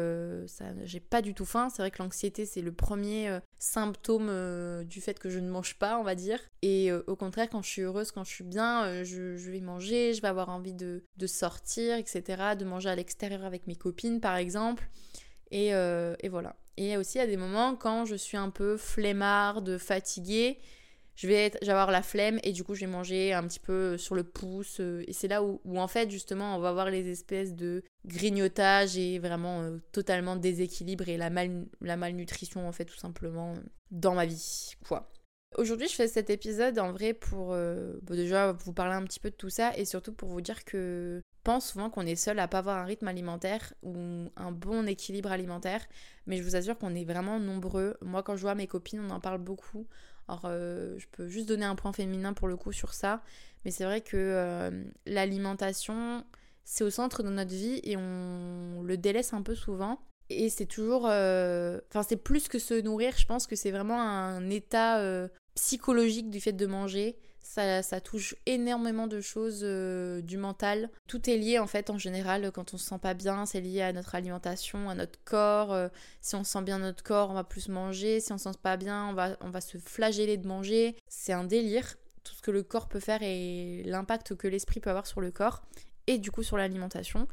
ça, 0.47 0.67
j'ai 0.85 1.01
pas 1.01 1.21
du 1.21 1.35
tout 1.35 1.45
faim. 1.45 1.69
C'est 1.69 1.83
vrai 1.83 1.91
que 1.91 2.01
l'anxiété, 2.01 2.47
c'est 2.47 2.61
le 2.63 2.71
premier 2.71 3.41
symptôme 3.59 4.31
du 4.85 5.01
fait 5.01 5.19
que 5.19 5.29
je 5.29 5.41
ne 5.41 5.51
mange 5.51 5.75
pas, 5.75 5.99
on 5.99 6.05
va 6.05 6.15
dire. 6.15 6.39
Et 6.63 6.93
au 6.93 7.17
contraire, 7.17 7.49
quand 7.51 7.61
je 7.61 7.69
suis 7.69 7.83
heureuse, 7.83 8.13
quand 8.13 8.23
je 8.23 8.31
suis 8.31 8.45
bien, 8.45 9.03
je, 9.03 9.51
vais 9.51 9.61
manger, 9.61 10.15
je 10.15 10.23
vais 10.23 10.29
avoir 10.29 10.49
envie 10.51 10.75
de, 10.75 11.03
de 11.17 11.27
sortir, 11.27 11.97
etc., 11.97 12.55
de 12.57 12.65
manger 12.65 12.89
à 12.91 12.97
extérieur 13.01 13.45
avec 13.45 13.67
mes 13.67 13.75
copines 13.75 14.21
par 14.21 14.37
exemple. 14.37 14.89
Et, 15.51 15.75
euh, 15.75 16.15
et 16.21 16.29
voilà. 16.29 16.55
Et 16.77 16.97
aussi 16.97 17.19
à 17.19 17.27
des 17.27 17.37
moments 17.37 17.75
quand 17.75 18.05
je 18.05 18.15
suis 18.15 18.37
un 18.37 18.51
peu 18.51 18.77
flemmarde, 18.77 19.79
fatiguée, 19.79 20.59
je 21.21 21.27
vais, 21.27 21.53
avoir 21.69 21.91
la 21.91 22.03
flemme 22.03 22.41
et 22.43 22.53
du 22.53 22.65
coup 22.65 22.75
je 22.75 22.81
vais 22.81 22.91
manger 22.91 23.35
un 23.35 23.47
petit 23.47 23.61
peu 23.61 23.99
sur 23.99 24.15
le 24.15 24.25
pouce. 24.25 24.81
Euh, 24.81 25.05
et 25.07 25.13
c'est 25.13 25.29
là 25.29 25.43
où, 25.43 25.61
en 25.77 25.87
fait 25.87 26.11
justement 26.11 26.57
on 26.57 26.61
va 26.61 26.73
voir 26.73 26.89
les 26.89 27.11
espèces 27.11 27.55
de 27.55 27.83
grignotage 28.07 28.97
et 28.97 29.19
vraiment 29.19 29.61
euh, 29.61 29.77
totalement 29.93 30.37
déséquilibre 30.37 31.11
et 31.11 31.19
la, 31.19 31.29
mal, 31.29 31.67
la 31.83 31.99
malnutrition 31.99 32.67
en 32.67 32.73
fait 32.73 32.87
tout 32.87 32.97
simplement 32.97 33.55
dans 33.91 34.15
ma 34.15 34.25
vie. 34.25 34.73
Quoi. 34.87 35.11
Aujourd'hui, 35.59 35.89
je 35.89 35.95
fais 35.95 36.09
cet 36.09 36.31
épisode 36.31 36.79
en 36.79 36.93
vrai 36.93 37.13
pour 37.13 37.57
déjà 38.03 38.53
vous 38.53 38.73
parler 38.73 38.95
un 38.95 39.03
petit 39.03 39.19
peu 39.19 39.31
de 39.31 39.35
tout 39.35 39.51
ça 39.51 39.77
et 39.77 39.85
surtout 39.85 40.13
pour 40.13 40.29
vous 40.29 40.41
dire 40.41 40.65
que 40.65 41.21
pense 41.43 41.71
souvent 41.71 41.91
qu'on 41.91 42.07
est 42.07 42.17
seul 42.17 42.39
à 42.39 42.49
pas 42.49 42.59
avoir 42.59 42.79
un 42.79 42.85
rythme 42.85 43.09
alimentaire 43.09 43.75
ou 43.83 44.31
un 44.37 44.53
bon 44.53 44.87
équilibre 44.87 45.33
alimentaire, 45.33 45.85
mais 46.27 46.37
je 46.37 46.43
vous 46.43 46.57
assure 46.57 46.79
qu'on 46.79 46.95
est 46.95 47.05
vraiment 47.05 47.41
nombreux. 47.41 47.97
Moi, 48.03 48.23
quand 48.23 48.37
je 48.37 48.43
vois 48.43 48.55
mes 48.55 48.67
copines, 48.67 49.01
on 49.01 49.11
en 49.11 49.21
parle 49.21 49.41
beaucoup. 49.41 49.87
Alors, 50.31 50.43
euh, 50.45 50.95
je 50.99 51.07
peux 51.11 51.27
juste 51.27 51.49
donner 51.49 51.65
un 51.65 51.75
point 51.75 51.93
féminin 51.93 52.35
pour 52.35 52.47
le 52.47 52.57
coup 52.57 52.71
sur 52.71 52.95
ça, 52.95 53.21
mais 53.65 53.73
c'est 53.73 53.83
vrai 53.83 54.01
que 54.01 54.17
euh, 54.17 54.85
l'alimentation, 55.05 56.25
c'est 56.63 56.85
au 56.85 56.91
centre 56.91 57.25
de 57.25 57.31
notre 57.31 57.51
vie 57.51 57.81
et 57.83 57.97
on 57.97 58.81
le 58.85 58.97
délaisse 58.97 59.33
un 59.33 59.43
peu 59.43 59.57
souvent. 59.57 59.99
Et 60.29 60.49
c'est 60.49 60.67
toujours. 60.67 61.09
Euh, 61.11 61.81
enfin, 61.89 62.05
c'est 62.05 62.17
plus 62.17 62.47
que 62.47 62.61
se 62.61 62.81
nourrir, 62.81 63.15
je 63.17 63.27
pense 63.27 63.49
que 63.49 63.57
c'est 63.57 63.73
vraiment 63.73 64.01
un 64.01 64.49
état 64.51 65.03
psychologique 65.57 66.31
du 66.31 66.41
fait 66.41 66.53
de 66.53 66.67
manger. 66.67 67.17
Ça, 67.43 68.01
touche 68.01 68.37
énormément 68.47 69.09
de 69.09 69.21
choses 69.21 69.63
euh, 69.65 70.23
du 70.23 70.37
mental. 70.37 70.89
Tout 71.09 71.29
est 71.29 71.37
lié 71.37 71.59
en 71.59 71.67
fait 71.67 71.91
en 71.91 71.99
général 71.99 72.53
quand 72.53 72.75
on 72.75 72.79
se 72.79 72.87
sent 72.87 72.99
pas 73.01 73.13
bien, 73.15 73.45
c'est 73.45 73.61
lié 73.61 73.83
à 73.83 73.93
notre 73.93 74.15
alimentation, 74.15 74.89
à 74.89 74.95
notre 74.95 75.19
corps. 75.25 75.73
Euh, 75.73 75.89
si 76.21 76.37
on 76.37 76.45
sent 76.45 76.63
bien 76.63 76.79
notre 76.79 77.03
corps, 77.03 77.31
on 77.31 77.35
va 77.35 77.43
plus 77.43 77.69
manger. 77.69 78.21
Si 78.21 78.33
on 78.33 78.39
se 78.39 78.45
sent 78.45 78.59
pas 78.63 78.77
bien, 78.77 79.09
on 79.09 79.15
va, 79.15 79.37
on 79.41 79.51
va 79.51 79.61
se 79.61 79.79
flageller 79.79 80.37
de 80.37 80.47
manger. 80.47 80.97
C'est 81.09 81.33
un 81.33 81.45
délire, 81.45 81.97
tout 82.23 82.35
ce 82.35 82.43
que 82.43 82.53
le 82.53 82.63
corps 82.63 82.89
peut 82.89 83.01
faire 83.01 83.23
et 83.23 83.83
l'impact 83.85 84.37
que 84.37 84.47
l'esprit 84.47 84.79
peut 84.79 84.91
avoir 84.91 85.07
sur 85.07 85.21
le 85.21 85.33
corps 85.33 85.63
et 86.07 86.19
du 86.19 86.31
coup 86.31 86.43
sur 86.43 86.57
l'alimentation. 86.57 87.27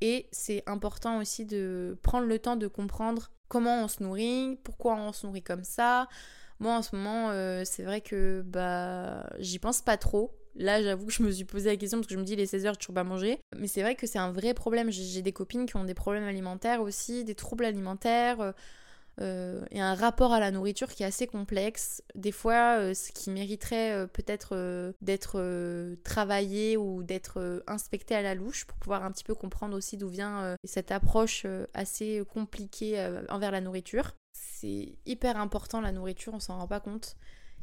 Et 0.00 0.26
c'est 0.32 0.62
important 0.66 1.18
aussi 1.18 1.44
de 1.44 1.98
prendre 2.02 2.26
le 2.26 2.38
temps 2.38 2.56
de 2.56 2.66
comprendre 2.66 3.30
comment 3.48 3.84
on 3.84 3.88
se 3.88 4.02
nourrit, 4.02 4.58
pourquoi 4.64 4.96
on 4.96 5.12
se 5.12 5.26
nourrit 5.26 5.42
comme 5.42 5.64
ça, 5.64 6.08
moi, 6.60 6.76
en 6.76 6.82
ce 6.82 6.94
moment, 6.94 7.30
euh, 7.30 7.62
c'est 7.64 7.82
vrai 7.82 8.00
que 8.00 8.42
bah, 8.46 9.26
j'y 9.38 9.58
pense 9.58 9.80
pas 9.80 9.96
trop. 9.96 10.36
Là, 10.54 10.82
j'avoue 10.82 11.06
que 11.06 11.12
je 11.12 11.22
me 11.22 11.30
suis 11.30 11.44
posé 11.44 11.70
la 11.70 11.76
question 11.76 11.98
parce 11.98 12.06
que 12.06 12.14
je 12.14 12.18
me 12.18 12.24
dis, 12.24 12.36
les 12.36 12.46
16 12.46 12.66
heures, 12.66 12.76
toujours 12.76 12.94
pas 12.94 13.04
manger. 13.04 13.40
Mais 13.56 13.66
c'est 13.66 13.82
vrai 13.82 13.94
que 13.94 14.06
c'est 14.06 14.18
un 14.18 14.30
vrai 14.30 14.52
problème. 14.52 14.90
J'ai 14.90 15.22
des 15.22 15.32
copines 15.32 15.66
qui 15.66 15.76
ont 15.76 15.84
des 15.84 15.94
problèmes 15.94 16.24
alimentaires 16.24 16.82
aussi, 16.82 17.24
des 17.24 17.34
troubles 17.34 17.64
alimentaires. 17.64 18.52
Euh, 19.20 19.30
euh, 19.30 19.64
et 19.70 19.80
un 19.80 19.94
rapport 19.94 20.32
à 20.32 20.40
la 20.40 20.50
nourriture 20.50 20.88
qui 20.88 21.02
est 21.02 21.06
assez 21.06 21.26
complexe. 21.26 22.02
Des 22.14 22.32
fois, 22.32 22.94
ce 22.94 23.12
qui 23.12 23.30
mériterait 23.30 24.06
peut-être 24.08 24.92
d'être 25.00 25.96
travaillé 26.04 26.76
ou 26.76 27.02
d'être 27.02 27.62
inspecté 27.66 28.14
à 28.14 28.22
la 28.22 28.34
louche 28.34 28.64
pour 28.64 28.78
pouvoir 28.78 29.04
un 29.04 29.12
petit 29.12 29.24
peu 29.24 29.34
comprendre 29.34 29.76
aussi 29.76 29.96
d'où 29.96 30.08
vient 30.08 30.56
cette 30.64 30.90
approche 30.90 31.46
assez 31.74 32.22
compliquée 32.32 33.06
envers 33.28 33.50
la 33.50 33.60
nourriture 33.60 34.14
c'est 34.60 34.98
hyper 35.06 35.36
important 35.36 35.80
la 35.80 35.92
nourriture, 35.92 36.34
on 36.34 36.40
s'en 36.40 36.58
rend 36.58 36.66
pas 36.66 36.80
compte. 36.80 37.16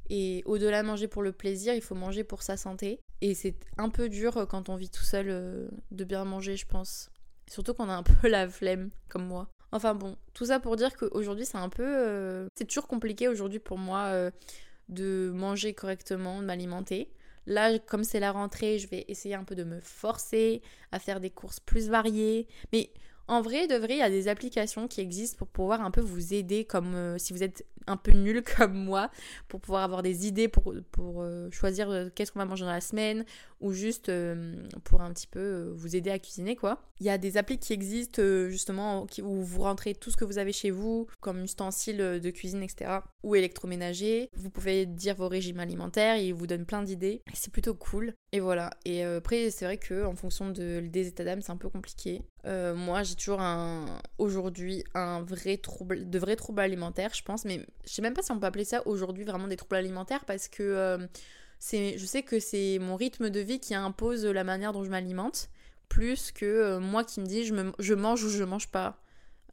Et 0.10 0.42
au-delà 0.46 0.82
de 0.82 0.88
manger 0.88 1.08
pour 1.08 1.22
le 1.22 1.32
plaisir, 1.32 1.74
il 1.74 1.82
faut 1.82 1.96
manger 1.96 2.24
pour 2.24 2.42
sa 2.42 2.58
santé. 2.58 3.02
Et 3.22 3.34
c'est 3.34 3.56
un 3.78 3.90
peu 3.90 4.10
dur 4.10 4.38
euh, 4.38 4.46
quand 4.46 4.70
on 4.70 4.76
vit 4.76 4.90
tout 4.90 5.04
seul 5.04 5.28
euh, 5.30 5.68
de 5.92 6.04
bien 6.04 6.24
manger, 6.24 6.56
je 6.56 6.66
pense. 6.66 7.12
Surtout 7.50 7.74
qu'on 7.74 7.90
a 7.90 7.94
un 7.94 8.04
peu 8.22 8.28
la 8.28 8.48
flemme, 8.48 8.90
comme 9.10 9.26
moi. 9.26 9.50
Enfin 9.72 9.96
bon, 9.96 10.16
tout 10.34 10.46
ça 10.46 10.60
pour 10.60 10.76
dire 10.76 10.96
qu'aujourd'hui 10.96 11.46
c'est 11.46 11.58
un 11.58 11.70
peu... 11.70 11.84
Euh, 11.86 12.48
c'est 12.56 12.66
toujours 12.66 12.88
compliqué 12.88 13.28
aujourd'hui 13.28 13.60
pour 13.60 13.78
moi 13.78 14.32
de 14.90 15.32
manger 15.34 15.74
correctement, 15.74 16.40
de 16.42 16.46
m'alimenter. 16.46 17.12
Là, 17.46 17.80
comme 17.80 18.04
c'est 18.04 18.20
la 18.20 18.32
rentrée, 18.34 18.78
je 18.78 18.88
vais 18.88 19.06
essayer 19.08 19.36
un 19.36 19.46
peu 19.46 19.56
de 19.56 19.64
me 19.64 19.80
forcer 19.80 20.62
à 20.92 21.00
faire 21.00 21.22
des 21.22 21.30
courses 21.30 21.62
plus 21.62 21.90
variées. 21.90 22.46
Mais 22.74 22.90
en 23.28 23.42
vrai, 23.42 23.68
de 23.68 23.76
vrai, 23.76 23.96
il 23.96 24.00
y 24.00 24.02
a 24.02 24.10
des 24.10 24.30
applications 24.30 24.88
qui 24.88 25.02
existent 25.02 25.38
pour 25.38 25.48
pouvoir 25.48 25.82
un 25.82 25.92
peu 25.92 26.02
vous 26.02 26.34
aider, 26.34 26.64
comme 26.64 26.96
euh, 26.96 27.18
si 27.18 27.34
vous 27.34 27.44
êtes 27.44 27.66
un 27.86 27.98
peu 27.98 28.12
nul 28.12 28.44
comme 28.58 28.74
moi 28.74 29.10
pour 29.48 29.62
pouvoir 29.62 29.84
avoir 29.84 30.04
des 30.04 30.28
idées 30.28 30.50
pour, 30.50 30.74
euh, 31.20 31.50
choisir 31.52 31.90
euh, 31.90 32.10
qu'est-ce 32.14 32.34
qu'on 32.34 32.40
va 32.40 32.46
manger 32.46 32.66
dans 32.66 32.72
la 32.72 32.82
semaine 32.82 33.26
ou 33.62 33.72
juste 33.72 34.12
pour 34.84 35.02
un 35.02 35.12
petit 35.14 35.26
peu 35.26 35.74
vous 35.76 35.96
aider 35.96 36.12
à 36.12 36.20
cuisiner 36.20 36.56
quoi. 36.56 36.84
Il 37.00 37.08
y 37.08 37.10
a 37.10 37.18
des 37.18 37.38
applis 37.38 37.58
qui 37.58 37.74
existent 37.74 38.22
justement 38.50 39.08
où 39.24 39.42
vous 39.42 39.62
rentrez 39.62 39.96
tout 39.96 40.12
ce 40.12 40.18
que 40.18 40.26
vous 40.26 40.38
avez 40.38 40.52
chez 40.52 40.70
vous 40.70 41.08
comme 41.22 41.44
ustensiles 41.44 41.98
de 41.98 42.30
cuisine 42.30 42.62
etc. 42.62 43.00
ou 43.24 43.36
électroménager. 43.36 44.30
Vous 44.36 44.52
pouvez 44.52 44.86
dire 44.86 45.16
vos 45.16 45.28
régimes 45.28 45.60
alimentaires 45.60 46.18
ils 46.18 46.36
vous 46.36 46.46
donnent 46.46 46.68
plein 46.68 46.84
d'idées. 46.84 47.24
C'est 47.34 47.52
plutôt 47.52 47.74
cool. 47.74 48.14
Et 48.32 48.42
voilà. 48.42 48.70
Et 48.86 49.02
après 49.04 49.50
c'est 49.50 49.66
vrai 49.66 49.78
que 49.78 50.04
fonction 50.16 50.52
de, 50.52 50.82
des 50.82 51.08
états 51.08 51.24
d'âme 51.24 51.42
c'est 51.42 51.52
un 51.52 51.58
peu 51.58 51.70
compliqué. 51.70 52.22
Moi 52.76 53.04
j'ai 53.04 53.16
toujours 53.16 53.42
un 53.42 53.86
aujourd'hui 54.18 54.84
un 54.94 55.22
vrai 55.22 55.58
trouble 55.58 56.10
de 56.10 56.20
vrais 56.20 56.36
troubles 56.36 56.62
alimentaires 56.62 57.14
je 57.14 57.22
pense 57.22 57.44
mais 57.44 57.66
je 57.86 57.92
sais 57.92 58.02
même 58.02 58.14
pas 58.14 58.22
si 58.22 58.32
on 58.32 58.40
peut 58.40 58.46
appeler 58.46 58.64
ça 58.64 58.86
aujourd'hui 58.88 59.26
vraiment 59.26 59.48
des 59.48 59.58
troubles 59.58 59.76
alimentaires 59.76 60.24
parce 60.26 60.48
que 60.48 60.64
euh, 60.64 61.08
c'est, 61.60 61.98
je 61.98 62.06
sais 62.06 62.24
que 62.24 62.40
c'est 62.40 62.80
mon 62.80 62.96
rythme 62.96 63.30
de 63.30 63.40
vie 63.40 63.60
qui 63.60 63.76
impose 63.76 64.26
la 64.26 64.44
manière 64.44 64.74
dont 64.74 64.84
je 64.84 64.90
m'alimente 64.90 65.50
plus 65.90 66.32
que 66.32 66.46
euh, 66.46 66.80
moi 66.80 67.04
qui 67.04 67.22
me 67.22 67.26
dis 67.26 67.46
je, 67.46 67.72
je 67.80 67.94
mange 67.94 68.24
ou 68.24 68.30
je 68.30 68.44
mange 68.44 68.68
pas. 68.70 69.02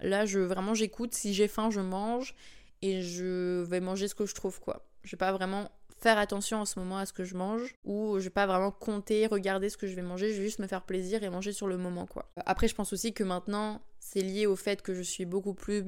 Là, 0.01 0.27
je 0.27 0.41
vraiment 0.41 0.75
j'écoute, 0.75 1.15
si 1.15 1.35
j'ai 1.35 1.49
faim, 1.49 1.71
je 1.71 1.81
mange 1.81 2.35
et 2.83 3.03
je 3.03 3.63
vais 3.63 3.81
manger 3.81 4.09
ce 4.09 4.15
que 4.15 4.27
je 4.27 4.35
trouve 4.35 4.61
quoi. 4.61 4.85
Je 5.03 5.13
vais 5.13 5.19
pas 5.19 5.33
vraiment 5.33 5.71
faire 6.05 6.19
attention 6.19 6.59
en 6.61 6.65
ce 6.67 6.79
moment 6.79 6.99
à 6.99 7.07
ce 7.07 7.15
que 7.15 7.25
je 7.25 7.35
mange 7.35 7.75
ou 7.83 8.19
je 8.19 8.25
vais 8.25 8.31
pas 8.31 8.47
vraiment 8.47 8.71
compter, 8.71 9.27
regarder 9.27 9.71
ce 9.71 9.79
que 9.79 9.87
je 9.87 9.95
vais 9.95 10.03
manger, 10.03 10.35
je 10.35 10.39
vais 10.39 10.45
juste 10.45 10.59
me 10.59 10.67
faire 10.67 10.83
plaisir 10.83 11.23
et 11.23 11.31
manger 11.31 11.53
sur 11.53 11.67
le 11.67 11.79
moment 11.79 12.05
quoi. 12.05 12.31
Après, 12.45 12.69
je 12.69 12.75
pense 12.75 12.93
aussi 12.93 13.15
que 13.15 13.25
maintenant, 13.25 13.81
c'est 14.01 14.21
lié 14.21 14.45
au 14.45 14.55
fait 14.55 14.83
que 14.83 14.95
je 14.95 15.01
suis 15.01 15.25
beaucoup 15.25 15.55
plus 15.55 15.85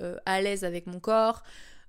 euh, 0.00 0.16
à 0.24 0.40
l'aise 0.40 0.64
avec 0.64 0.86
mon 0.86 1.00
corps, 1.00 1.42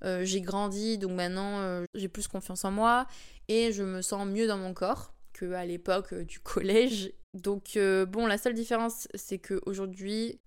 euh, 0.04 0.26
j'ai 0.26 0.42
grandi, 0.42 0.98
donc 0.98 1.12
maintenant 1.12 1.62
euh, 1.62 1.86
j'ai 1.96 2.10
plus 2.10 2.28
confiance 2.28 2.66
en 2.66 2.72
moi 2.72 3.08
et 3.48 3.72
je 3.72 3.84
me 3.84 4.02
sens 4.02 4.28
mieux 4.28 4.46
dans 4.46 4.58
mon 4.58 4.74
corps 4.74 5.14
qu'à 5.32 5.66
l'époque 5.66 6.14
du 6.14 6.40
collège. 6.42 7.14
Donc 7.34 7.80
bon, 8.10 8.28
la 8.28 8.38
seule 8.38 8.54
différence, 8.54 9.08
c'est 9.16 9.40
qu'aujourd'hui 9.40 10.40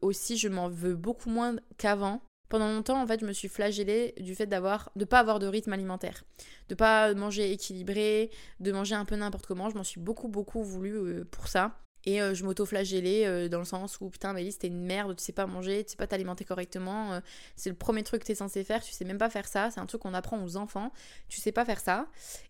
aussi, 0.00 0.38
je 0.38 0.48
m'en 0.48 0.68
veux 0.68 0.94
beaucoup 0.94 1.28
moins 1.28 1.56
qu'avant. 1.76 2.22
Pendant 2.50 2.70
longtemps, 2.70 3.00
en 3.00 3.06
fait, 3.06 3.20
je 3.20 3.26
me 3.26 3.32
suis 3.32 3.48
flagellée 3.48 4.12
du 4.20 4.34
fait 4.34 4.46
d'avoir, 4.46 4.90
de 4.96 5.06
pas 5.06 5.20
avoir 5.20 5.38
de 5.38 5.46
rythme 5.46 5.72
alimentaire, 5.72 6.24
de 6.68 6.74
pas 6.74 7.14
manger 7.14 7.52
équilibré, 7.52 8.30
de 8.58 8.72
manger 8.72 8.96
un 8.96 9.06
peu 9.06 9.16
n'importe 9.16 9.46
comment. 9.46 9.70
Je 9.70 9.76
m'en 9.76 9.84
suis 9.84 10.00
beaucoup, 10.00 10.28
beaucoup 10.28 10.62
voulu 10.62 11.24
pour 11.26 11.48
ça. 11.48 11.80
Et 12.06 12.20
euh, 12.22 12.34
je 12.34 12.44
m'auto-flagellais 12.44 13.26
euh, 13.26 13.48
dans 13.48 13.58
le 13.58 13.64
sens 13.64 13.98
où 14.00 14.08
putain, 14.08 14.32
Mélisse, 14.32 14.58
t'es 14.58 14.68
une 14.68 14.84
merde, 14.84 15.16
tu 15.16 15.22
sais 15.22 15.32
pas 15.32 15.46
manger, 15.46 15.84
tu 15.84 15.90
sais 15.90 15.96
pas 15.96 16.06
t'alimenter 16.06 16.44
correctement, 16.44 17.12
euh, 17.12 17.20
c'est 17.56 17.70
le 17.70 17.76
premier 17.76 18.02
truc 18.02 18.22
que 18.22 18.26
t'es 18.26 18.34
censé 18.34 18.64
faire, 18.64 18.82
tu 18.82 18.92
sais 18.92 19.04
même 19.04 19.18
pas 19.18 19.30
faire 19.30 19.46
ça, 19.46 19.70
c'est 19.70 19.80
un 19.80 19.86
truc 19.86 20.02
qu'on 20.02 20.14
apprend 20.14 20.42
aux 20.42 20.56
enfants, 20.56 20.92
tu 21.28 21.40
sais 21.40 21.52
pas 21.52 21.64
faire 21.64 21.80
ça. 21.80 22.06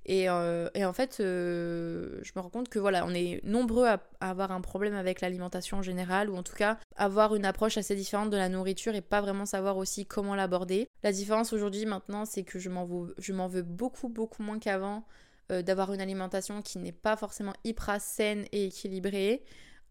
Et, 0.07 0.25
et 0.25 0.85
en 0.85 0.93
fait, 0.93 1.17
je 1.19 2.33
me 2.35 2.41
rends 2.41 2.49
compte 2.49 2.69
que 2.69 2.79
voilà, 2.79 3.05
on 3.07 3.15
est 3.15 3.41
nombreux 3.45 3.87
à, 3.87 4.01
avoir 4.21 4.51
un 4.53 4.61
problème 4.61 4.95
avec 4.95 5.21
l'alimentation 5.21 5.79
en 5.79 5.83
général, 5.83 6.31
ou 6.31 6.37
en 6.37 6.43
tout 6.43 6.55
cas 6.55 6.79
avoir 6.97 7.35
une 7.35 7.45
approche 7.45 7.77
assez 7.77 7.95
différente 7.95 8.31
de 8.31 8.37
la 8.37 8.49
nourriture 8.49 8.95
et 8.95 9.01
pas 9.01 9.21
vraiment 9.21 9.47
savoir 9.47 9.77
aussi 9.77 10.07
comment 10.07 10.35
l'aborder. 10.35 10.89
La 11.03 11.13
différence 11.13 11.53
aujourd'hui 11.53 11.87
maintenant, 11.87 12.25
c'est 12.25 12.43
que 12.43 12.59
je 12.59 12.69
m'en 12.69 12.85
veux, 12.85 13.15
veux 13.19 13.63
beaucoup, 13.63 14.09
beaucoup 14.09 14.43
moins 14.43 14.59
qu'avant. 14.59 15.05
Euh, 15.51 15.63
d'avoir 15.63 15.93
une 15.93 16.01
alimentation 16.01 16.63
qui 16.63 16.79
n'est 16.79 16.93
pas 16.93 17.17
forcément 17.17 17.53
hyper 17.65 18.01
saine 18.01 18.45
et 18.53 18.67
équilibrée. 18.67 19.43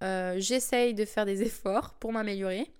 Euh, 0.03 0.35
j'essaye 0.37 0.93
de 0.93 1.03
faire 1.03 1.25
des 1.25 1.41
efforts 1.41 1.95
pour 1.95 2.13
m'améliorer, 2.13 2.71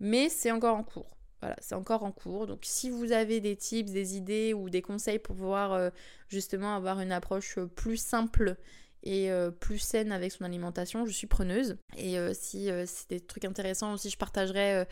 mais 0.00 0.30
c'est 0.30 0.50
encore 0.50 0.76
en 0.76 0.82
cours. 0.82 1.18
Voilà, 1.40 1.56
c'est 1.60 1.74
encore 1.74 2.04
en 2.04 2.12
cours. 2.12 2.46
Donc 2.46 2.60
si 2.62 2.88
vous 2.88 3.12
avez 3.12 3.40
des 3.40 3.56
tips, 3.56 3.90
des 3.90 4.16
idées 4.16 4.54
ou 4.54 4.70
des 4.70 4.80
conseils 4.80 5.18
pour 5.18 5.36
pouvoir 5.36 5.72
euh, 5.72 5.90
justement 6.28 6.74
avoir 6.74 7.00
une 7.00 7.12
approche 7.12 7.58
plus 7.76 7.98
simple 7.98 8.56
et 9.02 9.30
plus 9.58 9.80
saine 9.80 10.12
avec 10.12 10.30
son 10.30 10.44
alimentation, 10.44 11.04
je 11.04 11.10
suis 11.10 11.26
preneuse. 11.26 11.76
Et 11.98 12.16
si 12.34 12.70
c'est 12.86 13.10
des 13.10 13.20
trucs 13.20 13.44
intéressants 13.44 13.92
aussi, 13.94 14.10
je 14.10 14.16
partagerai 14.16 14.86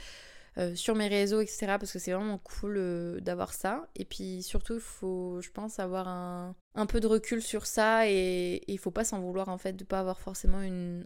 euh, 0.60 0.74
sur 0.74 0.94
mes 0.94 1.08
réseaux, 1.08 1.40
etc. 1.40 1.76
Parce 1.78 1.92
que 1.92 1.98
c'est 1.98 2.12
vraiment 2.12 2.38
cool 2.38 2.76
euh, 2.76 3.20
d'avoir 3.20 3.54
ça. 3.54 3.88
Et 3.96 4.04
puis 4.04 4.42
surtout, 4.42 4.74
il 4.74 4.80
faut, 4.80 5.40
je 5.40 5.50
pense, 5.50 5.78
avoir 5.78 6.06
un, 6.08 6.86
peu 6.86 7.00
de 7.00 7.06
recul 7.06 7.40
sur 7.40 7.66
ça 7.66 8.06
et 8.08 8.62
il 8.66 8.78
faut 8.78 8.90
pas 8.90 9.04
s'en 9.04 9.20
vouloir 9.20 9.48
en 9.48 9.58
fait 9.58 9.72
de 9.72 9.84
pas 9.84 10.00
avoir 10.00 10.20
forcément 10.20 10.60
une, 10.60 11.04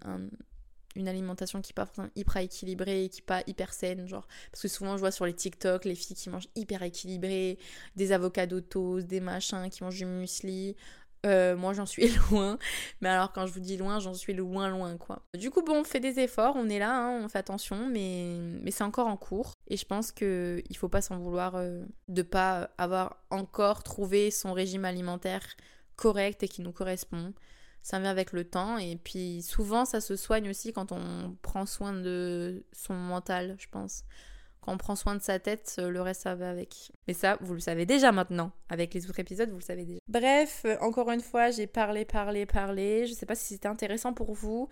alimentation 0.97 1.61
qui 1.61 1.71
n'est 1.73 1.85
pas 1.85 1.91
hyper 2.17 2.39
équilibrée, 2.39 3.09
qui 3.13 3.21
n'est 3.21 3.27
pas 3.27 3.43
hyper 3.47 3.73
saine, 3.73 4.09
genre. 4.09 4.27
Parce 4.51 4.63
que 4.63 4.69
souvent, 4.69 4.97
je 4.97 5.01
vois 5.01 5.13
sur 5.13 5.27
les 5.27 5.35
TikTok 5.35 5.85
les 5.85 5.95
filles 5.95 6.17
qui 6.17 6.31
mangent 6.31 6.49
hyper 6.57 6.83
équilibré, 6.83 7.59
des 7.95 8.13
avocados 8.13 8.63
toast, 8.63 9.07
des 9.07 9.21
machins, 9.21 9.69
qui 9.71 9.85
mangent 9.85 9.99
du 9.99 10.07
muesli. 10.07 10.75
Euh, 11.25 11.57
moi, 11.57 11.73
j'en 11.73 11.87
suis 11.87 12.09
loin. 12.31 12.59
Mais 13.01 13.09
alors, 13.09 13.33
quand 13.33 13.47
je 13.47 13.53
vous 13.53 13.61
dis 13.61 13.77
loin, 13.77 13.99
j'en 13.99 14.15
suis 14.15 14.35
loin, 14.35 14.69
loin, 14.69 14.97
quoi. 14.97 15.23
Du 15.35 15.51
coup, 15.51 15.63
bon, 15.63 15.81
on 15.81 15.85
fait 15.85 16.01
des 16.01 16.21
efforts, 16.21 16.55
on 16.57 16.69
est 16.69 16.79
là, 16.79 16.95
hein, 16.95 17.21
on 17.25 17.29
fait 17.29 17.39
attention, 17.39 17.89
mais, 17.89 18.71
c'est 18.71 18.85
encore 18.85 19.07
en 19.07 19.17
cours. 19.17 19.53
Et 19.69 19.77
je 19.77 19.87
pense 19.87 20.13
qu'il 20.13 20.77
faut 20.77 20.89
pas 20.89 21.01
s'en 21.01 21.19
vouloir 21.19 21.57
euh, 21.57 21.85
de 22.09 22.23
pas 22.23 22.71
avoir 22.79 23.17
encore 23.31 23.83
trouvé 23.83 24.31
son 24.31 24.53
régime 24.53 24.85
alimentaire 24.85 25.45
correct 25.97 26.43
et 26.43 26.49
qui 26.49 26.63
nous 26.63 26.73
correspond. 26.73 27.33
Ça 27.83 27.99
vient 27.99 28.11
avec 28.11 28.33
le 28.33 28.45
temps. 28.45 28.79
Et 28.79 28.97
puis, 28.97 29.43
souvent, 29.43 29.85
ça 29.85 30.01
se 30.01 30.17
soigne 30.17 30.49
aussi 30.51 30.73
quand 30.73 30.93
on 30.93 31.37
prend 31.43 31.67
soin 31.67 31.93
de 31.93 32.65
son 32.73 32.95
mental, 32.95 33.57
je 33.59 33.67
pense. 33.71 34.05
Quand 34.65 34.73
on 34.73 34.79
prend 34.79 34.97
soin 34.97 35.15
de 35.15 35.21
sa 35.21 35.39
tête, 35.39 35.77
euh, 35.79 35.91
le 35.91 36.01
reste 36.01 36.23
ça 36.23 36.35
va 36.35 36.49
avec. 36.49 36.91
Mais 37.07 37.13
ça, 37.13 37.37
vous 37.43 37.53
le 37.53 37.61
savez 37.61 37.85
déjà 37.85 38.13
maintenant. 38.13 38.51
Avec 38.71 38.95
les 38.95 39.07
autres 39.07 39.21
épisodes, 39.21 39.51
vous 39.51 39.59
le 39.59 39.63
savez 39.63 39.85
déjà. 39.85 39.99
Bref, 40.09 40.63
euh, 40.65 40.79
encore 40.81 41.11
une 41.11 41.21
fois, 41.21 41.51
j'ai 41.51 41.67
parlé, 41.67 42.07
parlé, 42.07 42.47
parlé. 42.47 43.07
Je 43.07 43.13
sais 43.13 43.27
pas 43.27 43.35
si 43.35 43.45
c'était 43.45 43.69
intéressant 43.69 44.15
pour 44.15 44.33
vous. 44.33 44.71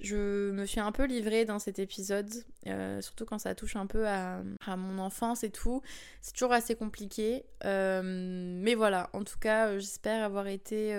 Je 0.00 0.50
me 0.50 0.64
suis 0.64 0.80
un 0.80 0.92
peu 0.92 1.04
livrée 1.04 1.44
dans 1.44 1.58
cet 1.58 1.78
épisode, 1.78 2.32
euh, 2.66 3.02
surtout 3.02 3.26
quand 3.26 3.38
ça 3.38 3.54
touche 3.54 3.76
un 3.76 3.86
peu 3.86 4.08
à, 4.08 4.42
mon 4.76 4.98
enfance 4.98 5.44
et 5.44 5.50
tout. 5.50 5.82
C'est 6.22 6.32
toujours 6.32 6.52
assez 6.52 6.74
compliqué. 6.74 7.44
mais 7.62 8.74
voilà, 8.74 9.10
en 9.12 9.24
tout 9.24 9.38
cas, 9.38 9.78
j'espère 9.78 10.24
avoir 10.24 10.46
été 10.46 10.96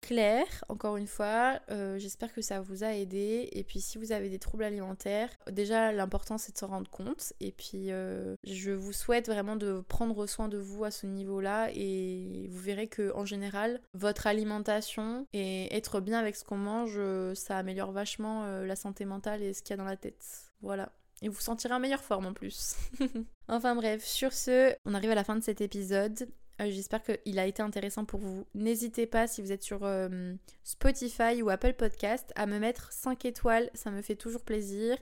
claire, 0.00 0.64
encore 0.68 0.96
une 0.96 1.06
fois. 1.06 1.60
j'espère 1.98 2.32
que 2.32 2.40
ça 2.40 2.60
vous 2.60 2.84
a 2.84 2.94
aidé. 2.94 3.50
Et 3.52 3.64
puis 3.64 3.80
si 3.80 3.98
vous 3.98 4.12
avez 4.12 4.30
des 4.30 4.38
troubles 4.38 4.64
alimentaires, 4.64 5.28
déjà 5.50 5.92
l'important 5.92 6.38
c'est 6.38 6.52
de 6.52 6.58
s'en 6.58 6.68
rendre 6.68 6.90
compte. 6.90 7.34
Et 7.40 7.52
puis 7.52 7.81
euh, 7.90 8.36
je 8.44 8.70
vous 8.70 8.92
souhaite 8.92 9.28
vraiment 9.28 9.56
de 9.56 9.80
prendre 9.88 10.26
soin 10.26 10.48
de 10.48 10.58
vous 10.58 10.84
à 10.84 10.90
ce 10.90 11.06
niveau-là 11.06 11.70
et 11.74 12.46
vous 12.50 12.60
verrez 12.60 12.86
que 12.86 13.12
en 13.14 13.24
général, 13.24 13.80
votre 13.94 14.26
alimentation 14.26 15.26
et 15.32 15.74
être 15.74 16.00
bien 16.00 16.18
avec 16.18 16.36
ce 16.36 16.44
qu'on 16.44 16.56
mange, 16.56 16.94
euh, 16.96 17.34
ça 17.34 17.58
améliore 17.58 17.92
vachement 17.92 18.44
euh, 18.44 18.66
la 18.66 18.76
santé 18.76 19.04
mentale 19.04 19.42
et 19.42 19.52
ce 19.52 19.62
qu'il 19.62 19.70
y 19.70 19.74
a 19.74 19.76
dans 19.76 19.88
la 19.88 19.96
tête. 19.96 20.24
Voilà. 20.60 20.92
Et 21.22 21.28
vous 21.28 21.40
sentirez 21.40 21.74
en 21.74 21.80
meilleure 21.80 22.02
forme 22.02 22.26
en 22.26 22.32
plus. 22.32 22.76
enfin 23.48 23.74
bref, 23.74 24.04
sur 24.04 24.32
ce, 24.32 24.74
on 24.84 24.94
arrive 24.94 25.10
à 25.10 25.14
la 25.14 25.24
fin 25.24 25.36
de 25.36 25.42
cet 25.42 25.60
épisode. 25.60 26.28
J'espère 26.58 27.02
qu'il 27.02 27.38
a 27.40 27.46
été 27.46 27.60
intéressant 27.60 28.04
pour 28.04 28.20
vous. 28.20 28.46
N'hésitez 28.54 29.06
pas, 29.06 29.26
si 29.26 29.42
vous 29.42 29.50
êtes 29.50 29.64
sur 29.64 29.88
Spotify 30.62 31.42
ou 31.42 31.50
Apple 31.50 31.72
Podcast, 31.72 32.32
à 32.36 32.46
me 32.46 32.60
mettre 32.60 32.92
5 32.92 33.24
étoiles, 33.24 33.68
ça 33.74 33.90
me 33.90 34.00
fait 34.00 34.14
toujours 34.14 34.42
plaisir. 34.42 34.96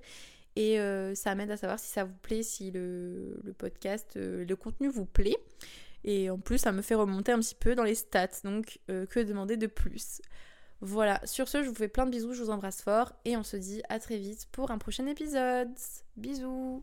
Et 0.56 0.80
euh, 0.80 1.14
ça 1.14 1.34
m'aide 1.34 1.50
à 1.50 1.56
savoir 1.56 1.78
si 1.78 1.88
ça 1.88 2.04
vous 2.04 2.16
plaît, 2.22 2.42
si 2.42 2.70
le, 2.70 3.40
podcast, 3.58 4.16
euh, 4.16 4.44
le 4.44 4.56
contenu 4.56 4.88
vous 4.88 5.06
plaît. 5.06 5.36
Et 6.04 6.30
en 6.30 6.38
plus, 6.38 6.58
ça 6.58 6.72
me 6.72 6.82
fait 6.82 6.94
remonter 6.94 7.32
un 7.32 7.38
petit 7.38 7.54
peu 7.54 7.74
dans 7.74 7.84
les 7.84 7.94
stats. 7.94 8.28
Donc, 8.44 8.80
euh, 8.90 9.06
que 9.06 9.20
demander 9.20 9.56
de 9.56 9.66
plus? 9.66 10.20
Voilà, 10.80 11.20
sur 11.24 11.46
ce, 11.46 11.62
je 11.62 11.68
vous 11.68 11.74
fais 11.74 11.88
plein 11.88 12.06
de 12.06 12.10
bisous, 12.10 12.32
je 12.32 12.42
vous 12.42 12.50
embrasse 12.50 12.82
fort. 12.82 13.12
Et 13.24 13.36
on 13.36 13.42
se 13.42 13.56
dit 13.56 13.82
à 13.88 13.98
très 13.98 14.16
vite 14.16 14.48
pour 14.50 14.70
un 14.70 14.78
prochain 14.78 15.06
épisode. 15.06 15.70
Bisous 16.16 16.82